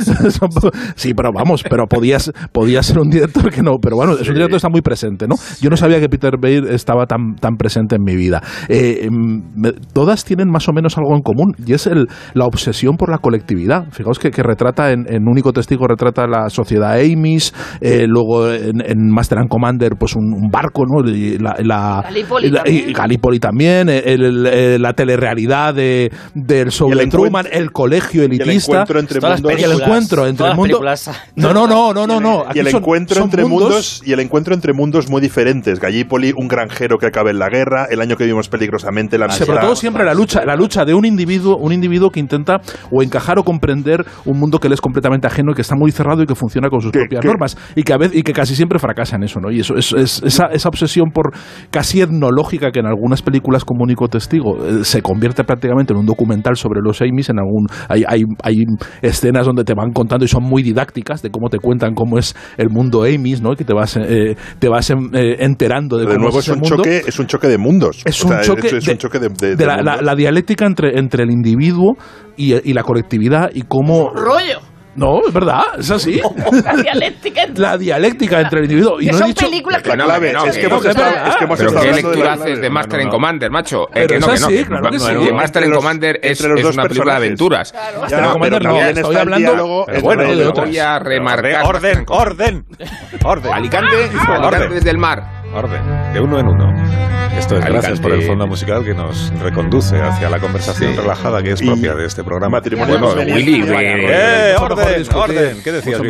Sí, 0.96 1.14
pero 1.14 1.30
vamos, 1.32 1.62
pero 1.68 1.86
podías, 1.86 2.32
podías 2.52 2.86
ser 2.86 2.98
un 2.98 3.10
director 3.10 3.50
que 3.50 3.62
no. 3.62 3.76
Pero 3.80 3.96
bueno, 3.96 4.12
es 4.14 4.20
un 4.28 4.34
director 4.34 4.50
que 4.50 4.56
está 4.56 4.68
muy 4.68 4.80
presente, 4.82 5.26
¿no? 5.28 5.34
Yo 5.60 5.70
no 5.70 5.76
sabía 5.76 6.00
que 6.00 6.08
Peter 6.08 6.34
Bayer 6.40 6.64
estaba 6.72 7.06
tan, 7.06 7.34
tan 7.36 7.56
presente 7.56 7.96
en 7.96 8.02
mi 8.02 8.16
vida. 8.16 8.42
Eh, 8.68 9.00
em, 9.04 9.42
me- 9.54 9.72
todas 9.92 10.24
tienen 10.24 10.48
más 10.50 10.68
o 10.68 10.72
menos 10.72 10.96
algo 10.98 11.14
en 11.14 11.22
común 11.22 11.52
y 11.64 11.72
es 11.72 11.86
el, 11.86 12.06
la 12.34 12.44
obsesión 12.46 12.96
por 12.96 13.10
la 13.10 13.18
colectividad. 13.18 13.67
Fijaos 13.90 14.18
que, 14.18 14.30
que 14.30 14.42
retrata 14.42 14.92
en, 14.92 15.06
en 15.08 15.28
Único 15.28 15.52
Testigo, 15.52 15.86
retrata 15.86 16.26
la 16.26 16.48
sociedad 16.50 16.94
Amis, 16.98 17.52
eh, 17.80 18.06
luego 18.06 18.50
en, 18.52 18.80
en 18.84 19.10
Master 19.10 19.38
and 19.38 19.48
Commander, 19.48 19.92
pues 19.98 20.14
un, 20.16 20.32
un 20.32 20.50
barco, 20.50 20.84
¿no? 20.86 21.08
Y 21.08 21.38
La, 21.38 21.56
la- 21.62 22.02
Gallipoli 22.04 22.50
la- 22.50 22.60
y 22.60 22.64
también. 22.64 22.92
Gallipoli 22.92 23.38
también, 23.40 23.88
el- 23.88 24.22
el- 24.24 24.46
eh, 24.46 24.78
la 24.78 24.92
telerealidad 24.92 25.74
de, 25.74 26.10
del 26.34 26.70
show 26.70 26.90
de 26.90 27.06
Truman, 27.06 27.46
encuentro- 27.46 27.58
el 27.58 27.72
colegio 27.72 28.22
y 28.22 28.26
el 28.26 28.32
elitista. 28.32 28.72
encuentro 28.72 29.00
entre 29.00 29.20
Todas 29.20 29.30
las 29.32 29.42
mundos. 29.42 29.60
y 29.60 29.64
el 29.64 29.72
encuentro 29.72 30.26
entre 30.26 30.36
todas 30.38 30.46
el 30.46 30.50
las 30.50 30.56
mundo. 30.56 30.68
películas. 30.78 31.10
No, 31.36 31.52
no, 31.52 31.66
no, 31.66 31.92
no, 31.94 32.06
no, 32.06 32.20
no. 32.20 32.44
y 32.54 32.58
el 32.58 32.68
son- 32.68 32.80
encuentro 32.82 33.14
son 33.16 33.24
entre 33.24 33.44
mundos, 33.44 34.02
y 34.04 34.12
el 34.12 34.20
encuentro 34.20 34.54
entre 34.54 34.72
mundos 34.72 35.08
muy 35.10 35.20
diferentes. 35.20 35.80
Gallipoli, 35.80 36.32
un 36.36 36.48
granjero 36.48 36.98
que 36.98 37.06
acaba 37.06 37.30
en 37.30 37.38
la 37.38 37.48
guerra, 37.48 37.86
el 37.90 38.00
año 38.00 38.16
que 38.16 38.24
vimos 38.24 38.48
peligrosamente 38.48 39.18
la 39.18 39.28
Sobre 39.30 39.58
todo 39.60 39.76
siempre 39.76 40.04
la 40.04 40.14
lucha, 40.14 40.44
la 40.44 40.56
lucha 40.56 40.84
de 40.84 40.94
un 40.94 41.04
individuo, 41.04 41.56
un 41.56 41.72
individuo 41.72 42.10
que 42.10 42.20
intenta 42.20 42.60
o 42.90 43.02
encajar 43.02 43.38
o 43.38 43.44
comprender 43.58 44.04
un 44.24 44.38
mundo 44.38 44.58
que 44.58 44.68
le 44.68 44.74
es 44.74 44.80
completamente 44.80 45.26
ajeno 45.26 45.50
y 45.52 45.54
que 45.54 45.62
está 45.62 45.74
muy 45.76 45.90
cerrado 45.90 46.22
y 46.22 46.26
que 46.26 46.34
funciona 46.34 46.68
con 46.70 46.80
sus 46.80 46.92
propias 46.92 47.24
normas 47.24 47.56
y 47.74 47.82
que 47.82 47.92
a 47.92 47.96
veces 47.98 48.16
y 48.16 48.22
que 48.22 48.32
casi 48.32 48.54
siempre 48.54 48.78
fracasa 48.78 49.16
en 49.16 49.24
eso, 49.24 49.40
¿no? 49.40 49.50
Y 49.50 49.60
eso 49.60 49.74
es, 49.76 49.92
es- 49.92 50.22
esa, 50.22 50.46
esa 50.46 50.68
obsesión 50.68 51.10
por 51.10 51.32
casi 51.70 52.00
etnológica 52.00 52.70
que 52.70 52.80
en 52.80 52.86
algunas 52.86 53.22
películas 53.22 53.64
como 53.64 53.82
único 53.82 54.08
testigo 54.08 54.56
eh, 54.64 54.84
se 54.84 55.02
convierte 55.02 55.42
prácticamente 55.44 55.92
en 55.92 55.98
un 55.98 56.06
documental 56.06 56.56
sobre 56.56 56.80
los 56.82 57.00
Amy's 57.02 57.30
en 57.30 57.38
algún 57.38 57.66
hay, 57.88 58.04
hay, 58.06 58.22
hay 58.42 58.56
escenas 59.02 59.46
donde 59.46 59.64
te 59.64 59.74
van 59.74 59.92
contando 59.92 60.24
y 60.24 60.28
son 60.28 60.44
muy 60.44 60.62
didácticas 60.62 61.22
de 61.22 61.30
cómo 61.30 61.48
te 61.48 61.58
cuentan 61.58 61.94
cómo 61.94 62.18
es 62.18 62.36
el 62.56 62.70
mundo 62.70 63.02
Amy's, 63.04 63.42
¿no? 63.42 63.54
Que 63.56 63.64
te 63.64 63.72
vas 63.74 63.96
eh, 63.96 64.36
te 64.58 64.68
vas 64.68 64.88
em, 64.90 65.10
eh, 65.14 65.36
enterando 65.40 65.96
de, 65.96 66.04
De 66.06 66.12
cómo 66.14 66.24
nuevo 66.24 66.38
es 66.40 66.48
un 66.48 66.60
mundo. 66.60 66.76
choque, 66.76 67.02
es 67.06 67.18
un 67.18 67.26
choque 67.26 67.48
de 67.48 67.58
mundos. 67.58 68.02
Es 68.04 68.22
O 68.24 68.28
un 68.28 68.32
sea, 68.34 68.42
choque, 68.42 68.68
es, 68.76 68.86
un 68.88 68.96
choque 68.98 69.18
de, 69.18 69.28
de- 69.28 69.48
de 69.50 69.56
de 69.56 69.66
la, 69.66 69.76
la- 69.76 69.82
mundos. 69.92 70.02
la 70.02 70.14
dialéctica 70.14 70.66
entre, 70.66 70.98
entre 70.98 71.24
el 71.24 71.30
individuo 71.30 71.96
y, 72.36 72.54
y 72.70 72.72
la 72.72 72.82
colectividad 72.84 73.47
y 73.52 73.62
cómo... 73.62 74.10
Rollo. 74.14 74.60
No, 74.96 75.20
es 75.24 75.32
verdad, 75.32 75.62
es 75.78 75.88
así. 75.92 76.20
La 76.64 76.72
dialéctica 76.74 77.42
entre- 77.44 77.62
la 77.62 77.78
dialéctica 77.78 78.40
entre 78.40 78.58
el 78.58 78.64
individo. 78.64 79.00
Y 79.00 79.04
Que 79.06 79.12
no 79.12 79.16
he 79.16 79.20
son 79.20 79.28
dicho- 79.28 79.46
películas 79.46 79.80
que 79.82 79.88
La 79.90 80.04
clave, 80.04 80.32
no, 80.32 80.44
es 80.44 80.54
que 80.56 80.60
que 80.62 80.66
hemos 80.66 80.82
no, 80.82 80.90
estado, 80.90 81.28
es 81.28 81.36
que 81.36 81.44
hemos 81.44 81.60
estado 81.60 81.80
¿qué 81.82 81.92
lectura 81.92 82.24
la 82.24 82.32
haces 82.32 82.60
de 82.60 82.70
Master 82.70 83.00
and 83.02 83.10
Commander, 83.12 83.50
macho? 83.52 83.82
Eh, 83.90 83.90
Pero 83.94 84.08
que 84.08 84.18
no, 84.18 84.26
que 84.26 84.40
no, 84.40 84.46
así, 84.46 84.56
que- 84.56 84.64
claro 84.66 84.90
que 84.90 84.98
sí. 84.98 85.32
Master 85.32 85.62
and 85.62 85.74
Commander 85.74 86.18
es, 86.20 86.30
entre 86.40 86.48
los 86.48 86.58
es 86.58 86.64
dos 86.66 86.74
una 86.74 86.82
película 86.88 87.12
de 87.12 87.16
aventuras. 87.18 87.72
Ya, 88.08 88.18
and 88.18 88.32
Commander 88.32 88.64
no, 88.64 88.80
estoy 88.80 89.16
hablando- 89.16 89.84
pero 89.86 90.00
bueno, 90.02 90.34
de. 90.34 90.48
Voy 90.50 90.78
a 90.78 90.98
remarcar. 90.98 91.64
Orden, 91.64 92.04
orden, 92.08 92.66
orden. 93.24 93.52
Alicante, 93.52 93.96
Alicante 94.04 94.46
Orden. 94.46 94.70
desde 94.74 94.90
el 94.90 94.98
mar. 94.98 95.37
Orden, 95.54 95.82
de 96.12 96.20
uno 96.20 96.38
en 96.38 96.46
uno. 96.46 96.72
Esto 97.36 97.56
es 97.56 97.64
gracias 97.64 98.00
por 98.00 98.12
el 98.12 98.22
fondo 98.22 98.46
musical 98.46 98.84
que 98.84 98.94
nos 98.94 99.32
reconduce 99.40 99.96
hacia 99.96 100.28
la 100.28 100.38
conversación 100.40 100.92
Sí. 100.92 101.00
relajada 101.00 101.42
que 101.42 101.52
es 101.52 101.62
Y 101.62 101.66
propia 101.66 101.94
de 101.94 102.04
este 102.04 102.22
programa. 102.22 102.58
matrimonio 102.58 102.98
Bueno. 102.98 103.34
Willy, 103.34 103.62
eh, 103.62 104.52
¡Eh, 104.52 104.54
orden, 104.58 105.06
orden! 105.14 105.56
¿Qué 105.62 105.72
decías. 105.72 106.00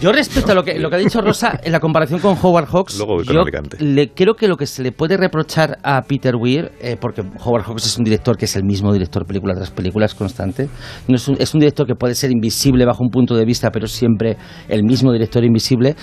Yo 0.00 0.12
respecto 0.12 0.52
a 0.52 0.54
lo 0.54 0.62
que, 0.62 0.78
lo 0.78 0.88
que 0.88 0.96
ha 0.96 0.98
dicho 0.98 1.20
Rosa, 1.20 1.60
en 1.62 1.72
la 1.72 1.80
comparación 1.80 2.20
con 2.20 2.36
Howard 2.40 2.68
Hawks, 2.68 2.96
Luego 2.96 3.16
voy 3.16 3.26
con 3.26 3.34
yo 3.34 3.42
le, 3.80 4.08
creo 4.14 4.34
que 4.34 4.48
lo 4.48 4.56
que 4.56 4.64
se 4.66 4.82
le 4.82 4.92
puede 4.92 5.18
reprochar 5.18 5.76
a 5.82 6.00
Peter 6.02 6.36
Weir, 6.36 6.72
eh, 6.80 6.96
porque 6.98 7.22
Howard 7.44 7.64
Hawks 7.64 7.84
es 7.84 7.98
un 7.98 8.04
director 8.04 8.38
que 8.38 8.46
es 8.46 8.56
el 8.56 8.64
mismo 8.64 8.92
director 8.94 9.26
película 9.26 9.54
tras 9.54 9.70
película, 9.70 10.06
es 10.06 10.14
constante, 10.14 10.68
no 11.06 11.16
es, 11.16 11.28
un, 11.28 11.36
es 11.38 11.52
un 11.52 11.60
director 11.60 11.86
que 11.86 11.96
puede 11.96 12.14
ser 12.14 12.30
invisible 12.30 12.86
bajo 12.86 13.02
un 13.02 13.10
punto 13.10 13.36
de 13.36 13.44
vista, 13.44 13.70
pero 13.70 13.86
siempre 13.86 14.38
el 14.68 14.84
mismo 14.84 15.12
director 15.12 15.44
invisible. 15.44 15.94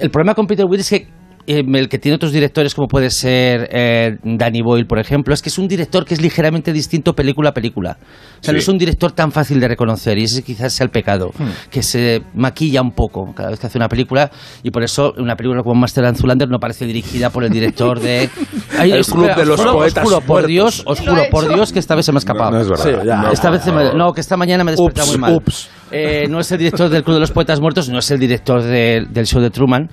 El 0.00 0.10
problema 0.10 0.34
con 0.34 0.46
Peter 0.46 0.66
Weir 0.66 0.80
es 0.80 0.90
que 0.90 1.06
el 1.46 1.88
que 1.88 1.98
tiene 1.98 2.16
otros 2.16 2.32
directores 2.32 2.74
como 2.74 2.88
puede 2.88 3.10
ser 3.10 3.68
eh, 3.72 4.16
Danny 4.24 4.62
Boyle, 4.62 4.86
por 4.86 4.98
ejemplo, 4.98 5.32
es 5.32 5.42
que 5.42 5.48
es 5.48 5.58
un 5.58 5.68
director 5.68 6.04
que 6.04 6.14
es 6.14 6.20
ligeramente 6.20 6.72
distinto 6.72 7.14
película 7.14 7.50
a 7.50 7.52
película. 7.54 7.98
O 8.40 8.42
sea, 8.44 8.52
no 8.52 8.58
Sí. 8.58 8.64
es 8.64 8.68
un 8.68 8.78
director 8.78 9.12
tan 9.12 9.30
fácil 9.32 9.60
de 9.60 9.68
reconocer 9.68 10.18
y 10.18 10.24
ese 10.24 10.42
quizás 10.42 10.72
sea 10.72 10.84
el 10.84 10.90
pecado, 10.90 11.30
Hmm. 11.38 11.48
que 11.70 11.82
se 11.82 12.22
maquilla 12.34 12.82
un 12.82 12.90
poco 12.92 13.32
cada 13.34 13.50
vez 13.50 13.60
que 13.60 13.66
hace 13.68 13.78
una 13.78 13.88
película 13.88 14.30
y 14.62 14.70
por 14.70 14.82
eso 14.82 15.12
una 15.18 15.36
película 15.36 15.62
como 15.62 15.80
Master 15.80 16.04
and 16.06 16.16
Zulander 16.16 16.48
no 16.48 16.58
parece 16.58 16.84
dirigida 16.86 17.30
por 17.30 17.44
el 17.44 17.50
director 17.50 18.00
de... 18.00 18.28
Ay, 18.78 18.92
El 18.92 19.04
Club 19.04 19.26
de 19.34 19.42
os 19.42 19.46
los 19.48 19.60
juro- 19.60 19.72
Poetas 19.74 20.04
Os 20.04 20.10
juro 20.10 20.20
por 20.20 20.28
Muertos. 20.28 20.48
Dios, 20.50 20.82
os 20.86 20.98
¿Quién 20.98 21.06
lo 21.06 21.12
juro 21.16 21.26
ha 21.26 21.30
por? 21.30 21.54
Dios 21.54 21.72
que 21.72 21.78
esta 21.78 21.94
vez 21.94 22.04
se 22.06 22.12
me 22.12 22.16
ha 22.16 22.20
escapado. 22.20 22.50
No 22.50 22.60
es 22.60 22.68
verdad. 22.68 22.84
Sí, 22.84 23.06
ya. 23.06 23.30
Esta 23.32 23.50
vez 23.50 23.62
se 23.62 23.72
me- 23.72 23.94
no, 23.94 24.12
que 24.12 24.20
esta 24.20 24.36
mañana 24.36 24.64
me 24.64 24.72
he 24.72 24.74
despertado 24.74 25.06
Ups, 25.06 25.12
muy 25.12 25.20
mal. 25.20 25.34
ups. 25.36 25.68
Eh, 25.92 26.26
no 26.28 26.40
es 26.40 26.50
el 26.52 26.58
director 26.58 26.88
del 26.90 27.04
Club 27.04 27.14
de 27.14 27.20
los 27.20 27.30
Poetas 27.30 27.60
Muertos, 27.60 27.88
no 27.88 27.98
es 27.98 28.10
el 28.10 28.18
director 28.18 28.62
de- 28.62 29.06
del 29.08 29.26
show 29.26 29.40
de 29.40 29.50
Truman. 29.50 29.88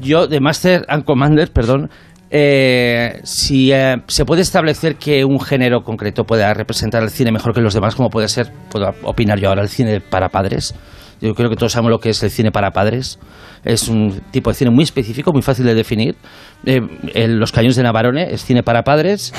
Yo, 0.00 0.26
de 0.26 0.40
Master 0.40 0.84
and 0.88 1.04
Commander, 1.04 1.50
perdón, 1.52 1.90
eh, 2.30 3.20
si 3.24 3.72
eh, 3.72 3.96
se 4.06 4.24
puede 4.24 4.42
establecer 4.42 4.96
que 4.96 5.24
un 5.24 5.40
género 5.40 5.82
concreto 5.82 6.24
pueda 6.24 6.54
representar 6.54 7.02
el 7.02 7.10
cine 7.10 7.32
mejor 7.32 7.52
que 7.52 7.60
los 7.60 7.74
demás, 7.74 7.96
como 7.96 8.08
puede 8.08 8.28
ser, 8.28 8.52
puedo 8.70 8.90
opinar 9.02 9.38
yo 9.40 9.48
ahora, 9.48 9.62
el 9.62 9.68
cine 9.68 10.00
para 10.00 10.28
padres. 10.28 10.74
Yo 11.20 11.34
creo 11.34 11.50
que 11.50 11.56
todos 11.56 11.72
sabemos 11.72 11.90
lo 11.90 11.98
que 11.98 12.10
es 12.10 12.22
el 12.22 12.30
cine 12.30 12.50
para 12.50 12.70
padres. 12.70 13.18
Es 13.62 13.88
un 13.88 14.22
tipo 14.30 14.48
de 14.48 14.54
cine 14.54 14.70
muy 14.70 14.84
específico, 14.84 15.32
muy 15.32 15.42
fácil 15.42 15.66
de 15.66 15.74
definir. 15.74 16.16
Eh, 16.64 16.80
los 17.28 17.52
cañones 17.52 17.76
de 17.76 17.82
Navarone 17.82 18.32
es 18.32 18.42
cine 18.42 18.62
para 18.62 18.84
padres. 18.84 19.34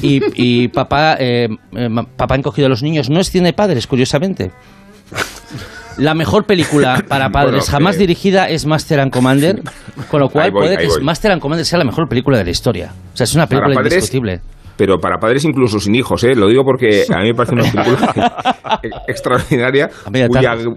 Y, 0.00 0.22
y 0.34 0.68
papá, 0.68 1.16
eh, 1.18 1.48
papá 2.16 2.34
encogido 2.34 2.66
a 2.66 2.70
los 2.70 2.82
niños 2.82 3.10
no 3.10 3.20
es 3.20 3.30
cine 3.30 3.48
de 3.48 3.52
padres, 3.52 3.86
curiosamente. 3.86 4.52
La 5.98 6.14
mejor 6.14 6.44
película 6.44 7.04
para 7.08 7.30
padres 7.30 7.52
Bueno, 7.52 7.66
jamás 7.70 7.96
eh, 7.96 8.00
dirigida 8.00 8.48
es 8.48 8.66
Master 8.66 9.00
and 9.00 9.12
Commander, 9.12 9.62
con 10.10 10.20
lo 10.20 10.28
cual 10.28 10.50
voy, 10.50 10.62
puede 10.66 10.78
que. 10.78 10.88
Master 11.02 11.32
and 11.32 11.42
Commander 11.42 11.66
sea 11.66 11.78
la 11.78 11.84
mejor 11.84 12.08
película 12.08 12.38
de 12.38 12.44
la 12.44 12.50
historia. 12.50 12.92
O 13.12 13.16
sea, 13.16 13.24
es 13.24 13.34
una 13.34 13.46
Para 13.46 13.60
película 13.60 13.74
padres, 13.74 13.92
indiscutible. 13.94 14.40
Pero 14.76 14.98
para 14.98 15.18
padres 15.18 15.44
incluso 15.44 15.80
sin 15.80 15.94
hijos, 15.96 16.22
¿eh? 16.24 16.34
Lo 16.34 16.48
digo 16.48 16.62
porque 16.64 17.04
a 17.12 17.18
mí 17.18 17.28
me 17.28 17.34
parece 17.34 17.54
una 17.54 17.64
película 17.64 18.80
extraordinaria 19.08 19.90
cuya, 20.04 20.28
tal. 20.28 20.74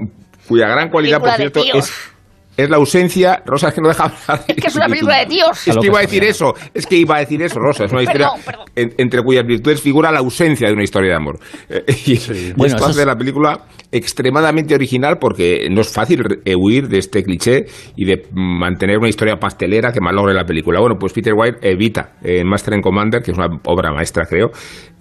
cuya 0.47 0.67
gran 0.67 0.89
cualidad, 0.89 1.19
por 1.19 1.31
cierto, 1.31 1.61
es, 1.73 2.10
es 2.57 2.69
la 2.69 2.77
ausencia. 2.77 3.41
Rosa, 3.45 3.69
es 3.69 3.73
que 3.73 3.81
no 3.81 3.87
deja 3.87 4.03
hablar. 4.03 4.45
Es 4.47 4.55
que 4.55 4.67
es 4.67 4.75
una 4.75 4.87
película 4.87 5.19
de 5.19 5.25
tíos. 5.27 5.67
Es 5.67 5.77
que 5.77 5.87
iba 5.87 5.97
a 5.99 6.01
decir 6.01 6.23
eso, 6.23 6.53
es 6.73 6.85
que 6.85 6.95
iba 6.97 7.15
a 7.15 7.19
decir 7.19 7.41
eso, 7.41 7.59
Rosa. 7.59 7.85
Es 7.85 7.91
una 7.91 8.03
historia 8.03 8.27
Perdón, 8.29 8.45
perdón. 8.45 8.65
en- 8.75 8.93
entre 8.97 9.21
cuyas 9.23 9.45
virtudes 9.45 9.81
figura 9.81 10.11
la 10.11 10.19
ausencia 10.19 10.67
de 10.67 10.73
una 10.73 10.83
historia 10.83 11.09
de 11.11 11.15
amor. 11.15 11.39
Eh, 11.69 11.83
y, 12.05 12.13
y 12.13 12.53
Bueno, 12.55 12.75
esto 12.75 12.85
hace 12.85 13.01
es- 13.01 13.07
la 13.07 13.15
película 13.15 13.61
extremadamente 13.91 14.73
original 14.75 15.17
porque 15.19 15.67
no 15.69 15.81
es 15.81 15.89
fácil 15.91 16.21
eh, 16.45 16.55
huir 16.55 16.87
de 16.87 16.97
este 16.97 17.23
cliché 17.23 17.65
y 17.95 18.05
de 18.05 18.23
mantener 18.33 18.97
una 18.97 19.09
historia 19.09 19.35
pastelera 19.37 19.91
que 19.91 19.99
malogre 20.01 20.33
la 20.33 20.45
película. 20.45 20.79
Bueno, 20.79 20.95
pues 20.99 21.13
Peter 21.13 21.33
White 21.35 21.57
evita 21.61 22.13
en 22.23 22.47
Master 22.47 22.73
and 22.75 22.83
Commander, 22.83 23.21
que 23.21 23.31
es 23.31 23.37
una 23.37 23.47
obra 23.65 23.91
maestra, 23.93 24.25
creo, 24.25 24.51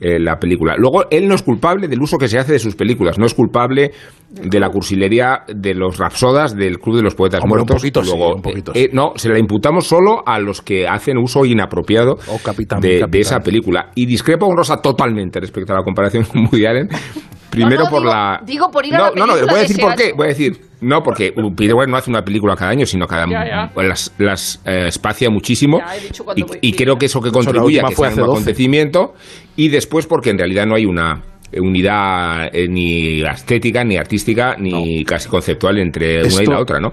eh, 0.01 0.19
la 0.19 0.37
película. 0.39 0.75
Luego, 0.77 1.05
él 1.11 1.29
no 1.29 1.35
es 1.35 1.43
culpable 1.43 1.89
del 1.89 2.01
uso 2.01 2.19
que 2.19 2.29
se 2.29 2.39
hace 2.39 2.53
de 2.53 2.59
sus 2.59 2.75
películas, 2.77 3.19
no 3.19 3.27
es 3.27 3.35
culpable 3.35 3.91
de 4.31 4.61
la 4.61 4.69
cursilería 4.71 5.43
de 5.49 5.75
los 5.75 5.99
rapsodas 5.99 6.55
del 6.57 6.79
Club 6.79 6.97
de 6.97 7.03
los 7.03 7.15
Poetas 7.15 7.41
Hombre, 7.43 7.63
un 7.63 7.67
Muertos. 7.67 7.77
poquito 7.83 8.05
sí, 8.05 8.11
Luego, 8.11 8.35
un 8.37 8.43
poquito 8.43 8.73
eh, 8.75 8.85
sí. 8.85 8.91
no, 8.93 9.13
se 9.17 9.29
la 9.29 9.39
imputamos 9.39 9.87
solo 9.87 10.23
a 10.25 10.39
los 10.39 10.63
que 10.63 10.87
hacen 10.87 11.19
uso 11.19 11.45
inapropiado 11.45 12.17
Oh, 12.29 12.39
capitán, 12.43 12.81
de, 12.81 13.05
esa 13.15 13.41
película. 13.41 13.91
Y 13.97 14.07
discrepo 14.07 14.47
con 14.47 14.57
Rosa 14.57 14.77
totalmente 14.81 15.41
respecto 15.41 15.73
a 15.73 15.77
la 15.77 15.83
comparación 15.83 16.25
con 16.25 16.43
Woody 16.45 16.65
Allen. 16.67 16.89
Primero 17.51 17.79
No, 17.81 17.85
no, 17.87 17.91
por 17.91 18.01
digo- 18.03 18.13
la... 18.15 18.41
digo 18.47 18.71
por 18.71 18.87
ir 18.87 18.95
a 18.95 18.99
no, 18.99 19.05
la 19.07 19.11
no, 19.15 19.27
no, 19.27 19.47
voy 19.47 19.55
a 19.57 19.63
decir 19.63 19.79
por 19.81 19.95
qué. 19.97 20.13
Voy 20.17 20.27
a 20.27 20.29
decir... 20.29 20.61
No, 20.83 21.03
porque 21.03 21.33
Peter 21.57 21.75
Weir 21.75 21.89
no 21.91 21.97
hace 21.97 22.09
una 22.09 22.23
película 22.23 22.55
cada 22.57 22.71
año, 22.71 22.87
sino 22.87 23.07
cada... 23.07 23.27
Ya, 23.27 23.71
ya. 23.75 23.83
las, 23.83 24.15
las 24.19 24.63
eh, 24.65 24.85
espacia 24.87 25.29
muchísimo. 25.29 25.79
Ya, 25.79 25.97
he 25.97 26.01
dicho 26.01 26.25
cuando 26.25 26.41
y, 26.41 26.49
voy- 26.49 26.59
y 26.63 26.73
creo 26.73 26.97
que 26.97 27.07
eso 27.07 27.21
que 27.21 27.31
contribuye 27.33 27.81
a 27.81 27.89
que 27.89 27.95
fue 27.97 28.07
sea 28.13 28.23
un 28.23 28.29
12. 28.29 28.33
acontecimiento. 28.33 29.15
Y 29.57 29.69
después 29.69 30.07
porque 30.07 30.31
en 30.31 30.39
realidad 30.39 30.65
no 30.67 30.77
hay 30.77 30.87
una 30.87 31.23
unidad 31.59 32.55
eh, 32.55 32.69
ni 32.69 33.23
estética, 33.23 33.85
ni 33.85 33.97
artística, 33.97 34.57
ni 34.59 35.05
casi 35.05 35.29
conceptual 35.29 35.79
entre 35.79 36.25
una 36.25 36.43
y 36.43 36.47
la 36.47 36.61
otra, 36.61 36.81
¿no? 36.81 36.93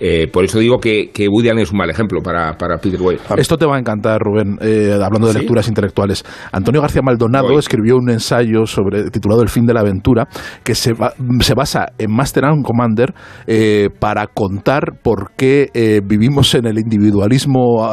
Eh, 0.00 0.26
por 0.32 0.44
eso 0.44 0.58
digo 0.58 0.78
que, 0.78 1.10
que 1.12 1.28
Woody 1.28 1.48
Allen 1.48 1.62
es 1.62 1.72
un 1.72 1.78
mal 1.78 1.90
ejemplo 1.90 2.20
para, 2.22 2.56
para 2.56 2.78
Peter 2.78 3.00
Weir. 3.00 3.20
Esto 3.36 3.56
te 3.56 3.66
va 3.66 3.76
a 3.76 3.78
encantar, 3.78 4.20
Rubén, 4.20 4.58
eh, 4.60 4.92
hablando 5.02 5.26
de 5.28 5.32
¿Sí? 5.32 5.38
lecturas 5.40 5.66
intelectuales. 5.68 6.24
Antonio 6.52 6.80
García 6.80 7.02
Maldonado 7.02 7.48
Voy. 7.48 7.58
escribió 7.58 7.96
un 7.96 8.10
ensayo 8.10 8.66
sobre 8.66 9.10
titulado 9.10 9.42
El 9.42 9.48
fin 9.48 9.66
de 9.66 9.74
la 9.74 9.80
aventura, 9.80 10.28
que 10.62 10.74
se, 10.74 10.92
ba- 10.92 11.14
se 11.40 11.54
basa 11.54 11.86
en 11.98 12.12
Master 12.12 12.44
and 12.44 12.64
Commander 12.64 13.14
eh, 13.46 13.88
para 13.98 14.26
contar 14.26 14.98
por 15.02 15.32
qué 15.36 15.68
eh, 15.74 16.00
vivimos 16.04 16.54
en 16.54 16.66
el 16.66 16.78
individualismo 16.78 17.86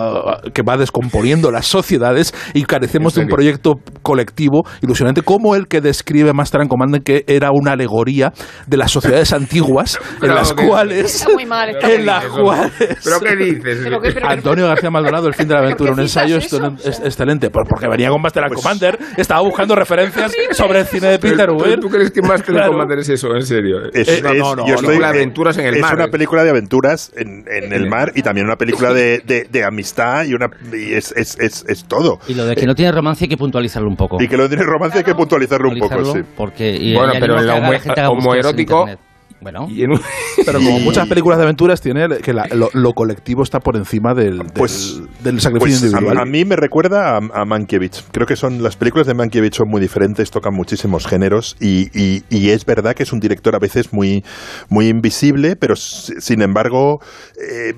que 0.53 0.61
va 0.63 0.77
descomponiendo 0.77 1.51
las 1.51 1.65
sociedades 1.65 2.33
y 2.53 2.63
carecemos 2.63 3.15
de 3.15 3.21
¿En 3.21 3.27
un 3.27 3.33
proyecto 3.33 3.75
colectivo 4.01 4.63
ilusionante, 4.81 5.21
como 5.21 5.55
el 5.55 5.67
que 5.67 5.81
describe 5.81 6.33
Master 6.33 6.61
and 6.61 6.69
Commander, 6.69 7.01
que 7.01 7.23
era 7.27 7.51
una 7.51 7.71
alegoría 7.73 8.33
de 8.67 8.77
las 8.77 8.91
sociedades 8.91 9.33
antiguas 9.33 9.97
en 10.21 10.29
las 10.35 10.53
que- 10.53 10.67
cuales... 10.67 11.15
Está 11.15 11.33
muy 11.33 11.45
mal. 11.45 11.69
está 11.69 11.84
En 11.91 12.05
mal. 12.05 12.27
cuales... 12.29 12.71
¿Pero 13.03 13.19
qué 13.19 13.35
dices? 13.35 13.79
Pero 13.83 14.01
qué- 14.01 14.11
pero- 14.11 14.27
Antonio 14.29 14.67
García 14.67 14.89
Maldonado, 14.89 15.27
El 15.27 15.33
fin 15.33 15.47
de 15.47 15.53
la 15.53 15.59
aventura, 15.61 15.91
un 15.93 15.99
ensayo 15.99 16.35
excelente- 16.37 16.87
es- 16.89 16.99
excelente. 16.99 17.49
Pues 17.49 17.65
porque 17.69 17.87
venía 17.87 18.09
con 18.09 18.21
Master 18.21 18.43
and 18.45 18.53
Commander, 18.53 18.97
estaba 19.17 19.41
buscando 19.41 19.75
referencias 19.75 20.33
sobre 20.51 20.79
el 20.79 20.85
cine 20.85 21.07
de 21.07 21.19
Peter 21.19 21.47
¿Tú, 21.49 21.55
Weir. 21.55 21.79
tú 21.79 21.89
crees 21.89 22.11
que 22.11 22.21
Master 22.21 22.53
Claro. 22.55 22.71
Commander 22.71 22.99
es 22.99 23.09
eso? 23.09 23.35
En 23.35 23.45
serio. 23.45 23.77
Es, 23.93 24.07
Eh, 24.07 24.21
no, 24.23 24.29
es- 24.31 24.39
no, 24.39 24.55
no, 24.55 24.67
yo 24.67 24.73
no, 24.75 24.79
estoy- 24.81 24.97
una 24.97 25.11
de 25.11 25.17
aventuras 25.19 25.57
en 25.57 25.65
el 25.67 25.75
es 25.75 25.81
mar. 25.81 25.95
una 25.95 26.07
película 26.07 26.43
de 26.43 26.49
aventuras 26.49 27.11
en, 27.15 27.45
en 27.47 27.73
el 27.73 27.87
mar 27.89 28.11
y 28.15 28.21
también 28.21 28.45
una 28.47 28.55
película 28.57 28.93
de, 28.93 29.19
de- 29.25 29.47
de 29.49 29.63
amistad 29.63 30.25
y 30.25 30.33
una 30.33 30.47
y 30.73 30.93
es, 30.93 31.11
es, 31.15 31.37
es, 31.39 31.65
es 31.67 31.85
todo. 31.85 32.19
Y 32.27 32.33
lo 32.33 32.45
de 32.45 32.55
que 32.55 32.65
no 32.65 32.75
tiene 32.75 32.91
romance 32.91 33.25
hay 33.25 33.29
que 33.29 33.37
puntualizarlo 33.37 33.87
un 33.89 33.95
poco. 33.95 34.17
Y 34.21 34.27
que 34.27 34.37
lo 34.37 34.47
tiene 34.47 34.63
romance 34.63 34.97
hay 34.99 35.03
que 35.03 35.15
puntualizarlo 35.15 35.69
un 35.69 35.79
poco, 35.79 35.89
sí. 35.89 35.95
Puntualizarlo, 35.95 36.35
Porque, 36.37 36.75
y- 36.75 36.93
Bueno, 36.95 37.13
y 37.15 37.19
pero 37.19 37.39
en 37.39 37.45
la 37.47 37.59
la 37.59 37.67
en 37.77 38.05
homoerótico-. 38.07 38.97
Bueno, 39.41 39.67
Y 39.69 39.83
en 39.83 39.91
un- 39.91 40.01
Pero 40.45 40.59
como 40.59 40.79
muchas 40.79 41.07
películas 41.07 41.37
de 41.37 41.43
aventuras, 41.43 41.81
tiene 41.81 42.07
que 42.23 42.33
la- 42.33 42.47
lo, 42.47 42.69
lo 42.73 42.93
colectivo 42.93 43.43
está 43.43 43.59
por 43.59 43.75
encima 43.75 44.13
del, 44.13 44.37
del, 44.39 44.47
Pues- 44.53 45.01
del 45.23 45.39
sacrificio 45.41 45.79
Pues 45.81 45.83
a, 45.83 45.97
individual. 45.97 46.17
a 46.17 46.25
mí 46.25 46.45
me 46.45 46.55
recuerda 46.55 47.17
a, 47.17 47.41
a 47.41 47.45
Mankiewicz. 47.45 48.03
Creo 48.11 48.25
que 48.25 48.35
son 48.35 48.63
las 48.63 48.75
películas 48.77 49.07
de 49.07 49.13
Mankiewicz 49.13 49.55
son 49.57 49.69
muy 49.69 49.81
diferentes, 49.81 50.31
tocan 50.31 50.53
muchísimos 50.53 51.05
géneros 51.05 51.55
y, 51.59 51.89
y- 51.93 52.23
y 52.29 52.49
es 52.49 52.65
verdad 52.65 52.95
que 52.95 53.03
es 53.03 53.13
un 53.13 53.19
director 53.19 53.55
a 53.55 53.59
veces 53.59 53.93
muy, 53.93 54.23
muy 54.69 54.87
invisible, 54.87 55.55
pero 55.55 55.75
sin 55.75 56.41
embargo 56.41 56.99
eh, 57.39 57.73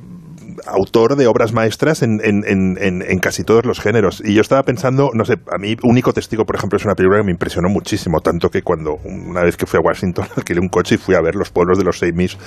autor 0.68 1.16
de 1.16 1.28
obras 1.28 1.54
maestras 1.54 2.02
en, 2.04 2.20
en- 2.24 2.44
en- 2.46 2.78
en- 2.80 3.02
en 3.02 3.20
casi 3.20 3.44
todos 3.44 3.66
los 3.66 3.80
géneros. 3.80 4.22
Y 4.24 4.34
yo 4.34 4.42
estaba 4.42 4.64
pensando, 4.64 5.10
no 5.14 5.26
sé, 5.26 5.34
a 5.52 5.58
mí 5.58 5.76
Único 5.84 6.14
Testigo, 6.14 6.46
por 6.46 6.56
ejemplo, 6.56 6.78
es 6.78 6.86
una 6.86 6.96
película 6.96 7.20
que 7.20 7.26
me 7.26 7.32
impresionó 7.32 7.70
muchísimo, 7.70 8.20
tanto 8.22 8.50
que 8.50 8.62
cuando 8.62 8.96
una 9.06 9.44
vez 9.44 9.58
que 9.58 9.66
fui 9.66 9.78
a 9.78 9.82
Washington 9.82 10.26
alquilé 10.36 10.60
un 10.60 10.70
coche 10.70 10.96
y 10.96 10.98
fui 10.98 11.16
a 11.16 11.22
ver 11.22 11.36
los 11.36 11.50
pueblos 11.50 11.78
de 11.78 11.84
los 11.84 12.00
Seimis, 12.00 12.38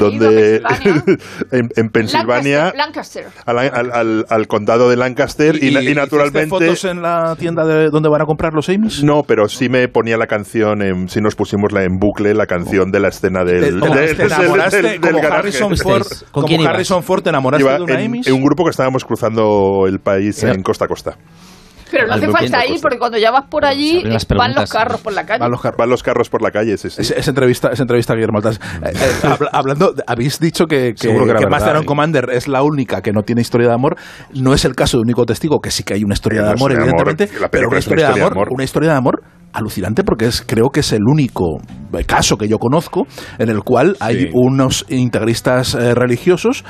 donde 0.00 0.60
Pensilvania. 0.68 1.04
en, 1.52 1.68
en 1.76 1.88
Pensilvania, 1.90 2.72
Lancaster. 2.76 3.24
Lancaster. 3.24 3.26
al, 3.46 3.58
al- 3.58 3.92
al- 3.92 4.26
al 4.28 4.46
condado 4.46 4.90
de 4.90 4.96
Lancaster 4.96 5.62
y, 5.62 5.72
na- 5.72 5.82
y 5.82 5.94
naturalmente... 5.94 6.48
fotos 6.48 6.84
en 6.84 7.02
la 7.02 7.36
tienda 7.36 7.64
de 7.64 7.90
donde 7.90 8.08
van 8.08 8.22
a 8.22 8.24
comprar 8.26 8.52
los 8.54 8.68
Amis? 8.68 9.02
No, 9.04 9.22
pero 9.22 9.48
sí 9.48 9.68
me 9.68 9.88
ponía 9.88 10.16
la 10.16 10.26
canción, 10.26 10.82
en, 10.82 11.08
sí 11.08 11.20
nos 11.20 11.34
pusimos 11.34 11.72
la 11.72 11.84
en 11.84 11.98
bucle, 11.98 12.34
la 12.34 12.46
canción 12.46 12.90
de 12.90 13.00
la 13.00 13.08
escena 13.08 13.44
del, 13.44 13.80
¿Cómo 13.80 13.94
del- 13.94 14.16
te 14.16 14.22
del- 14.24 14.32
enamoraste 14.32 14.76
del- 14.82 15.00
del 15.00 15.00
como 15.00 15.22
garaje. 15.22 15.38
Harrison 15.38 15.76
Ford? 15.76 16.06
¿Con 16.06 16.28
como 16.32 16.46
quién 16.46 16.60
ibas? 16.62 16.74
Harrison 16.74 17.02
Ford 17.02 17.22
te 17.22 17.28
enamoraste 17.30 17.64
Iba 17.76 17.78
de 17.78 17.84
una 17.84 18.02
en, 18.02 18.14
en 18.26 18.32
un 18.34 18.42
grupo 18.42 18.64
que 18.64 18.70
estábamos 18.70 19.04
cruzando 19.04 19.84
el 19.86 19.98
país 20.00 20.42
en 20.42 20.62
costa 20.62 20.84
a 20.86 20.88
costa. 20.88 21.16
Pero 21.90 22.06
no 22.06 22.12
hace 22.12 22.28
falta 22.28 22.66
ir 22.66 22.78
porque 22.82 22.98
cuando 22.98 23.16
ya 23.16 23.30
vas 23.30 23.44
por 23.48 23.64
allí 23.64 24.04
van 24.36 24.54
los 24.54 24.70
carros 24.70 25.00
por 25.00 25.14
la 25.14 25.24
calle. 25.24 25.40
Van 25.40 25.50
los 25.50 25.62
carros. 25.62 25.78
Van 25.78 25.88
los 25.88 26.02
carros 26.02 26.28
por 26.28 26.42
la 26.42 26.50
calle, 26.50 26.76
sí, 26.76 26.90
sí. 26.90 27.00
Es, 27.00 27.10
es 27.12 27.28
entrevista, 27.28 27.70
es 27.72 27.80
entrevista 27.80 28.12
a 28.12 28.16
Guillermo 28.16 28.36
Altaz. 28.38 28.56
Eh, 28.56 28.92
eh, 28.94 29.10
habla- 29.22 29.48
hablando, 29.54 29.94
habéis 30.06 30.38
dicho 30.38 30.66
que, 30.66 30.92
que, 30.92 31.08
que 31.08 31.14
era 31.14 31.38
que 31.38 31.46
Master 31.46 31.76
and 31.76 31.84
¿eh? 31.84 31.86
Commander 31.86 32.28
es 32.30 32.46
la 32.46 32.62
única 32.62 33.00
que 33.00 33.12
no 33.12 33.22
tiene 33.22 33.40
historia 33.40 33.68
de 33.68 33.72
amor. 33.74 33.96
No 34.34 34.52
es 34.52 34.66
el 34.66 34.74
caso 34.74 34.98
de 34.98 35.02
Único 35.04 35.24
Testigo, 35.24 35.60
que 35.60 35.70
sí 35.70 35.82
que 35.82 35.94
hay 35.94 36.04
una 36.04 36.12
historia 36.12 36.42
de 36.42 36.50
amor, 36.50 36.72
evidentemente, 36.72 37.30
pero 37.50 37.68
una 37.70 37.78
historia, 37.78 38.10
de 38.12 38.22
amor, 38.22 38.48
una 38.50 38.64
historia 38.64 38.90
de 38.90 38.96
amor 38.96 39.22
alucinante 39.50 40.04
porque 40.04 40.26
es 40.26 40.42
creo 40.46 40.68
que 40.68 40.80
es 40.80 40.92
el 40.92 41.00
único 41.10 41.56
caso 42.06 42.36
que 42.36 42.48
yo 42.48 42.58
conozco 42.58 43.06
en 43.38 43.48
el 43.48 43.62
cual 43.62 43.96
hay 43.98 44.24
Sí. 44.24 44.30
unos 44.34 44.84
integristas 44.90 45.74
eh, 45.74 45.94
religiosos 45.94 46.64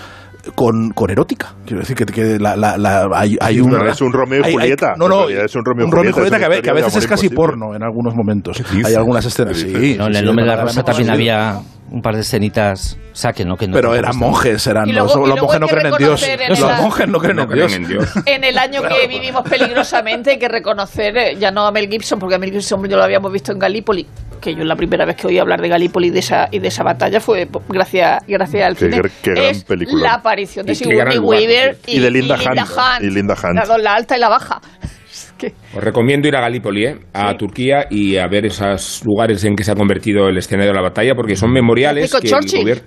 con, 0.54 0.90
con 0.90 1.10
erótica. 1.10 1.54
Quiero 1.64 1.80
decir 1.80 1.96
que, 1.96 2.04
que 2.06 2.38
la, 2.38 2.56
la- 2.56 2.76
la- 2.78 3.08
hay, 3.14 3.36
hay 3.40 3.60
un, 3.60 3.74
es 3.86 4.00
un 4.00 4.12
Romeo 4.12 4.40
y 4.40 4.44
hay- 4.44 4.48
hay- 4.50 4.52
Julieta. 4.54 4.94
no, 4.96 5.08
no, 5.08 5.28
es 5.28 5.54
un 5.54 5.64
Romeo 5.64 5.86
y 5.86 5.90
Julieta, 5.90 6.14
Julieta 6.16 6.38
que, 6.50 6.62
que 6.62 6.70
a 6.70 6.72
veces 6.74 6.96
es 6.96 7.06
casi 7.06 7.26
imposible. 7.26 7.36
porno 7.36 7.74
en 7.74 7.82
algunos 7.82 8.14
momentos. 8.14 8.62
Hay 8.84 8.94
algunas 8.94 9.24
escenas, 9.24 9.62
¿Qué 9.62 9.70
sí. 9.70 9.96
No, 9.98 10.06
en 10.06 10.16
el 10.16 10.24
nombre 10.24 10.44
de 10.44 10.50
la 10.50 10.62
rosa 10.62 10.82
también 10.82 11.10
había 11.10 11.60
un 11.90 12.02
par 12.02 12.14
de 12.14 12.20
escenitas. 12.22 12.96
O 13.12 13.16
sea, 13.20 13.32
que 13.32 13.44
no, 13.44 13.56
que 13.56 13.66
no. 13.66 13.74
Pero 13.74 13.94
eran 13.94 14.16
monjes, 14.16 14.66
eran 14.66 14.88
Y 14.88 14.92
los, 14.92 15.06
luego- 15.14 15.26
y 15.26 15.30
los 15.30 15.40
monjes 15.40 15.60
no 15.60 15.66
creen 15.66 15.86
en 15.86 15.96
Dios. 15.98 16.22
en 16.22 16.48
Los 16.50 16.60
la- 16.60 16.76
monjes 16.80 17.08
no 17.08 17.18
creen 17.18 17.36
No 17.36 17.42
en 17.42 17.48
creen 17.48 17.68
Dios. 17.68 17.72
en 17.76 17.88
Dios. 17.88 18.08
En 18.26 18.44
el 18.44 18.58
año 18.58 18.82
que 18.82 19.06
vivimos 19.08 19.42
peligrosamente, 19.48 20.30
hay 20.32 20.38
que 20.38 20.48
reconocer, 20.48 21.16
eh, 21.16 21.36
ya 21.38 21.50
no 21.50 21.66
a 21.66 21.72
Mel 21.72 21.88
Gibson, 21.88 22.18
porque 22.18 22.36
a 22.36 22.38
Mel 22.38 22.52
Gibson 22.52 22.86
yo 22.88 22.96
lo 22.96 23.02
habíamos 23.02 23.32
visto 23.32 23.50
en 23.52 23.58
Galípoli, 23.58 24.06
que 24.40 24.54
yo 24.54 24.62
la 24.64 24.76
primera 24.76 25.04
vez 25.04 25.16
que 25.16 25.26
oí 25.26 25.38
hablar 25.38 25.60
de 25.60 25.68
Galípoli 25.68 26.08
y 26.08 26.10
de 26.10 26.20
esa, 26.20 26.48
y 26.52 26.58
de 26.60 26.68
esa 26.68 26.82
batalla 26.84 27.20
fue 27.20 27.48
gracias, 27.68 28.22
gracias 28.28 28.66
al 28.66 28.76
Qué 28.76 28.90
cine. 28.92 29.02
qué 29.22 29.30
gran 29.32 29.44
es 29.46 29.64
película. 29.64 30.02
La 30.02 30.14
aparición 30.14 30.64
de 30.66 30.72
Y 30.72 30.76
qué 30.76 30.84
Sigourney 30.84 31.18
Weaver 31.18 31.78
sí. 31.84 31.96
Y 31.96 31.98
de 32.00 32.10
Linda 32.10 32.36
Hunt. 32.36 32.60
Hunt. 32.60 33.02
Y 33.02 33.10
Linda 33.10 33.34
Hunt. 33.34 33.66
La 33.82 33.94
alta 33.94 34.16
y 34.16 34.20
la 34.20 34.28
baja. 34.28 34.60
Es 35.46 35.52
que- 35.52 35.76
Os 35.76 35.82
recomiendo 35.84 36.26
ir 36.26 36.34
a 36.36 36.40
Galípoli, 36.40 36.84
¿eh? 36.86 36.96
a 37.12 37.34
Turquía 37.36 37.86
y 37.90 38.16
a 38.16 38.26
ver 38.26 38.46
esos 38.46 39.02
lugares 39.04 39.44
en 39.44 39.54
que 39.54 39.62
se 39.64 39.70
ha 39.70 39.74
convertido 39.74 40.28
el 40.28 40.36
escenario 40.36 40.70
de 40.72 40.76
la 40.76 40.82
batalla, 40.82 41.14
porque 41.14 41.36
son 41.36 41.52
memoriales 41.52 42.10
que 42.12 42.26
el, 42.26 42.32
Churchill. 42.32 42.62
gobier- 42.64 42.82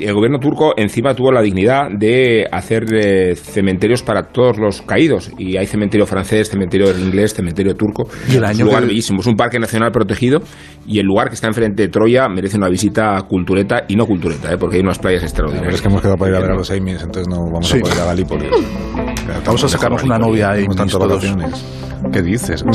el 0.00 0.12
gobierno 0.14 0.38
turco 0.38 0.74
encima 0.76 1.14
tuvo 1.14 1.30
la 1.32 1.40
dignidad 1.40 1.88
de 1.96 2.46
hacer 2.50 2.84
eh, 2.92 3.34
cementerios 3.36 4.02
para 4.02 4.24
todos 4.24 4.58
los 4.58 4.82
caídos. 4.82 5.30
Y 5.38 5.56
hay 5.56 5.66
cementerio 5.66 6.06
francés, 6.06 6.50
cementerio 6.50 6.90
inglés, 6.98 7.32
cementerio 7.34 7.74
turco. 7.74 8.08
Y 8.28 8.36
el 8.36 8.44
es 8.44 8.50
año 8.50 8.58
un 8.64 8.66
lugar 8.66 8.82
que- 8.82 8.88
bellísimo, 8.88 9.20
es 9.20 9.26
un 9.26 9.36
parque 9.36 9.58
nacional 9.58 9.90
protegido 9.92 10.40
y 10.86 10.98
el 10.98 11.06
lugar 11.06 11.28
que 11.28 11.34
está 11.34 11.46
enfrente 11.46 11.82
de 11.84 11.88
Troya 11.88 12.28
merece 12.28 12.56
una 12.58 12.68
visita 12.68 13.16
cultureta 13.28 13.84
y 13.88 13.96
no 13.96 14.06
cultureta, 14.06 14.52
¿eh? 14.52 14.56
porque 14.58 14.76
hay 14.76 14.82
unas 14.82 14.98
playas 14.98 15.20
Pero 15.20 15.28
extraordinarias. 15.28 15.74
es 15.76 15.80
que 15.82 15.88
hemos 15.88 16.02
quedado 16.02 16.16
para 16.18 16.30
ir 16.32 16.36
a 16.36 16.40
ver 16.40 16.50
a 16.50 16.54
los 16.56 16.70
Amis, 16.70 17.00
entonces 17.02 17.28
no 17.28 17.36
vamos 17.44 17.68
Sí. 17.68 17.78
a 17.78 17.80
poder 17.80 17.94
ir 17.96 18.02
a 18.02 18.06
Galípoli. 18.06 18.46
Vamos 19.44 19.64
a 19.64 19.68
sacarnos 19.68 20.02
una 20.02 20.18
novia 20.18 20.50
ahí. 20.50 20.56
Tenemos 20.66 20.76
tantas 20.76 20.92
todos. 20.98 21.08
vacaciones. 21.08 21.64
¿Qué 22.12 22.22
dices? 22.22 22.64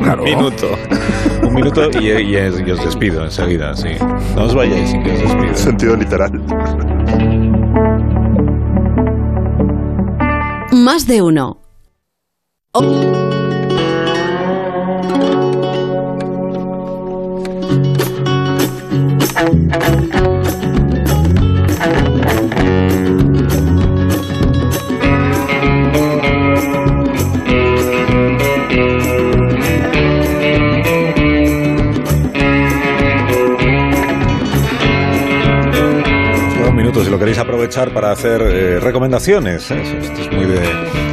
Claro. 0.00 0.22
Un 0.22 0.30
minuto. 0.30 0.66
Un 1.42 1.54
minuto 1.54 1.90
y, 2.00 2.06
y- 2.08 2.36
y 2.36 2.70
os 2.70 2.84
despido 2.84 3.24
enseguida, 3.24 3.74
sí. 3.74 3.88
No 4.36 4.44
os 4.44 4.54
vayáis 4.54 4.88
sin 4.90 5.02
que 5.02 5.10
os 5.12 5.18
despido. 5.20 5.54
Sentido 5.56 5.96
literal. 5.96 6.30
Más 10.72 11.04
de 11.06 11.20
uno. 11.20 11.58
Un 12.74 13.18
aprovechar 37.78 37.94
para 37.94 38.10
hacer 38.12 38.42
eh, 38.42 38.80
recomendaciones. 38.80 39.70
¿eh? 39.70 39.82
Esto 40.02 40.22
es 40.22 40.32
muy 40.32 40.46
de 40.46 40.60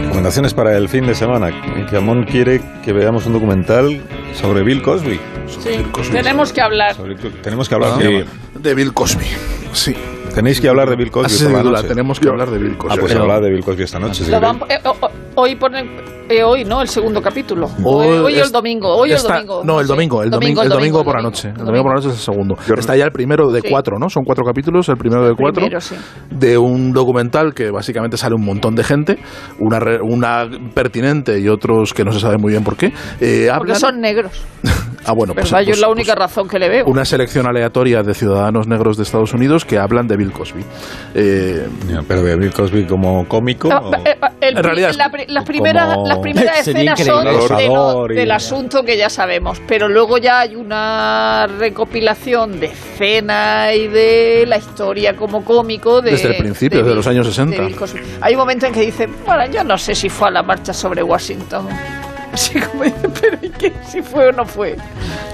recomendaciones 0.03 0.53
para 0.53 0.75
el 0.77 0.89
fin 0.89 1.05
de 1.05 1.15
semana. 1.15 1.51
Que 1.89 1.97
Amón 1.97 2.23
quiere 2.25 2.61
que 2.83 2.93
veamos 2.93 3.25
un 3.25 3.33
documental 3.33 4.01
sobre 4.33 4.63
Bill 4.63 4.81
Cosby. 4.81 5.19
sí, 5.47 5.85
tenemos 6.11 6.51
que 6.51 6.61
hablar. 6.61 6.95
Sobre- 6.95 7.15
tenemos 7.15 7.69
que 7.69 7.75
hablar 7.75 7.91
Ah, 7.95 7.97
de, 7.99 8.25
de 8.59 8.73
Bill 8.75 8.93
Cosby. 8.93 9.25
Sí. 9.73 9.95
Tenéis 10.33 10.59
que 10.59 10.67
hablar 10.67 10.89
de 10.89 10.95
Bill 10.97 11.11
Cosby 11.11 11.45
duda, 11.45 11.61
noche. 11.63 11.87
tenemos 11.87 12.19
que 12.19 12.27
hablar 12.27 12.49
de 12.49 12.57
Bill 12.57 12.73
Ah, 12.73 12.77
Cosby. 12.79 12.99
pues 12.99 13.11
Pero- 13.13 13.23
hablad 13.23 13.41
de 13.41 13.49
Bill 13.51 13.63
Cosby 13.63 13.83
esta 13.83 13.99
noche. 13.99 14.25
si 14.25 14.31
van- 14.31 14.59
eh, 14.67 14.79
o- 14.83 14.97
o- 14.99 15.11
hoy 15.45 15.55
ponen 15.55 15.87
eh, 16.27 16.41
hoy, 16.43 16.65
¿no? 16.65 16.81
El 16.81 16.87
segundo 16.87 17.21
capítulo. 17.21 17.67
Hoy 17.83 18.07
Hoy, 18.07 18.17
hoy 18.17 18.33
es- 18.39 18.47
el 18.47 18.51
domingo. 18.51 18.95
Hoy 18.95 19.11
o 19.11 19.15
el 19.15 19.21
domingo. 19.21 19.61
No, 19.63 19.79
el 19.79 19.85
domingo, 19.85 20.23
el 20.23 20.31
domingo, 20.31 20.63
el 20.63 20.69
domingo 20.69 21.03
por 21.03 21.15
la 21.17 21.21
noche. 21.21 21.49
El 21.49 21.65
domingo 21.65 21.83
por 21.83 21.91
la 21.91 21.95
noche 21.97 22.07
es 22.07 22.15
el 22.15 22.19
segundo. 22.19 22.55
Está 22.77 22.95
ya 22.95 23.05
el 23.05 23.11
primero 23.11 23.51
de 23.51 23.61
Sí. 23.61 23.67
cuatro, 23.69 23.99
¿no? 23.99 24.09
Son 24.09 24.23
cuatro 24.23 24.43
capítulos, 24.43 24.89
el 24.89 24.97
primero 24.97 25.23
de 25.27 25.35
cuatro. 25.35 25.61
Primero, 25.61 25.79
sí. 25.79 25.95
De 26.31 26.57
un 26.57 26.93
documental 26.93 27.53
que 27.53 27.69
básicamente 27.69 28.17
sale 28.17 28.33
un 28.33 28.43
montón 28.43 28.73
de 28.75 28.83
gente, 28.83 29.19
una, 29.59 29.79
re- 29.79 30.01
una 30.01 30.49
pertinente 30.73 31.39
y 31.39 31.47
otros 31.47 31.93
que 31.93 32.03
no 32.03 32.11
se 32.11 32.19
sabe 32.19 32.37
muy 32.39 32.51
bien 32.53 32.63
por 32.63 32.75
qué. 32.75 32.87
Eh, 33.21 33.47
Porque 33.55 33.73
hablan- 33.73 33.79
son 33.79 34.01
negros. 34.01 34.31
Ah, 35.07 35.13
bueno, 35.15 35.35
pues, 35.35 35.51
pues- 35.51 35.67
es 35.67 35.79
la 35.79 35.85
pues 35.85 35.97
única 35.99 36.15
razón 36.15 36.47
que 36.47 36.57
le 36.57 36.67
veo. 36.67 36.85
una 36.87 37.05
selección 37.05 37.45
aleatoria 37.45 38.01
de 38.01 38.15
ciudadanos 38.15 38.65
negros 38.67 38.97
de 38.97 39.03
Estados 39.03 39.35
Unidos 39.35 39.63
que 39.63 39.77
hablan 39.77 40.07
de 40.07 40.17
Bill 40.17 40.31
Cosby. 40.31 40.63
Eh, 41.13 41.67
Pero 42.07 42.23
de 42.23 42.35
Bill 42.35 42.51
Cosby 42.51 42.85
como 42.87 43.27
cómico. 43.27 43.67
O- 43.67 43.93
eh, 44.03 44.17
el 44.41 44.57
En 44.57 44.63
realidad, 44.63 44.95
la 45.27 45.34
las 45.35 45.43
primeras, 45.45 45.93
como- 45.93 46.07
las 46.07 46.17
primeras 46.19 46.59
escenas 46.67 46.99
son 46.99 47.27
increíble. 47.27 47.31
de 47.31 47.37
lo- 47.37 47.45
Acosador 47.45 48.11
y- 48.11 48.15
del 48.15 48.31
asunto 48.31 48.83
que 48.83 48.97
ya 48.97 49.09
sabemos, 49.09 49.61
pero 49.67 49.87
luego 49.87 50.17
ya 50.17 50.39
hay 50.39 50.55
una 50.55 51.47
recopilación 51.59 52.59
de 52.59 52.67
escenas 52.67 53.75
y 53.75 53.87
de 53.87 54.45
la 54.47 54.57
historia 54.57 55.15
como 55.15 55.45
cómico 55.45 56.01
de, 56.01 56.11
Desde 56.11 56.29
el 56.29 56.37
principio, 56.37 56.79
de 56.79 56.83
desde 56.85 56.95
los 56.95 57.07
años 57.07 57.27
60. 57.27 57.55
de 57.61 57.67
Bill 57.67 57.75
Cosby. 57.75 58.01
Hay 58.21 58.33
un 58.33 58.39
momento 58.39 58.65
en 58.65 58.73
que 58.73 58.81
dice, 58.81 59.07
bueno, 59.25 59.45
yo 59.51 59.63
no 59.63 59.77
sé 59.77 59.93
si 59.93 60.09
fue 60.09 60.29
a 60.29 60.31
la 60.31 60.41
marcha 60.43 60.73
sobre 60.73 61.03
Washington. 61.03 61.67
Así 62.35 62.59
como 62.59 62.83
dice, 62.83 63.09
pero 63.21 63.37
¿y 63.41 63.49
qué? 63.49 63.71
Si 63.87 64.01
fue 64.01 64.27
o 64.27 64.31
no 64.33 64.45
fue. 64.45 64.75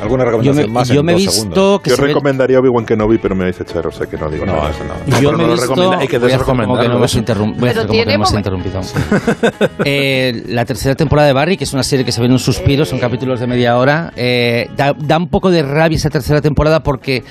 ¿Alguna 0.02 0.24
Yo 0.24 0.30
recomendación 0.32 0.68
me, 0.68 0.74
más 0.74 0.88
yo 0.88 1.00
en 1.00 1.06
me 1.08 1.12
he 1.14 1.16
visto 1.16 1.32
segundos? 1.32 1.82
que 1.82 1.90
Yo 1.90 1.96
se 1.96 2.02
ve- 2.04 2.08
recomendaría 2.10 2.60
Obi-Wan 2.60 2.86
Kenobi, 2.86 3.18
pero 3.18 3.36
me 3.36 3.46
vais 3.46 3.60
a 3.60 3.64
echar, 3.64 3.88
o 3.88 3.92
sea 3.92 4.06
que 4.08 4.18
no 4.18 4.30
digo 4.30 4.46
No, 4.46 4.56
nada. 4.56 4.70
eso 4.70 4.84
no. 4.84 5.20
Yo 5.20 5.32
me 5.32 5.38
no 5.40 5.44
he 5.44 5.48
lo 5.48 5.54
visto, 5.54 5.68
recomienda- 5.70 5.98
hay 6.00 6.08
que 6.08 6.20
voy 6.20 6.32
a 6.32 6.36
hacer 6.36 6.46
como 6.46 6.78
que 6.80 6.88
no 6.88 6.96
hemos 6.96 7.12
eso. 7.12 7.20
interrum- 7.24 7.56
voy 7.58 7.70
a 7.70 7.72
Pero 7.74 7.82
hacer 7.82 7.82
como 7.88 7.88
que 7.88 7.92
tiene 7.98 8.06
no 8.06 8.12
hemos 8.16 8.34
interrumpido. 8.34 8.82
Eh, 9.86 10.44
la 10.48 10.66
tercera 10.66 10.96
temporada 10.96 11.28
de 11.28 11.34
Barry, 11.34 11.58
que 11.58 11.64
es 11.64 11.74
una 11.74 11.84
serie 11.84 12.06
que 12.06 12.12
se 12.12 12.20
ve 12.22 12.28
en 12.28 12.34
un 12.34 12.40
suspiro, 12.40 12.86
son 12.86 13.00
capítulos 13.00 13.40
de 13.40 13.48
media 13.48 13.78
hora. 13.78 14.14
eh, 14.16 14.70
da, 14.76 14.94
da 14.94 15.18
un 15.18 15.28
poco 15.28 15.50
de 15.50 15.64
rabia 15.64 15.96
esa 15.96 16.10
tercera 16.10 16.42
temporada 16.42 16.82
porque 16.84 17.24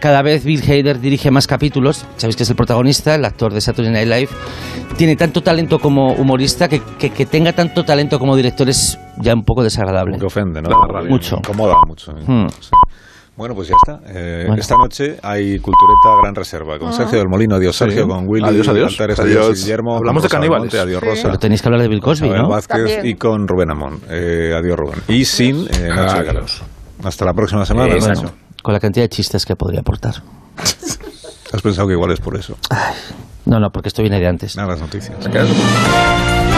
cada 0.00 0.22
vez 0.22 0.44
Bill 0.44 0.62
Hader 0.62 1.00
dirige 1.00 1.30
más 1.30 1.46
capítulos. 1.46 2.04
Sabéis 2.16 2.36
que 2.36 2.42
es 2.44 2.50
el 2.50 2.56
protagonista, 2.56 3.14
el 3.14 3.24
actor 3.24 3.52
de 3.52 3.60
Saturday 3.60 3.92
Night 3.92 4.08
Live. 4.08 4.28
Tiene 4.96 5.16
tanto 5.16 5.42
talento 5.42 5.78
como 5.78 6.12
humorista 6.14 6.68
que, 6.68 6.80
que, 6.98 7.10
que 7.10 7.26
tenga 7.26 7.52
tanto 7.52 7.84
talento 7.84 8.18
como 8.18 8.34
director 8.36 8.68
es 8.68 8.98
ya 9.20 9.34
un 9.34 9.42
poco 9.44 9.62
desagradable. 9.62 10.12
Como 10.12 10.20
que 10.20 10.26
ofende, 10.26 10.62
¿no? 10.62 10.70
Mucho. 11.08 11.36
Incomoda 11.36 11.74
mucho. 11.86 12.12
Hmm. 12.12 12.48
Sí. 12.48 12.70
Bueno, 13.36 13.54
pues 13.54 13.68
ya 13.68 13.74
está. 13.84 14.00
Eh, 14.06 14.44
Bueno. 14.46 14.60
Esta 14.62 14.76
noche 14.76 15.18
hay 15.22 15.58
Cultureta 15.58 16.16
Gran 16.22 16.34
Reserva 16.34 16.78
con 16.78 16.90
Sergio 16.94 17.18
del 17.18 17.28
Molino. 17.28 17.56
Adiós, 17.56 17.76
Sergio. 17.76 18.04
Sí. 18.04 18.08
Con 18.08 18.24
Willy. 18.26 18.46
Adiós, 18.48 18.68
adiós. 18.68 18.92
Altares, 18.92 19.20
Adiós. 19.20 19.44
adiós. 19.44 19.60
Guillermo. 19.62 19.96
Hablamos 19.98 20.22
de 20.22 20.28
caníbales. 20.30 20.74
Adiós, 20.74 21.02
Rosa. 21.02 21.22
Pero 21.24 21.38
tenéis 21.38 21.60
que 21.60 21.68
hablar 21.68 21.82
de 21.82 21.88
Bill 21.88 22.00
Cosby, 22.00 22.30
¿no? 22.30 22.48
Vázquez 22.48 22.76
También. 22.78 23.06
y 23.06 23.14
con 23.16 23.46
Rubén 23.46 23.70
Amón. 23.72 24.00
Eh, 24.08 24.54
adiós, 24.56 24.76
Rubén. 24.78 25.00
Y 25.08 25.26
sin 25.26 25.66
eh, 25.66 25.88
Nacho. 25.94 26.64
Hasta 27.04 27.24
la 27.26 27.34
próxima 27.34 27.66
semana. 27.66 27.94
Nacho. 27.94 28.32
Con 28.66 28.72
la 28.72 28.80
cantidad 28.80 29.04
de 29.04 29.08
chistes 29.08 29.46
que 29.46 29.54
podría 29.54 29.78
aportar. 29.78 30.24
Has 31.52 31.62
pensado 31.62 31.86
que 31.86 31.92
igual 31.92 32.10
es 32.10 32.18
por 32.18 32.36
eso. 32.36 32.58
No, 33.44 33.60
no, 33.60 33.70
porque 33.70 33.86
esto 33.86 34.02
viene 34.02 34.18
de 34.18 34.26
antes. 34.26 34.56
Nada, 34.56 34.70
las 34.70 34.80
noticias. 34.80 35.16